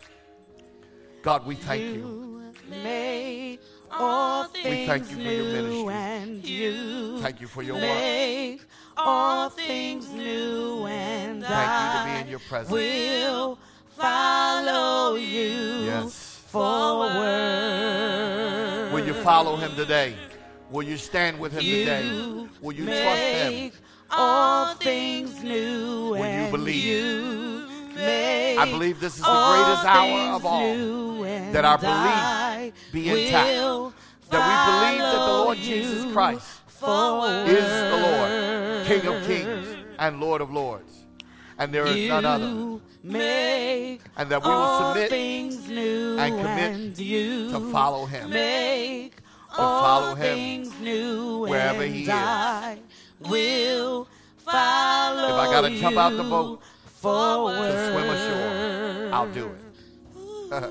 God, 1.24 1.46
we 1.46 1.56
thank 1.56 1.84
you. 1.84 2.24
All 4.00 4.48
We 4.54 4.62
things 4.62 4.88
thank 4.88 5.10
you 5.12 5.16
for 5.18 5.22
your 5.22 5.44
new 5.46 5.54
ministry. 5.54 5.94
and 5.94 6.46
you 6.46 7.20
Thank 7.20 7.42
you 7.42 7.48
for 7.48 7.62
your 7.64 7.76
work. 7.76 8.60
all 8.98 9.50
things 9.50 10.10
new 10.10 10.86
and 10.88 11.44
Thank 11.44 11.72
you 11.72 12.00
to 12.00 12.06
be 12.06 12.12
I 12.12 12.22
in 12.22 12.28
your 12.30 12.40
presence. 12.40 12.72
will 12.72 13.58
follow 13.98 15.16
you 15.16 15.86
Yes. 15.86 16.40
forward. 16.48 17.14
Will 18.94 19.06
you 19.06 19.14
follow 19.16 19.56
him 19.58 19.76
today? 19.76 20.16
Will 20.72 20.84
you 20.84 20.98
stand 20.98 21.40
with 21.40 21.52
him 21.54 21.62
today? 21.62 22.48
Will 22.62 22.74
you 22.74 22.86
trust 22.86 23.22
him? 23.22 23.72
all 24.16 24.76
things 24.76 25.42
new 25.44 26.10
Will 26.12 26.18
you 26.18 26.24
and 26.24 26.52
believe? 26.52 26.84
you 26.84 27.53
I 27.98 28.66
believe 28.70 29.00
this 29.00 29.16
is 29.16 29.22
the 29.22 29.26
greatest 29.26 29.86
hour 29.86 30.36
of 30.36 30.46
all. 30.46 31.24
that 31.54 31.66
our 31.66 31.78
belief 31.78 32.74
be 32.92 33.10
intact. 33.10 33.94
That 34.30 34.42
we 34.50 34.72
believe 34.72 35.00
that 35.00 35.26
the 35.26 35.34
Lord 35.34 35.58
Jesus 35.58 36.12
Christ 36.12 36.48
forward. 36.68 37.48
is 37.48 37.64
the 37.64 37.98
Lord, 37.98 38.88
King 38.88 39.08
of 39.08 39.28
kings 39.28 39.68
and 40.00 40.20
Lord 40.20 40.42
of 40.42 40.52
lords. 40.52 40.92
And 41.58 41.74
there 41.74 41.86
is 41.86 42.10
none 42.10 42.26
other. 42.26 42.46
You 42.46 42.82
And 43.04 44.30
that 44.30 44.44
we 44.44 44.50
will 44.50 44.94
submit 44.94 45.10
things 45.10 45.68
new 45.68 46.18
and 46.18 46.36
commit 46.36 46.72
and 46.74 46.98
you 46.98 47.52
to 47.52 47.72
follow 47.72 48.06
him. 48.06 48.30
Make 48.30 49.18
To 49.52 49.58
follow 49.58 50.16
him 50.16 50.66
wherever 51.42 51.84
he 51.84 52.04
is. 52.04 52.10
I 52.10 52.80
will 53.20 54.08
follow 54.38 55.28
If 55.28 55.34
I 55.36 55.46
got 55.52 55.62
to 55.62 55.80
jump 55.80 55.98
out 55.98 56.18
the 56.18 56.24
boat 56.24 56.62
forward. 57.04 57.72
to 57.72 57.92
swim 57.92 58.10
ashore, 58.16 59.14
I'll 59.14 59.34
do 59.34 59.52
it. 59.52 60.64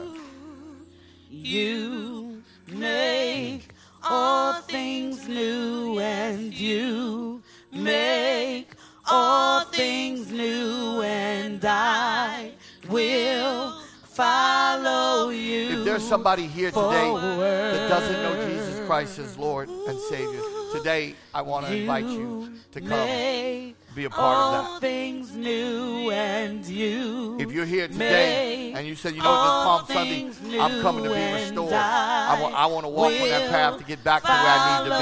You 1.30 2.42
make 2.68 3.68
all 4.02 4.54
things 4.62 5.28
new 5.28 5.98
and 6.00 6.54
you 6.54 7.42
make 7.72 8.72
all 9.10 9.64
things 9.66 10.30
new 10.30 11.02
and 11.02 11.62
I 11.64 12.52
will 12.88 13.78
follow 14.04 15.28
you. 15.30 15.80
If 15.80 15.84
there's 15.84 16.06
somebody 16.06 16.46
here 16.46 16.70
today 16.70 17.08
forward. 17.10 17.40
that 17.40 17.88
doesn't 17.88 18.22
know 18.22 18.48
Jesus 18.48 18.81
Christ 18.92 19.18
as 19.20 19.38
Lord 19.38 19.70
and 19.70 19.98
Savior, 19.98 20.42
today 20.70 21.14
I 21.32 21.40
want 21.40 21.64
to 21.64 21.74
invite 21.74 22.04
you 22.04 22.52
to 22.72 22.80
come 22.82 23.74
be 23.94 24.04
a 24.04 24.10
part 24.10 24.36
of 24.36 24.52
that. 24.52 24.80
things 24.82 25.34
new 25.34 26.10
and 26.10 26.62
you 26.66 27.38
If 27.40 27.52
you're 27.52 27.64
here 27.64 27.88
today 27.88 28.74
and 28.74 28.86
you 28.86 28.94
said, 28.94 29.14
you 29.14 29.22
know, 29.22 29.32
this 29.32 29.64
Palm 29.64 29.86
Sunday, 29.86 30.60
I'm 30.60 30.82
coming 30.82 31.04
to 31.04 31.08
be 31.08 31.32
restored. 31.32 31.72
I 31.72 32.38
want, 32.38 32.54
I 32.54 32.66
want 32.66 32.84
to 32.84 32.90
walk 32.90 33.14
on 33.14 33.28
that 33.30 33.50
path 33.50 33.78
to 33.78 33.84
get 33.84 34.04
back 34.04 34.24
to 34.24 34.28
where 34.28 34.38
I 34.38 34.82
need 34.82 34.90
to 34.90 34.98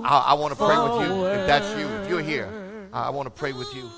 be. 0.00 0.06
I, 0.06 0.18
I 0.28 0.32
want 0.32 0.52
to 0.52 0.56
pray 0.56 0.78
with 0.78 1.10
you. 1.10 1.26
If 1.26 1.46
that's 1.46 1.78
you, 1.78 1.86
if 1.86 2.08
you're 2.08 2.22
here, 2.22 2.88
I 2.90 3.10
want 3.10 3.26
to 3.26 3.30
pray 3.30 3.52
with 3.52 3.68
you 3.74 3.90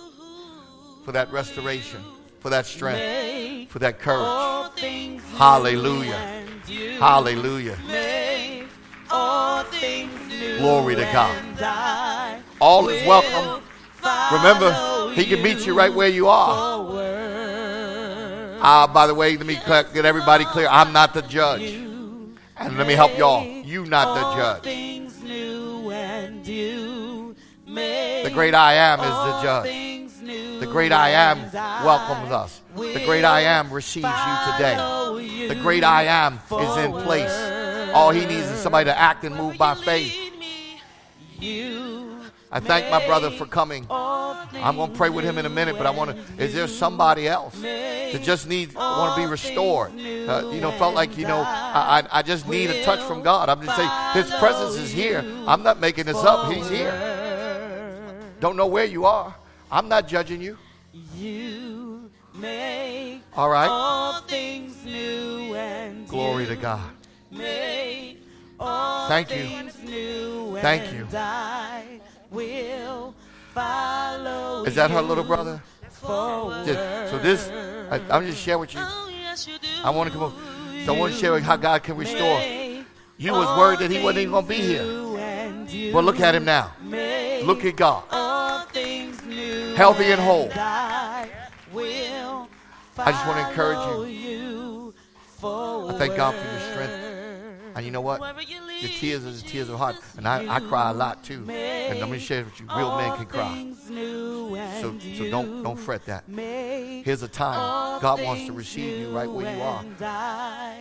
for 1.05 1.13
that 1.13 1.31
restoration, 1.31 2.01
for 2.41 2.51
that 2.51 2.67
strength, 2.67 3.71
for 3.71 3.79
that 3.79 4.01
courage. 4.01 4.27
all 4.27 4.73
Hallelujah. 5.39 6.45
Hallelujah. 6.99 7.77
Glory 10.65 10.97
to 10.97 11.03
God. 11.13 12.43
All 12.59 12.89
is 12.89 13.07
welcome. 13.07 13.63
Remember, 14.33 15.13
He 15.13 15.27
can 15.27 15.43
meet 15.43 15.67
you 15.67 15.77
right 15.77 15.93
where 15.93 16.09
you 16.09 16.27
are. 16.27 16.55
Ah, 18.67 18.91
by 18.93 19.07
the 19.07 19.15
way, 19.15 19.37
let 19.37 19.45
me 19.45 19.61
get 19.67 20.07
everybody 20.07 20.47
clear. 20.47 20.67
I'm 20.71 20.91
not 20.95 21.13
the 21.13 21.21
judge. 21.21 21.75
And 22.57 22.79
let 22.79 22.87
me 22.87 22.95
help 22.95 23.19
y'all. 23.19 23.45
You 23.45 23.85
not 23.85 24.15
the 24.15 24.37
judge. 24.41 24.63
things 24.63 25.23
new 25.23 25.91
and 25.91 26.47
you 26.47 27.37
make 27.67 28.25
The 28.25 28.31
great 28.31 28.55
I 28.55 28.73
am 28.73 29.01
is 29.01 29.07
the 29.07 29.43
judge. 29.43 30.61
The 30.61 30.67
great 30.67 30.93
I 30.93 31.11
am 31.11 31.43
welcomes 31.85 32.31
us. 32.31 32.63
The 32.75 33.03
great 33.05 33.27
I 33.27 33.41
am 33.43 33.71
receives 33.71 34.07
you 34.07 34.53
today. 34.53 35.49
The 35.49 35.61
great 35.61 35.85
I 35.85 36.05
am 36.05 36.41
is 36.59 36.77
in 36.79 36.93
place. 36.93 37.35
All 37.93 38.13
he 38.13 38.25
needs 38.25 38.51
is 38.51 38.61
somebody 38.61 38.87
to 38.87 38.99
act 38.99 39.25
and 39.25 39.37
move 39.37 39.59
by 39.59 39.75
faith. 39.75 40.24
You 41.41 42.21
I 42.51 42.61
thank 42.61 42.89
my 42.89 43.05
brother 43.05 43.31
for 43.31 43.47
coming. 43.47 43.85
I'm 43.91 44.77
going 44.77 44.93
to 44.93 44.97
pray 44.97 45.11
with 45.11 45.25
him 45.25 45.39
in 45.39 45.47
a 45.47 45.51
minute, 45.51 45.77
but 45.77 45.87
I 45.87 45.91
want 45.91 46.13
to. 46.13 46.43
Is 46.43 46.55
there 46.55 46.69
somebody 46.69 47.27
else 47.27 47.61
that 47.61 48.21
just 48.23 48.49
needs 48.49 48.75
want 48.75 49.17
to 49.17 49.23
be 49.23 49.29
restored? 49.29 49.91
Uh, 49.91 50.51
you 50.53 50.61
know, 50.61 50.71
felt 50.79 50.95
like 50.95 51.19
you 51.19 51.27
know, 51.27 51.41
I, 51.41 52.03
I 52.13 52.19
I 52.19 52.23
just 52.23 52.47
need 52.49 52.71
a 52.71 52.85
touch 52.85 53.01
from 53.01 53.23
God. 53.23 53.49
I'm 53.49 53.61
just 53.65 53.77
saying, 53.77 53.91
His 54.13 54.31
presence 54.39 54.77
is 54.77 54.93
here. 54.93 55.25
I'm 55.49 55.63
not 55.65 55.81
making 55.81 56.07
this 56.07 56.23
up. 56.23 56.53
He's 56.53 56.69
here. 56.69 56.93
Don't 58.39 58.57
know 58.57 58.67
where 58.67 58.85
you 58.85 59.05
are. 59.05 59.35
I'm 59.71 59.89
not 59.89 60.07
judging 60.07 60.41
you. 60.41 60.57
You 61.17 62.11
make 62.35 63.23
All 63.35 63.49
right. 63.49 63.69
all 63.69 64.21
things 64.23 64.85
new 64.85 65.55
and 65.55 66.07
Glory 66.09 66.47
to 66.47 66.55
God. 66.57 66.91
make 67.31 68.24
all 68.61 69.09
Thank 69.09 69.31
you. 69.31 69.71
Thank 70.61 70.93
you. 70.93 71.07
I 71.13 72.01
will 72.31 73.15
follow 73.53 74.65
Is 74.65 74.75
that 74.75 74.91
her 74.91 75.03
little 75.03 75.25
brother? 75.25 75.63
Just- 75.91 77.11
so 77.11 77.19
this, 77.23 77.49
I, 77.91 78.01
I'm 78.11 78.27
just 78.27 78.43
share 78.43 78.59
with 78.59 78.75
you. 78.75 78.81
Oh, 78.83 79.11
yes, 79.11 79.47
you. 79.47 79.55
I 79.83 79.91
want 79.91 80.09
to 80.09 80.13
come 80.13 80.25
over. 80.25 80.37
So 80.85 80.95
I 80.95 80.99
want 80.99 81.13
to 81.15 81.19
share 81.19 81.39
how 81.41 81.57
God 81.57 81.83
can 81.83 81.97
restore. 81.97 82.41
You 83.17 83.33
was 83.33 83.59
worried 83.59 83.79
that 83.79 83.91
he 83.91 84.03
wasn't 84.03 84.21
even 84.21 84.33
going 84.33 84.45
to 84.45 84.49
be 84.49 84.57
here. 84.57 85.93
But 85.93 86.05
look 86.05 86.21
at 86.21 86.35
him 86.35 86.45
now. 86.45 86.73
Look 87.43 87.65
at 87.65 87.77
God. 87.77 88.05
all 88.11 88.61
things 88.67 89.25
new 89.25 89.75
Healthy 89.75 90.13
and 90.13 90.21
whole. 90.21 90.51
I 92.97 93.11
just 93.11 93.27
wanna 93.27 93.49
encourage 93.49 94.09
you 94.09 94.95
I 95.43 95.95
thank 95.99 96.17
God 96.17 96.35
for 96.35 96.51
your 96.51 96.61
strength. 96.73 97.04
And 97.75 97.85
you 97.85 97.91
know 97.91 98.01
what? 98.01 98.21
Your 98.81 98.91
tears 98.91 99.25
are 99.27 99.31
the 99.31 99.43
tears 99.43 99.69
of 99.69 99.79
heart. 99.79 99.97
And 100.17 100.29
I, 100.29 100.57
I 100.57 100.61
cry 100.61 100.91
a 100.91 100.95
lot 100.95 101.25
too. 101.25 101.45
And 101.51 102.01
let 102.01 102.09
me 102.09 102.19
share 102.19 102.45
with 102.45 102.61
you. 102.61 102.67
Real 102.77 102.97
men 102.97 103.17
can 103.17 103.27
cry. 103.27 103.73
So, 104.81 104.95
so 105.17 105.31
don't, 105.31 105.63
don't 105.63 105.77
fret 105.77 106.05
that. 106.07 106.25
Here's 107.05 107.23
a 107.23 107.29
time 107.29 108.01
God 108.01 108.23
wants 108.23 108.47
to 108.47 108.53
receive 108.53 109.01
you 109.01 109.17
right 109.17 109.31
where 109.31 109.55
you 109.55 109.63
are. 109.63 109.85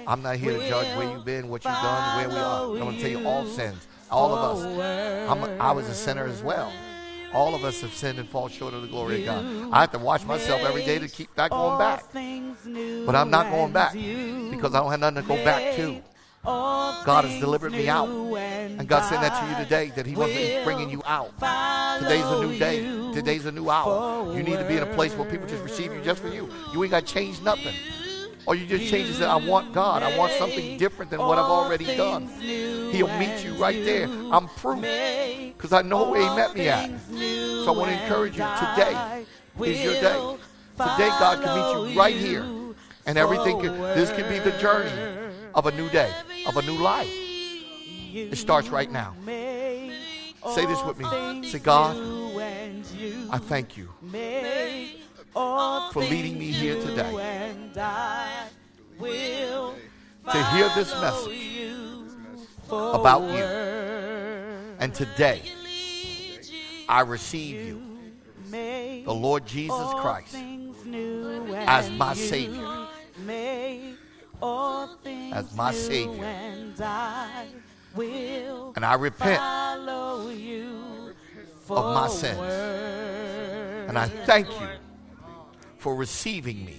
I'm 0.07 0.21
not 0.21 0.37
here 0.37 0.53
to 0.53 0.69
judge 0.69 0.95
where 0.97 1.09
you've 1.11 1.25
been, 1.25 1.49
what 1.49 1.63
you've 1.63 1.73
done, 1.73 2.17
where 2.17 2.29
we 2.29 2.35
are. 2.35 2.71
I'm 2.71 2.79
going 2.79 2.95
to 2.95 3.01
tell 3.01 3.11
you 3.11 3.27
all 3.27 3.45
sins. 3.45 3.87
All 4.11 4.33
of 4.35 4.57
us. 4.57 5.29
I'm 5.29 5.61
I 5.61 5.71
was 5.71 5.87
a 5.89 5.95
sinner 5.95 6.25
as 6.25 6.43
well. 6.43 6.71
All 7.33 7.55
of 7.55 7.63
us 7.63 7.81
have 7.81 7.93
sinned 7.93 8.19
and 8.19 8.29
fall 8.29 8.47
short 8.47 8.75
of 8.75 8.83
the 8.83 8.87
glory 8.87 9.21
of 9.21 9.25
God. 9.25 9.73
I 9.73 9.81
have 9.81 9.91
to 9.93 9.97
watch 9.97 10.23
myself 10.23 10.61
every 10.61 10.85
day 10.85 10.99
to 10.99 11.07
keep 11.07 11.35
not 11.35 11.49
going 11.49 11.79
back. 11.79 12.03
But 13.05 13.15
I'm 13.15 13.31
not 13.31 13.49
going 13.49 13.71
back 13.71 13.93
because 13.93 14.75
I 14.75 14.79
don't 14.81 14.91
have 14.91 14.99
nothing 14.99 15.23
to 15.23 15.27
go 15.27 15.43
back 15.43 15.75
to. 15.77 15.99
God 16.43 17.25
has 17.25 17.39
delivered 17.39 17.71
me 17.71 17.87
out. 17.87 18.09
And 18.09 18.87
God's 18.87 19.09
saying 19.09 19.21
that 19.21 19.39
to 19.39 19.49
you 19.49 19.63
today, 19.63 19.91
that 19.95 20.05
He 20.05 20.15
to 20.15 20.61
bringing 20.63 20.89
you 20.89 21.01
out. 21.05 21.31
Today's 21.99 22.25
a 22.25 22.41
new 22.41 22.57
day. 22.57 23.13
today's 23.13 23.45
a 23.45 23.51
new 23.51 23.69
hour. 23.69 24.35
You 24.35 24.43
need 24.43 24.57
to 24.57 24.65
be 24.65 24.77
in 24.77 24.83
a 24.83 24.93
place 24.93 25.13
where 25.15 25.29
people 25.29 25.47
just 25.47 25.63
receive 25.63 25.93
you 25.93 26.01
just 26.01 26.21
for 26.21 26.29
you. 26.29 26.49
You 26.73 26.83
ain't 26.83 26.91
got 26.91 27.05
to 27.05 27.13
change 27.13 27.41
nothing. 27.41 27.73
Or 28.45 28.55
you 28.55 28.65
just 28.65 28.89
change 28.89 29.07
and 29.07 29.15
say, 29.15 29.25
I 29.25 29.37
want 29.37 29.73
God. 29.73 30.03
I 30.03 30.17
want 30.17 30.33
something 30.33 30.77
different 30.77 31.11
than 31.11 31.21
what 31.21 31.37
I've 31.37 31.49
already 31.49 31.95
done. 31.95 32.27
He'll 32.27 33.07
meet 33.17 33.43
you 33.43 33.53
right 33.53 33.83
there. 33.85 34.05
I'm 34.05 34.47
proof. 34.49 34.81
Because 34.81 35.71
I 35.71 35.81
know 35.81 36.09
where 36.09 36.21
He 36.21 36.35
met 36.35 36.53
me 36.55 36.67
at. 36.67 36.89
So 37.09 37.73
I 37.73 37.77
want 37.77 37.91
to 37.91 38.03
encourage 38.03 38.37
you 38.37 38.45
today 38.59 39.25
is 39.61 39.83
your 39.83 39.93
day. 39.93 40.37
Today, 40.73 41.09
God 41.19 41.41
can 41.41 41.55
meet 41.55 41.91
you 41.91 41.99
right 41.99 42.15
here. 42.15 42.45
And 43.05 43.17
everything, 43.17 43.59
can, 43.59 43.77
this 43.79 44.11
can 44.11 44.27
be 44.29 44.39
the 44.39 44.57
journey 44.59 45.22
of 45.56 45.66
a 45.66 45.72
new 45.72 45.89
day, 45.89 46.12
of 46.47 46.58
a 46.58 46.62
new 46.62 46.78
life. 46.78 47.10
It 47.12 48.38
starts 48.38 48.70
right 48.70 48.91
now. 48.91 49.16
Say 49.26 50.66
this 50.66 50.84
with 50.84 50.99
me. 50.99 51.49
Say, 51.49 51.60
God, 51.60 51.95
I 53.32 53.38
thank 53.38 53.78
you 53.78 53.89
for 55.34 56.01
leading 56.01 56.38
me 56.38 56.51
here 56.51 56.80
today 56.82 57.12
to 60.32 60.43
hear 60.51 60.70
this 60.76 60.91
message 61.01 61.68
about 62.70 63.24
you. 63.24 63.43
And 64.80 64.93
today, 64.93 65.41
I 66.89 67.01
receive 67.01 67.68
you, 67.68 67.82
the 68.51 69.14
Lord 69.14 69.45
Jesus 69.45 69.93
Christ, 69.95 70.36
as 71.68 71.89
my 71.91 72.14
Savior. 72.14 72.88
As 75.33 75.55
my 75.55 75.71
Savior. 75.71 76.25
And 78.75 78.85
I 78.85 78.95
repent 78.95 79.41
of 81.69 81.95
my 81.95 82.07
sins. 82.07 82.39
And 83.87 83.97
I 83.97 84.07
thank 84.25 84.47
you 84.47 84.67
for 85.77 85.95
receiving 85.95 86.65
me 86.65 86.77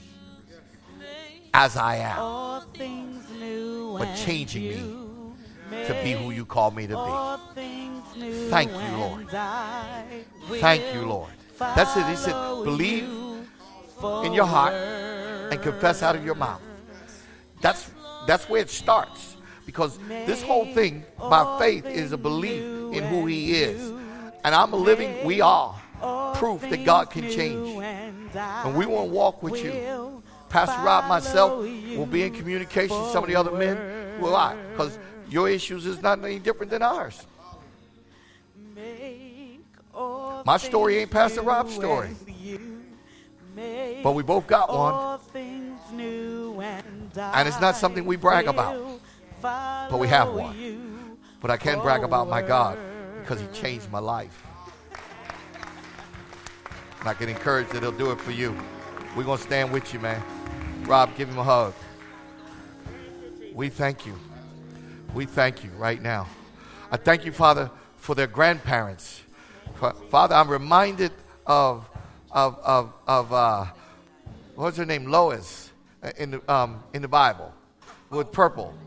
as 1.53 1.77
I 1.77 1.97
am, 1.97 2.19
but 3.99 4.15
changing 4.17 4.69
me 4.69 5.87
to 5.87 5.95
be 6.03 6.13
who 6.13 6.31
you 6.33 6.45
call 6.45 6.71
me 6.71 6.87
to 6.87 6.97
be. 6.97 7.13
Thank 8.51 8.71
you, 8.73 8.97
Lord. 8.97 9.29
Thank 10.61 10.83
you, 10.95 11.03
Lord. 11.07 11.33
That's 11.59 11.97
it. 11.97 12.07
He 12.07 12.17
said, 12.17 12.35
believe 12.65 13.09
in 14.25 14.33
your 14.33 14.47
heart 14.47 14.75
and 14.75 15.63
confess 15.63 16.03
out 16.03 16.17
of 16.17 16.25
your 16.25 16.35
mouth. 16.35 16.61
That's 17.65 17.91
that's 18.27 18.47
where 18.51 18.61
it 18.61 18.69
starts. 18.69 19.37
Because 19.65 19.99
this 20.27 20.43
whole 20.43 20.67
thing 20.75 21.03
by 21.19 21.59
faith 21.59 21.87
is 21.87 22.13
a 22.13 22.19
belief 22.19 22.63
in 22.93 23.03
who 23.05 23.25
he 23.25 23.55
is. 23.55 23.91
And 24.45 24.55
I'm 24.55 24.75
a 24.75 24.77
living, 24.77 25.25
we 25.25 25.41
are 25.41 25.75
proof 26.35 26.61
that 26.69 26.85
God 26.85 27.11
can 27.11 27.31
change. 27.31 27.83
And 28.35 28.77
we 28.77 28.85
want 28.85 29.09
to 29.09 29.15
walk 29.15 29.43
with 29.43 29.65
you. 29.65 30.23
Pastor 30.51 30.85
Rob, 30.85 31.09
myself, 31.09 31.61
will 31.97 32.05
be 32.05 32.25
in 32.25 32.35
communication. 32.35 32.97
Some 33.11 33.25
of 33.25 33.31
the 33.31 33.37
other 33.37 33.53
men 33.53 34.21
will 34.21 34.37
I. 34.37 34.57
Because 34.73 34.99
your 35.31 35.49
issues 35.49 35.87
is 35.87 36.03
not 36.03 36.23
any 36.23 36.39
different 36.39 36.71
than 36.71 36.83
ours. 36.83 37.27
My 40.45 40.59
story 40.59 40.99
ain't 40.99 41.11
Pastor 41.11 41.41
Rob's 41.41 41.75
story. 41.75 42.11
But 44.03 44.13
we 44.13 44.23
both 44.23 44.47
got 44.47 44.69
one. 44.69 45.19
And 47.17 47.49
it's 47.49 47.61
not 47.61 47.77
something 47.77 48.05
we 48.05 48.17
brag 48.17 48.47
about. 48.47 49.01
But 49.41 49.99
we 49.99 50.09
have 50.09 50.33
one. 50.33 51.19
But 51.41 51.51
I 51.51 51.57
can 51.57 51.81
brag 51.81 52.03
about 52.03 52.29
my 52.29 52.43
God 52.43 52.79
because 53.21 53.41
he 53.41 53.47
changed 53.49 53.91
my 53.91 53.99
life. 53.99 54.47
And 57.01 57.09
I 57.09 57.15
can 57.15 57.29
encourage 57.29 57.69
that 57.69 57.83
he'll 57.83 57.93
do 57.93 58.11
it 58.13 58.21
for 58.21 58.31
you. 58.31 58.57
We're 59.17 59.25
going 59.25 59.39
to 59.39 59.45
stand 59.45 59.73
with 59.73 59.93
you, 59.93 60.01
man. 60.01 60.23
Rob, 60.85 61.15
give 61.17 61.29
him 61.29 61.39
a 61.39 61.45
hug. 61.45 61.75
We 63.53 63.69
thank 63.69 64.07
you. 64.07 64.19
We 65.13 65.27
thank 65.27 65.63
you 65.63 65.71
right 65.77 66.01
now. 66.01 66.27
I 66.91 66.97
thank 66.97 67.25
you, 67.25 67.33
Father, 67.33 67.71
for 67.97 68.15
their 68.15 68.27
grandparents. 68.27 69.23
Father, 70.11 70.35
I'm 70.35 70.49
reminded 70.49 71.13
of, 71.47 71.89
of, 72.31 72.59
of, 72.61 72.93
of 73.07 73.33
uh, 73.33 73.67
what's 74.55 74.79
her 74.79 74.87
name? 74.87 75.07
Lois 75.07 75.71
in 76.19 76.33
the, 76.33 76.53
um, 76.53 76.83
in 76.93 77.03
the 77.03 77.09
Bible 77.09 77.53
with 78.11 78.33
purple. 78.33 78.75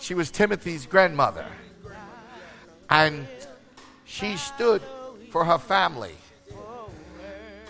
She 0.00 0.14
was 0.14 0.30
Timothy's 0.30 0.86
grandmother. 0.86 1.44
And 2.88 3.28
she 4.06 4.38
stood 4.38 4.82
for 5.30 5.44
her 5.44 5.58
family. 5.58 6.14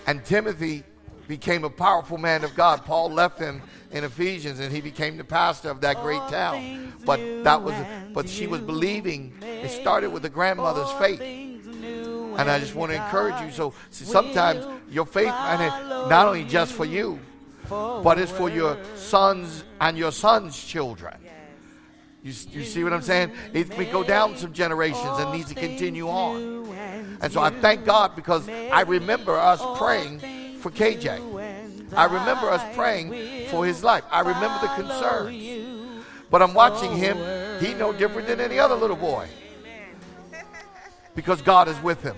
And 0.07 0.25
Timothy 0.25 0.85
became 1.27 1.65
a 1.65 1.71
powerful 1.71 2.19
man 2.19 2.45
of 2.45 2.55
God. 2.55 2.85
Paul 2.85 3.11
left 3.11 3.39
him 3.39 3.63
in 3.91 4.05
Ephesians 4.05 4.61
and 4.61 4.73
he 4.73 4.81
became 4.81 5.17
the 5.17 5.25
pastor 5.25 5.71
of 5.71 5.81
that 5.81 6.01
great 6.03 6.23
town. 6.29 6.93
But 7.05 7.19
that 7.45 7.63
was 7.63 7.75
but 8.15 8.29
she 8.29 8.47
was 8.47 8.61
believing. 8.61 9.35
It 9.43 9.71
started 9.71 10.11
with 10.11 10.23
the 10.23 10.29
grandmother's 10.29 10.91
faith. 10.93 11.50
And 12.37 12.51
I 12.51 12.59
just 12.59 12.75
want 12.75 12.93
to 12.93 12.97
encourage 12.97 13.41
you. 13.43 13.51
So 13.51 13.75
sometimes 13.91 14.67
your 14.91 15.07
faith, 15.07 15.29
and 15.33 15.61
not 16.09 16.27
only 16.27 16.45
just 16.45 16.73
for 16.73 16.85
you, 16.85 17.19
but 17.69 18.19
it's 18.19 18.33
for 18.33 18.51
your 18.51 18.77
sons 18.95 19.65
and 19.81 19.97
your 19.97 20.13
sons' 20.13 20.63
children. 20.63 21.15
You, 22.23 22.35
you 22.51 22.65
see 22.65 22.85
what 22.85 22.93
I'm 22.93 23.01
saying? 23.03 23.33
It, 23.55 23.77
we 23.79 23.87
go 23.87 24.05
down 24.05 24.37
some 24.37 24.53
generations 24.53 25.19
and 25.19 25.33
needs 25.33 25.49
to 25.49 25.55
continue 25.55 26.07
on. 26.09 26.69
And 27.23 27.33
so 27.33 27.41
I 27.41 27.51
thank 27.51 27.85
God 27.85 28.15
because 28.15 28.49
I 28.49 28.83
remember 28.83 29.37
us 29.37 29.63
praying 29.79 30.21
for 30.59 30.71
KJ. 30.71 31.95
I 31.95 32.05
remember 32.05 32.51
us 32.51 32.63
praying 32.77 33.49
for 33.49 33.65
his 33.65 33.83
life. 33.83 34.05
I 34.11 34.21
remember 34.21 34.59
the 34.61 34.69
concerns. 34.75 36.05
But 36.31 36.43
I'm 36.43 36.55
watching 36.55 36.97
him. 36.97 37.17
He 37.61 37.75
no 37.75 37.93
different 37.93 38.29
than 38.29 38.41
any 38.41 38.59
other 38.59 38.75
little 38.75 38.97
boy. 38.97 39.29
Because 41.15 41.43
God 41.43 41.69
is 41.69 41.81
with 41.83 42.03
him. 42.03 42.17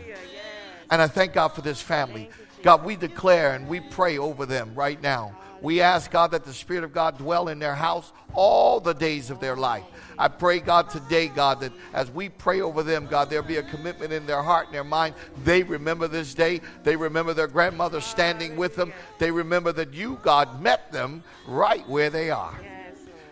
And 0.90 1.00
I 1.00 1.06
thank 1.06 1.32
God 1.32 1.48
for 1.48 1.62
this 1.62 1.80
family. 1.80 2.28
God, 2.62 2.84
we 2.84 2.96
declare 2.96 3.54
and 3.54 3.68
we 3.68 3.80
pray 3.80 4.18
over 4.18 4.46
them 4.46 4.74
right 4.74 5.00
now. 5.02 5.36
We 5.62 5.80
ask 5.80 6.10
God 6.10 6.32
that 6.32 6.44
the 6.44 6.52
Spirit 6.52 6.82
of 6.82 6.92
God 6.92 7.18
dwell 7.18 7.46
in 7.48 7.60
their 7.60 7.74
house 7.74 8.12
all 8.34 8.80
the 8.80 8.92
days 8.92 9.30
of 9.30 9.38
their 9.38 9.54
life. 9.54 9.84
I 10.18 10.26
pray, 10.26 10.58
God, 10.58 10.90
today, 10.90 11.28
God, 11.28 11.60
that 11.60 11.72
as 11.94 12.10
we 12.10 12.28
pray 12.28 12.60
over 12.60 12.82
them, 12.82 13.06
God, 13.06 13.30
there 13.30 13.42
be 13.42 13.58
a 13.58 13.62
commitment 13.62 14.12
in 14.12 14.26
their 14.26 14.42
heart 14.42 14.66
and 14.66 14.74
their 14.74 14.84
mind. 14.84 15.14
They 15.44 15.62
remember 15.62 16.08
this 16.08 16.34
day. 16.34 16.60
They 16.82 16.96
remember 16.96 17.32
their 17.32 17.46
grandmother 17.46 18.00
standing 18.00 18.56
with 18.56 18.74
them. 18.74 18.92
They 19.18 19.30
remember 19.30 19.72
that 19.72 19.94
you, 19.94 20.18
God, 20.22 20.60
met 20.60 20.90
them 20.90 21.22
right 21.46 21.88
where 21.88 22.10
they 22.10 22.30
are. 22.30 22.58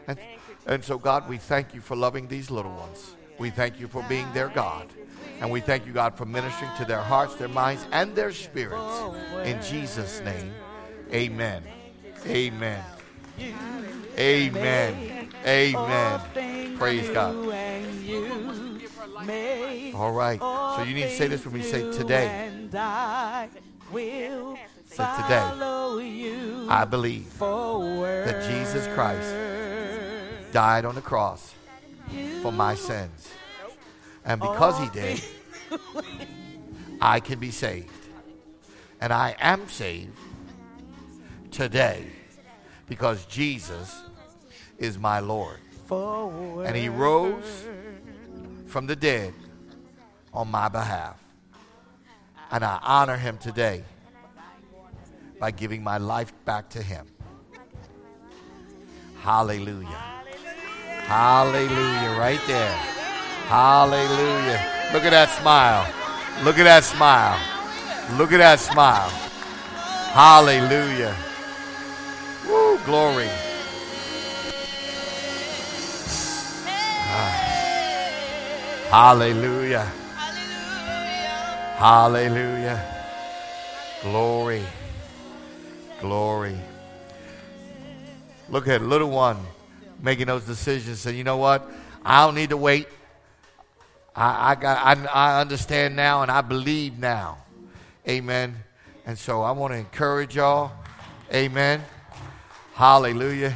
And, 0.07 0.19
and 0.67 0.85
so, 0.85 0.99
God, 0.99 1.29
we 1.29 1.37
thank 1.37 1.75
you 1.75 1.81
for 1.81 1.97
loving 1.97 2.29
these 2.29 2.49
little 2.49 2.73
ones. 2.73 3.17
We 3.39 3.51
thank 3.51 3.81
you 3.81 3.89
for 3.89 4.05
being 4.05 4.33
their 4.33 4.49
God. 4.49 4.87
And 5.41 5.51
we 5.51 5.61
thank 5.61 5.87
you, 5.87 5.93
God, 5.93 6.17
for 6.17 6.27
ministering 6.27 6.71
to 6.77 6.85
their 6.85 7.01
hearts, 7.01 7.35
their 7.37 7.49
minds, 7.49 7.87
and 7.93 8.15
their 8.15 8.33
spirits. 8.33 9.01
In 9.45 9.63
Jesus' 9.63 10.21
name, 10.21 10.53
amen. 11.13 11.63
Amen. 12.27 12.85
Amen. 14.19 15.29
Amen. 15.47 16.77
Praise 16.77 17.09
God. 17.09 17.35
All 19.95 20.13
right. 20.13 20.39
So 20.41 20.83
you 20.83 20.95
need 20.95 21.03
to 21.05 21.17
say 21.17 21.27
this 21.29 21.45
when 21.45 21.55
we 21.55 21.63
say 21.63 21.91
today. 21.93 22.51
Say 24.87 25.07
today. 25.23 25.43
I 26.69 26.87
believe 26.89 27.39
that 27.39 28.45
Jesus 28.47 28.87
Christ 28.95 29.35
died 30.53 30.85
on 30.85 30.95
the 30.95 31.01
cross 31.01 31.55
for 32.43 32.53
my 32.53 32.75
sins. 32.75 33.29
And 34.25 34.43
oh, 34.43 34.53
because 34.53 34.79
he 34.79 34.89
did, 35.01 35.23
I 37.01 37.21
can 37.21 37.39
be 37.39 37.51
saved. 37.51 37.91
And 39.01 39.13
I 39.13 39.35
am 39.41 39.69
saved 39.69 40.19
today 41.51 42.07
because 42.87 43.25
Jesus 43.27 44.03
is 44.79 44.99
my 44.99 45.21
Lord. 45.21 45.59
And 45.91 46.77
he 46.77 46.89
rose 46.89 47.67
from 48.67 48.87
the 48.87 48.95
dead 48.95 49.35
on 50.33 50.49
my 50.51 50.69
behalf. 50.69 51.17
And 52.51 52.65
I 52.65 52.79
honor 52.83 53.17
him 53.17 53.39
today 53.39 53.85
by 55.39 55.51
giving 55.51 55.83
my 55.83 55.99
life 55.99 56.33
back 56.45 56.69
to 56.71 56.83
him. 56.83 57.07
Hallelujah. 59.21 59.89
Hallelujah. 61.07 62.17
Right 62.19 62.41
there. 62.47 63.00
Hallelujah. 63.51 64.65
Look 64.93 65.03
at 65.03 65.11
that 65.11 65.29
smile. 65.31 65.83
Look 66.45 66.57
at 66.59 66.63
that 66.63 66.85
smile. 66.85 67.37
Look 68.17 68.31
at 68.31 68.39
that 68.39 68.61
smile. 68.61 69.09
Hallelujah. 70.15 71.17
Woo, 72.47 72.79
glory. 72.85 73.29
Ah. 77.11 77.35
Hallelujah. 78.89 79.91
Hallelujah. 81.77 82.81
Glory. 84.03 84.63
Glory. 86.01 86.57
Look 88.49 88.69
at 88.69 88.81
little 88.81 89.11
one 89.11 89.39
making 90.01 90.29
those 90.29 90.45
decisions. 90.45 91.05
And 91.05 91.19
you 91.19 91.25
know 91.25 91.37
what? 91.37 91.69
I 92.05 92.25
don't 92.25 92.37
need 92.37 92.51
to 92.51 92.57
wait. 92.57 92.87
I, 94.15 94.51
I 94.51 94.55
got. 94.55 94.79
I, 94.85 95.07
I 95.07 95.41
understand 95.41 95.97
now, 95.97 96.23
and 96.23 96.31
I 96.31 96.41
believe 96.41 96.99
now. 96.99 97.39
Amen. 98.09 98.57
And 99.07 99.19
so 99.19 99.43
I 99.43 99.53
want 99.53 99.73
to 99.73 99.79
encourage 99.79 100.37
y'all. 100.37 100.73
Amen. 101.33 101.83
Hallelujah. 102.75 103.55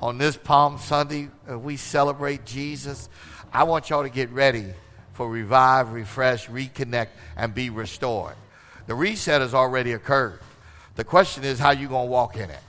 On 0.00 0.18
this 0.18 0.36
Palm 0.36 0.78
Sunday, 0.78 1.28
uh, 1.50 1.58
we 1.58 1.76
celebrate 1.76 2.44
Jesus. 2.44 3.08
I 3.52 3.64
want 3.64 3.90
y'all 3.90 4.02
to 4.02 4.10
get 4.10 4.30
ready 4.30 4.66
for 5.14 5.28
revive, 5.28 5.92
refresh, 5.92 6.48
reconnect, 6.48 7.08
and 7.36 7.54
be 7.54 7.70
restored. 7.70 8.34
The 8.86 8.94
reset 8.94 9.40
has 9.40 9.54
already 9.54 9.92
occurred. 9.92 10.40
The 10.94 11.04
question 11.04 11.44
is 11.44 11.58
how 11.58 11.70
you 11.70 11.88
going 11.88 12.06
to 12.06 12.10
walk 12.10 12.36
in 12.36 12.50
it. 12.50 12.60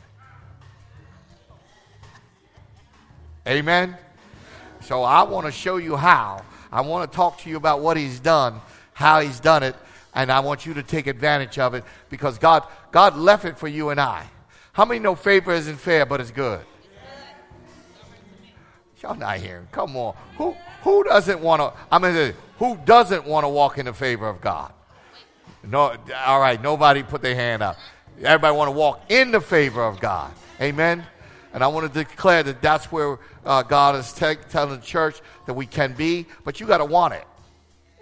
Amen. 3.48 3.98
So 4.82 5.04
I 5.04 5.24
want 5.24 5.46
to 5.46 5.52
show 5.52 5.78
you 5.78 5.96
how. 5.96 6.44
I 6.72 6.82
want 6.82 7.12
to 7.12 7.16
talk 7.16 7.40
to 7.40 7.50
you 7.50 7.58
about 7.58 7.82
what 7.82 7.98
he's 7.98 8.20
done, 8.20 8.62
how 8.94 9.22
he's 9.22 9.40
done 9.40 9.64
it, 9.64 9.76
and 10.14 10.32
I 10.32 10.40
want 10.40 10.66
you 10.66 10.74
to 10.76 10.84
take 10.84 11.08
advantage 11.08 11.60
of 11.60 11.74
it 11.74 11.84
because 12.10 12.38
God 12.38 12.64
God 12.92 13.16
left 13.16 13.46
it 13.46 13.58
for 13.58 13.68
you 13.68 13.90
and 13.90 14.00
I. 14.00 14.26
How 14.74 14.86
many 14.86 15.00
know 15.00 15.16
favor 15.16 15.52
isn't 15.52 15.78
fair, 15.78 16.06
but 16.06 16.22
it's 16.22 16.32
good? 16.32 16.62
Y'all 19.02 19.16
not 19.16 19.38
hearing. 19.38 19.68
Come 19.72 19.96
on. 19.96 20.16
Who 20.38 20.56
who 20.84 21.04
doesn't 21.04 21.40
want 21.40 21.62
to 21.62 21.74
I 21.92 22.00
mean 22.00 22.34
who 22.58 22.78
doesn't 22.86 23.26
want 23.26 23.46
to 23.46 23.50
walk 23.50 23.78
in 23.78 23.86
the 23.86 23.94
favor 23.94 24.28
of 24.28 24.42
God? 24.42 24.74
No 25.64 25.96
all 26.26 26.40
right, 26.40 26.62
nobody 26.62 27.04
put 27.04 27.22
their 27.22 27.36
hand 27.36 27.62
up. 27.64 27.78
Everybody 28.22 28.56
want 28.56 28.68
to 28.68 28.74
walk 28.74 29.06
in 29.10 29.32
the 29.32 29.42
favor 29.42 29.84
of 29.84 30.00
God. 30.00 30.32
Amen. 30.60 31.06
And 31.54 31.64
I 31.64 31.68
want 31.68 31.92
to 31.92 32.04
declare 32.04 32.44
that 32.44 32.62
that's 32.62 32.92
where 32.92 33.18
uh, 33.50 33.64
God 33.64 33.96
is 33.96 34.14
te- 34.14 34.36
telling 34.50 34.80
the 34.80 34.86
church 34.86 35.20
that 35.48 35.56
we 35.56 35.66
can 35.66 35.94
be, 35.94 36.28
but 36.44 36.60
you 36.60 36.68
got 36.68 36.78
to 36.78 36.86
want 36.86 37.16
it. 37.16 37.26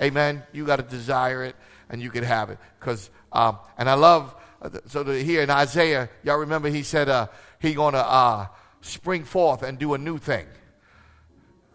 Amen. 0.02 0.44
You 0.52 0.66
got 0.66 0.76
to 0.76 0.84
desire 0.84 1.46
it, 1.46 1.56
and 1.90 2.02
you 2.02 2.10
can 2.10 2.26
have 2.26 2.50
it. 2.50 2.58
Because, 2.78 3.10
um, 3.32 3.58
and 3.78 3.90
I 3.90 3.94
love, 3.94 4.36
uh, 4.62 4.70
so 4.88 5.06
here 5.06 5.42
in 5.42 5.50
Isaiah, 5.50 6.10
y'all 6.22 6.38
remember 6.38 6.68
he 6.68 6.84
said 6.84 7.08
uh, 7.08 7.28
he 7.60 7.74
going 7.74 7.94
to 7.94 8.06
uh, 8.06 8.48
spring 8.82 9.24
forth 9.24 9.64
and 9.64 9.80
do 9.80 9.94
a 9.94 9.98
new 9.98 10.18
thing, 10.18 10.46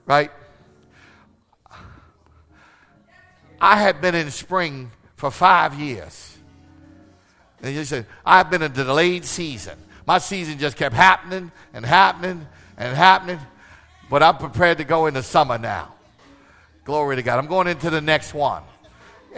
right? 0.04 0.30
I 3.58 3.76
had 3.76 4.02
been 4.02 4.14
in 4.14 4.30
spring 4.30 4.90
for 5.16 5.30
five 5.30 5.80
years. 5.80 6.36
And 7.62 7.74
he 7.74 7.84
said, 7.84 8.04
I've 8.26 8.50
been 8.50 8.60
a 8.62 8.68
delayed 8.68 9.24
season. 9.24 9.78
My 10.06 10.18
season 10.18 10.58
just 10.58 10.76
kept 10.76 10.94
happening 10.94 11.50
and 11.72 11.86
happening 11.86 12.46
and 12.76 12.94
happening. 12.94 13.38
But 14.12 14.22
I'm 14.22 14.36
prepared 14.36 14.76
to 14.76 14.84
go 14.84 15.06
into 15.06 15.22
summer 15.22 15.56
now. 15.56 15.94
Glory 16.84 17.16
to 17.16 17.22
God. 17.22 17.38
I'm 17.38 17.46
going 17.46 17.66
into 17.66 17.88
the 17.88 18.02
next 18.02 18.34
one. 18.34 18.62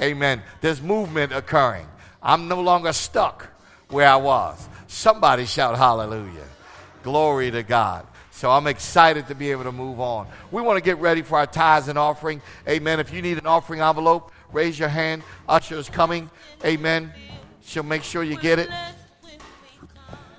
Amen. 0.03 0.43
There's 0.63 0.83
movement 0.83 1.33
occurring. 1.33 1.87
I'm 2.21 2.49
no 2.49 2.61
longer 2.61 2.93
stuck 2.93 3.47
where 3.91 4.09
I 4.09 4.17
was. 4.17 4.69
Somebody 4.89 5.47
shout 5.47 5.79
hallelujah. 5.79 6.49
Glory 7.05 7.53
to 7.53 7.63
God. 7.63 8.05
So 8.33 8.51
I'm 8.51 8.67
excited 8.67 9.29
to 9.29 9.37
be 9.37 9.53
able 9.53 9.63
to 9.63 9.71
move 9.71 10.01
on. 10.01 10.27
We 10.51 10.61
want 10.61 10.77
to 10.77 10.83
get 10.83 10.99
ready 10.99 11.23
for 11.23 11.39
our 11.39 11.47
tithes 11.47 11.87
and 11.87 11.97
offering. 11.97 12.43
Amen. 12.69 12.99
If 12.99 13.13
you 13.13 13.23
need 13.23 13.39
an 13.39 13.47
offering 13.47 13.81
envelope, 13.81 14.33
raise 14.53 14.77
your 14.77 14.89
hand. 14.89 15.23
Usher 15.49 15.77
is 15.77 15.89
coming. 15.89 16.29
Amen. 16.65 17.13
She'll 17.63 17.85
make 17.85 18.03
sure 18.03 18.25
you 18.25 18.37
get 18.39 18.59
it. 18.59 18.71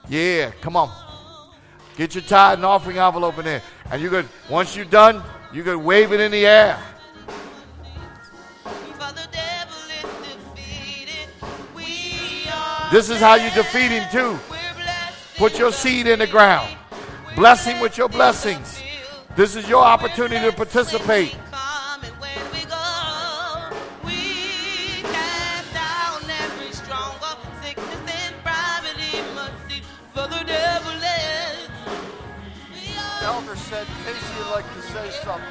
Yeah, 0.09 0.51
come 0.59 0.75
on. 0.75 1.04
Get 1.95 2.13
your 2.13 2.23
tithe 2.23 2.59
and 2.59 2.65
offering 2.65 2.97
envelope 2.97 3.37
in 3.37 3.45
there. 3.45 3.61
And 3.89 4.01
you 4.01 4.09
could, 4.09 4.27
once 4.49 4.75
you're 4.75 4.85
done, 4.85 5.23
you 5.53 5.63
could 5.63 5.77
wave 5.77 6.11
it 6.11 6.19
in 6.19 6.31
the 6.31 6.45
air. 6.45 6.77
This 12.91 13.09
is 13.09 13.19
how 13.19 13.35
you 13.35 13.49
defeat 13.51 13.91
him 13.91 14.07
too. 14.11 14.39
Put 15.37 15.57
your 15.57 15.71
seed 15.71 16.07
in 16.07 16.19
the 16.19 16.27
ground. 16.27 16.77
Bless 17.35 17.65
him 17.65 17.79
with 17.81 17.97
your 17.97 18.07
blessings. 18.07 18.81
This 19.35 19.55
is 19.55 19.67
your 19.67 19.83
opportunity 19.83 20.49
to 20.49 20.55
participate. 20.55 21.35
Elder 33.55 33.67
said 33.69 33.87
Casey 34.05 34.37
would 34.37 34.47
like 34.47 34.73
to 34.73 34.81
say 34.81 35.09
something. 35.23 35.47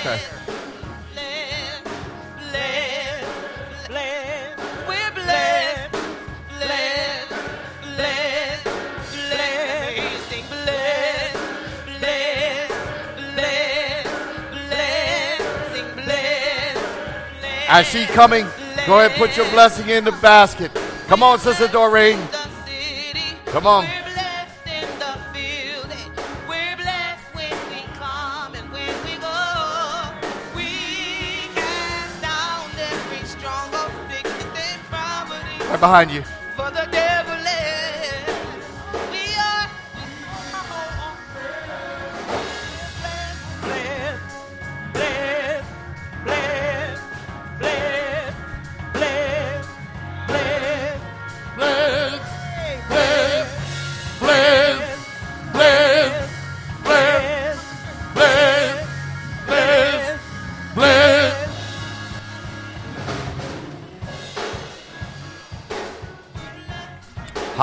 Okay. 0.00 0.20
As 17.66 17.86
she 17.86 18.04
coming, 18.06 18.46
go 18.86 19.00
ahead 19.00 19.18
put 19.18 19.36
your 19.36 19.50
blessing 19.50 19.88
in 19.88 20.04
the 20.04 20.12
basket. 20.12 20.70
Come 21.08 21.22
on, 21.22 21.38
Sister 21.38 21.66
Doreen. 21.68 22.20
Come 23.46 23.66
on. 23.66 24.03
Behind 35.84 36.10
you. 36.10 36.33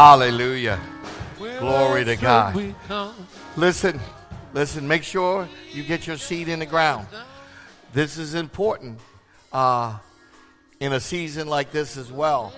Hallelujah. 0.02 0.80
Glory 1.38 2.04
to 2.06 2.16
God. 2.16 2.74
Listen, 3.56 4.00
listen, 4.52 4.88
make 4.88 5.04
sure 5.04 5.48
you 5.72 5.84
get 5.84 6.08
your 6.08 6.18
seed 6.18 6.48
in 6.48 6.58
the 6.58 6.66
ground. 6.66 7.06
This 7.94 8.18
is 8.18 8.34
important 8.34 9.00
uh, 9.54 10.00
in 10.80 10.94
a 10.94 11.00
season 11.00 11.48
like 11.48 11.72
this 11.72 11.98
as 11.98 12.12
well, 12.12 12.52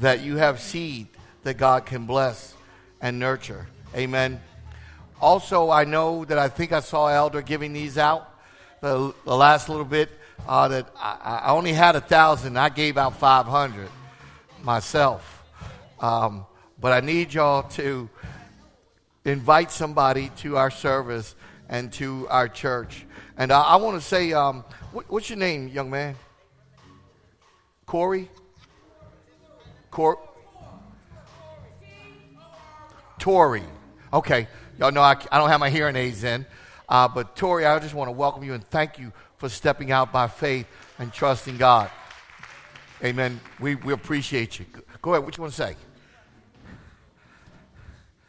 that 0.00 0.20
you 0.20 0.36
have 0.36 0.60
seed 0.60 1.06
that 1.42 1.54
God 1.54 1.86
can 1.86 2.04
bless 2.04 2.52
and 3.00 3.18
nurture. 3.18 3.66
Amen. 3.96 4.38
Also, 5.22 5.70
I 5.70 5.84
know 5.84 6.26
that 6.26 6.38
I 6.38 6.48
think 6.48 6.72
I 6.72 6.80
saw 6.80 7.06
Elder 7.06 7.40
giving 7.40 7.72
these 7.72 7.96
out 7.96 8.28
the, 8.82 9.14
the 9.24 9.34
last 9.34 9.70
little 9.70 9.86
bit. 9.86 10.10
Uh, 10.46 10.68
that 10.68 10.90
I, 10.98 11.44
I 11.46 11.50
only 11.52 11.72
had 11.72 11.96
a 11.96 12.02
thousand. 12.02 12.58
I 12.58 12.68
gave 12.68 12.98
out 12.98 13.16
five 13.16 13.46
hundred 13.46 13.88
myself. 14.62 15.42
Um, 15.98 16.44
but 16.80 16.92
I 16.92 17.00
need 17.00 17.34
y'all 17.34 17.64
to 17.70 18.08
invite 19.24 19.70
somebody 19.70 20.30
to 20.38 20.56
our 20.56 20.70
service 20.70 21.34
and 21.68 21.92
to 21.94 22.28
our 22.28 22.48
church. 22.48 23.06
And 23.36 23.52
I, 23.52 23.62
I 23.62 23.76
want 23.76 24.00
to 24.00 24.06
say, 24.06 24.32
um, 24.32 24.64
what, 24.92 25.10
what's 25.10 25.28
your 25.28 25.38
name, 25.38 25.68
young 25.68 25.90
man? 25.90 26.16
Corey? 27.86 28.30
Cor- 29.90 30.20
Tori. 33.18 33.62
Okay. 34.12 34.48
Y'all 34.78 34.92
know 34.92 35.00
I, 35.00 35.16
I 35.30 35.38
don't 35.38 35.48
have 35.48 35.60
my 35.60 35.70
hearing 35.70 35.96
aids 35.96 36.24
in. 36.24 36.44
Uh, 36.88 37.08
but 37.08 37.36
Tori, 37.36 37.64
I 37.64 37.78
just 37.78 37.94
want 37.94 38.08
to 38.08 38.12
welcome 38.12 38.44
you 38.44 38.54
and 38.54 38.64
thank 38.64 38.98
you 38.98 39.12
for 39.38 39.48
stepping 39.48 39.90
out 39.90 40.12
by 40.12 40.28
faith 40.28 40.66
and 40.98 41.12
trusting 41.12 41.56
God. 41.56 41.90
Amen. 43.02 43.40
We, 43.60 43.74
we 43.74 43.92
appreciate 43.92 44.58
you. 44.58 44.66
Go 45.00 45.14
ahead. 45.14 45.24
What 45.24 45.36
you 45.36 45.42
want 45.42 45.54
to 45.54 45.62
say? 45.62 45.70
It's 45.70 45.76
okay. 45.76 45.76
the 45.76 45.76
reason 45.76 45.76
why 45.76 45.78
I'm 45.78 45.78
so 45.78 45.78
conflicted 45.78 45.78
is 45.78 45.78
because 45.78 45.78
I 45.78 45.86
just 45.86 45.94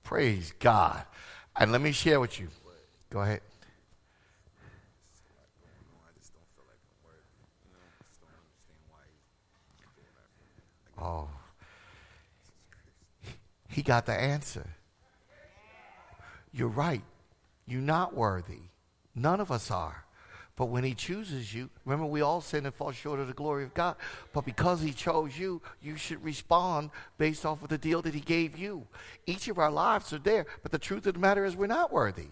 Praise 0.03 0.53
God. 0.59 1.05
And 1.57 1.73
let 1.73 1.81
me 1.81 1.93
share 1.93 2.21
with 2.21 2.39
you. 2.41 2.49
Go 3.11 3.21
ahead. 3.21 3.41
Oh. 10.99 11.29
He 13.69 13.83
got 13.83 14.07
the 14.07 14.13
answer. 14.13 14.67
You're 16.53 16.69
right. 16.69 17.03
You're 17.67 17.83
not 17.83 18.15
worthy. 18.15 18.61
None 19.15 19.41
of 19.41 19.51
us 19.51 19.71
are. 19.71 20.05
But 20.57 20.67
when 20.67 20.85
he 20.85 20.95
chooses 20.95 21.53
you, 21.53 21.69
remember 21.85 22.07
we 22.07 22.21
all 22.21 22.41
sin 22.41 22.65
and 22.65 22.75
fall 22.75 22.93
short 22.93 23.19
of 23.19 23.27
the 23.27 23.33
glory 23.33 23.65
of 23.65 23.75
God. 23.75 23.97
But 24.33 24.45
because 24.45 24.81
he 24.81 24.93
chose 24.93 25.37
you, 25.37 25.61
you 25.83 25.97
should 25.97 26.23
respond 26.23 26.91
based 27.19 27.45
off 27.45 27.63
of 27.63 27.69
the 27.69 27.79
deal 27.79 28.03
that 28.03 28.15
he 28.15 28.21
gave 28.21 28.57
you. 28.57 28.87
Each 29.27 29.49
of 29.49 29.59
our 29.59 29.71
lives 29.71 30.13
are 30.13 30.19
there, 30.19 30.47
but 30.63 30.71
the 30.71 30.79
truth 30.79 31.07
of 31.07 31.15
the 31.15 31.21
matter 31.21 31.45
is 31.45 31.57
we're 31.57 31.67
not 31.67 31.93
worthy. 31.93 32.29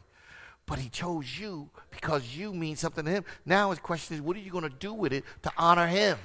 But 0.66 0.78
he 0.78 0.88
chose 0.88 1.38
you 1.38 1.68
because 1.90 2.36
you 2.36 2.54
mean 2.54 2.76
something 2.76 3.04
to 3.04 3.10
him. 3.10 3.24
Now 3.44 3.70
his 3.70 3.80
question 3.80 4.14
is, 4.14 4.22
what 4.22 4.36
are 4.36 4.40
you 4.40 4.52
going 4.52 4.62
to 4.62 4.70
do 4.70 4.94
with 4.94 5.12
it 5.12 5.24
to 5.42 5.52
honor 5.58 5.88
him? 5.88 6.16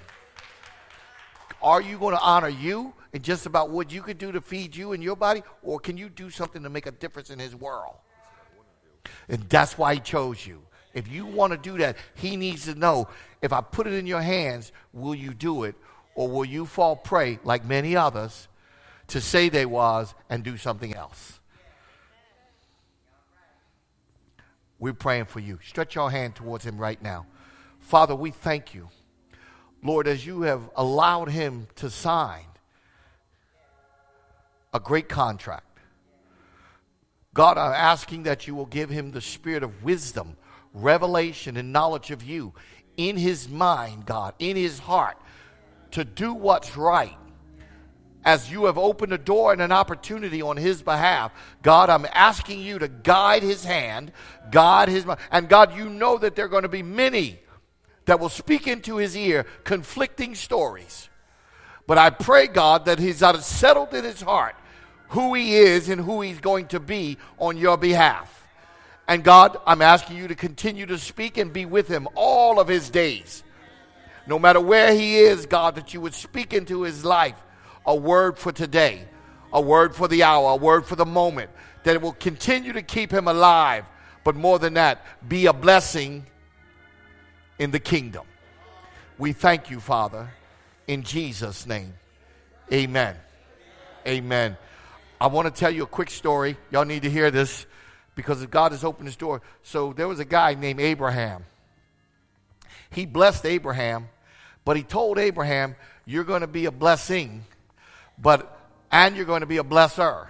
Are 1.63 1.81
you 1.81 1.97
going 1.97 2.15
to 2.15 2.21
honor 2.21 2.49
you 2.49 2.93
and 3.13 3.23
just 3.23 3.47
about 3.47 3.71
what 3.71 3.91
you 3.91 4.03
could 4.03 4.19
do 4.19 4.31
to 4.31 4.41
feed 4.41 4.75
you 4.75 4.93
and 4.93 5.01
your 5.01 5.15
body? 5.15 5.41
Or 5.63 5.79
can 5.79 5.97
you 5.97 6.09
do 6.09 6.29
something 6.29 6.61
to 6.61 6.69
make 6.69 6.85
a 6.85 6.91
difference 6.91 7.31
in 7.31 7.39
his 7.39 7.55
world? 7.55 7.95
And 9.29 9.43
that's 9.49 9.77
why 9.77 9.95
he 9.95 9.99
chose 9.99 10.45
you. 10.45 10.61
If 10.93 11.07
you 11.07 11.25
want 11.25 11.51
to 11.51 11.57
do 11.57 11.77
that, 11.77 11.97
he 12.15 12.35
needs 12.35 12.65
to 12.65 12.75
know 12.75 13.07
if 13.41 13.53
I 13.53 13.61
put 13.61 13.87
it 13.87 13.93
in 13.93 14.07
your 14.07 14.21
hands, 14.21 14.71
will 14.93 15.13
you 15.13 15.33
do 15.33 15.63
it? 15.63 15.75
Or 16.15 16.27
will 16.27 16.45
you 16.45 16.65
fall 16.65 16.95
prey, 16.95 17.39
like 17.43 17.63
many 17.63 17.95
others, 17.95 18.47
to 19.09 19.21
say 19.21 19.49
they 19.49 19.65
was 19.65 20.15
and 20.29 20.43
do 20.43 20.57
something 20.57 20.95
else? 20.95 21.39
We're 24.79 24.93
praying 24.93 25.25
for 25.25 25.39
you. 25.39 25.59
Stretch 25.63 25.95
your 25.95 26.09
hand 26.09 26.35
towards 26.35 26.65
him 26.65 26.77
right 26.77 27.01
now. 27.01 27.25
Father, 27.79 28.15
we 28.15 28.31
thank 28.31 28.73
you. 28.73 28.89
Lord, 29.83 30.07
as 30.07 30.25
you 30.25 30.41
have 30.41 30.69
allowed 30.75 31.29
him 31.29 31.67
to 31.75 31.89
sign 31.89 32.45
a 34.73 34.79
great 34.79 35.07
contract. 35.07 35.66
God, 37.37 37.59
I'm 37.59 37.71
asking 37.71 38.23
that 38.23 38.47
you 38.47 38.55
will 38.55 38.65
give 38.65 38.89
him 38.89 39.11
the 39.11 39.21
spirit 39.21 39.61
of 39.61 39.83
wisdom, 39.83 40.37
revelation, 40.73 41.55
and 41.55 41.71
knowledge 41.71 42.09
of 42.09 42.23
you 42.23 42.51
in 42.97 43.15
his 43.15 43.47
mind, 43.47 44.07
God, 44.07 44.33
in 44.39 44.57
his 44.57 44.79
heart, 44.79 45.19
to 45.91 46.03
do 46.03 46.33
what's 46.33 46.75
right. 46.75 47.15
As 48.25 48.51
you 48.51 48.65
have 48.65 48.79
opened 48.79 49.13
a 49.13 49.19
door 49.19 49.53
and 49.53 49.61
an 49.61 49.71
opportunity 49.71 50.41
on 50.41 50.57
his 50.57 50.81
behalf, 50.81 51.31
God, 51.61 51.91
I'm 51.91 52.07
asking 52.11 52.61
you 52.61 52.79
to 52.79 52.87
guide 52.87 53.43
his 53.43 53.63
hand, 53.63 54.13
guide 54.49 54.89
his 54.89 55.05
mind. 55.05 55.19
And 55.29 55.47
God, 55.47 55.77
you 55.77 55.89
know 55.91 56.17
that 56.17 56.35
there 56.35 56.45
are 56.45 56.49
going 56.49 56.63
to 56.63 56.67
be 56.69 56.81
many 56.81 57.39
that 58.05 58.19
will 58.19 58.29
speak 58.29 58.67
into 58.67 58.97
his 58.97 59.15
ear 59.15 59.45
conflicting 59.63 60.33
stories. 60.33 61.07
But 61.85 61.99
I 61.99 62.09
pray, 62.09 62.47
God, 62.47 62.85
that 62.85 62.97
he's 62.97 63.21
it 63.21 63.43
settled 63.43 63.93
in 63.93 64.05
his 64.05 64.21
heart 64.21 64.55
who 65.09 65.33
he 65.33 65.55
is 65.55 65.89
and 65.89 66.01
who 66.01 66.21
he's 66.21 66.39
going 66.39 66.67
to 66.67 66.79
be 66.79 67.17
on 67.39 67.57
your 67.57 67.77
behalf. 67.77 68.47
And 69.07 69.23
God, 69.23 69.57
I'm 69.65 69.81
asking 69.81 70.17
you 70.17 70.27
to 70.27 70.35
continue 70.35 70.85
to 70.87 70.97
speak 70.97 71.37
and 71.37 71.53
be 71.53 71.65
with 71.65 71.87
him 71.87 72.07
all 72.15 72.59
of 72.59 72.67
his 72.67 72.89
days. 72.89 73.43
No 74.27 74.37
matter 74.37 74.59
where 74.59 74.93
he 74.93 75.17
is, 75.17 75.45
God, 75.45 75.75
that 75.75 75.93
you 75.93 76.01
would 76.01 76.13
speak 76.13 76.53
into 76.53 76.81
his 76.81 77.05
life 77.05 77.41
a 77.85 77.95
word 77.95 78.37
for 78.37 78.51
today, 78.51 79.07
a 79.53 79.61
word 79.61 79.95
for 79.95 80.09
the 80.09 80.23
hour, 80.23 80.51
a 80.51 80.55
word 80.57 80.85
for 80.85 80.97
the 80.97 81.05
moment, 81.05 81.49
that 81.83 81.95
it 81.95 82.01
will 82.01 82.11
continue 82.11 82.73
to 82.73 82.81
keep 82.81 83.11
him 83.11 83.29
alive. 83.29 83.85
But 84.25 84.35
more 84.35 84.59
than 84.59 84.73
that, 84.73 85.05
be 85.27 85.45
a 85.45 85.53
blessing 85.53 86.25
in 87.57 87.71
the 87.71 87.79
kingdom. 87.79 88.25
We 89.17 89.31
thank 89.31 89.69
you, 89.69 89.79
Father, 89.79 90.29
in 90.85 91.03
Jesus' 91.03 91.65
name. 91.65 91.93
Amen. 92.73 93.15
Amen. 94.05 94.57
I 95.19 95.27
want 95.27 95.53
to 95.53 95.59
tell 95.59 95.71
you 95.71 95.83
a 95.83 95.87
quick 95.87 96.09
story. 96.09 96.57
Y'all 96.71 96.85
need 96.85 97.03
to 97.03 97.09
hear 97.09 97.31
this 97.31 97.65
because 98.15 98.45
God 98.47 98.71
has 98.71 98.83
opened 98.83 99.07
his 99.07 99.15
door. 99.15 99.41
So 99.63 99.93
there 99.93 100.07
was 100.07 100.19
a 100.19 100.25
guy 100.25 100.53
named 100.55 100.79
Abraham. 100.79 101.45
He 102.89 103.05
blessed 103.05 103.45
Abraham, 103.45 104.09
but 104.63 104.77
he 104.77 104.83
told 104.83 105.17
Abraham, 105.17 105.75
You're 106.05 106.23
going 106.23 106.41
to 106.41 106.47
be 106.47 106.65
a 106.65 106.71
blessing, 106.71 107.43
but 108.17 108.53
and 108.91 109.15
you're 109.15 109.25
going 109.25 109.41
to 109.41 109.47
be 109.47 109.57
a 109.57 109.63
blesser. 109.63 110.27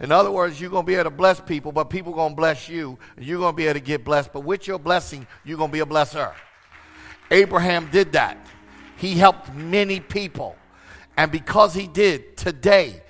In 0.00 0.10
other 0.10 0.30
words, 0.30 0.60
you're 0.60 0.70
going 0.70 0.82
to 0.82 0.86
be 0.86 0.94
able 0.94 1.04
to 1.04 1.10
bless 1.10 1.40
people, 1.40 1.70
but 1.70 1.84
people 1.84 2.12
are 2.12 2.16
going 2.16 2.32
to 2.32 2.36
bless 2.36 2.68
you, 2.68 2.98
and 3.16 3.24
you're 3.24 3.38
going 3.38 3.52
to 3.52 3.56
be 3.56 3.66
able 3.66 3.74
to 3.74 3.84
get 3.84 4.04
blessed. 4.04 4.32
But 4.32 4.40
with 4.40 4.66
your 4.66 4.78
blessing, 4.78 5.26
you're 5.44 5.56
going 5.56 5.70
to 5.70 5.72
be 5.72 5.80
a 5.80 5.86
blesser. 5.86 6.32
Abraham 7.30 7.88
did 7.90 8.12
that. 8.12 8.36
He 8.96 9.14
helped 9.14 9.52
many 9.54 10.00
people. 10.00 10.56
And 11.16 11.30
because 11.30 11.74
he 11.74 11.86
did, 11.86 12.36
today, 12.36 13.01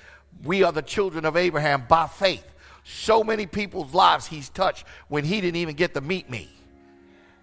we 0.45 0.63
are 0.63 0.73
the 0.73 0.83
children 0.83 1.25
of 1.25 1.37
Abraham 1.37 1.85
by 1.89 2.07
faith. 2.07 2.45
So 2.85 3.23
many 3.23 3.47
people's 3.47 3.95
lives 3.95 4.27
he's 4.27 4.49
touched 4.49 4.85
when 5.09 5.25
he 5.25 5.41
didn't 5.41 5.57
even 5.57 5.77
get 5.77 5.95
to 5.95 6.01
meet 6.01 6.29
me. 6.29 6.49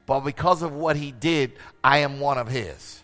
But 0.06 0.22
because 0.22 0.62
of 0.62 0.74
what 0.74 0.95
he 0.95 1.12
did, 1.12 1.54
I 1.84 2.00
am 2.00 2.20
one 2.20 2.38
of 2.38 2.47
his. 2.47 3.02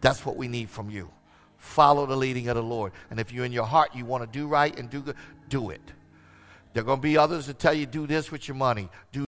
That's 0.00 0.24
what 0.24 0.36
we 0.36 0.48
need 0.48 0.70
from 0.70 0.88
you. 0.88 1.10
Follow 1.58 2.06
the 2.06 2.16
leading 2.16 2.48
of 2.48 2.54
the 2.54 2.62
Lord. 2.62 2.92
And 3.10 3.18
if 3.18 3.32
you're 3.32 3.44
in 3.44 3.52
your 3.52 3.66
heart, 3.66 3.94
you 3.94 4.06
want 4.06 4.22
to 4.22 4.38
do 4.38 4.46
right 4.46 4.76
and 4.78 4.88
do 4.88 5.00
good, 5.00 5.16
do 5.48 5.70
it. 5.70 5.82
There 6.72 6.82
are 6.82 6.86
going 6.86 6.98
to 6.98 7.02
be 7.02 7.18
others 7.18 7.46
that 7.48 7.58
tell 7.58 7.74
you 7.74 7.84
do 7.84 8.06
this 8.06 8.30
with 8.30 8.46
your 8.46 8.54
money. 8.54 8.88
Do 9.10 9.18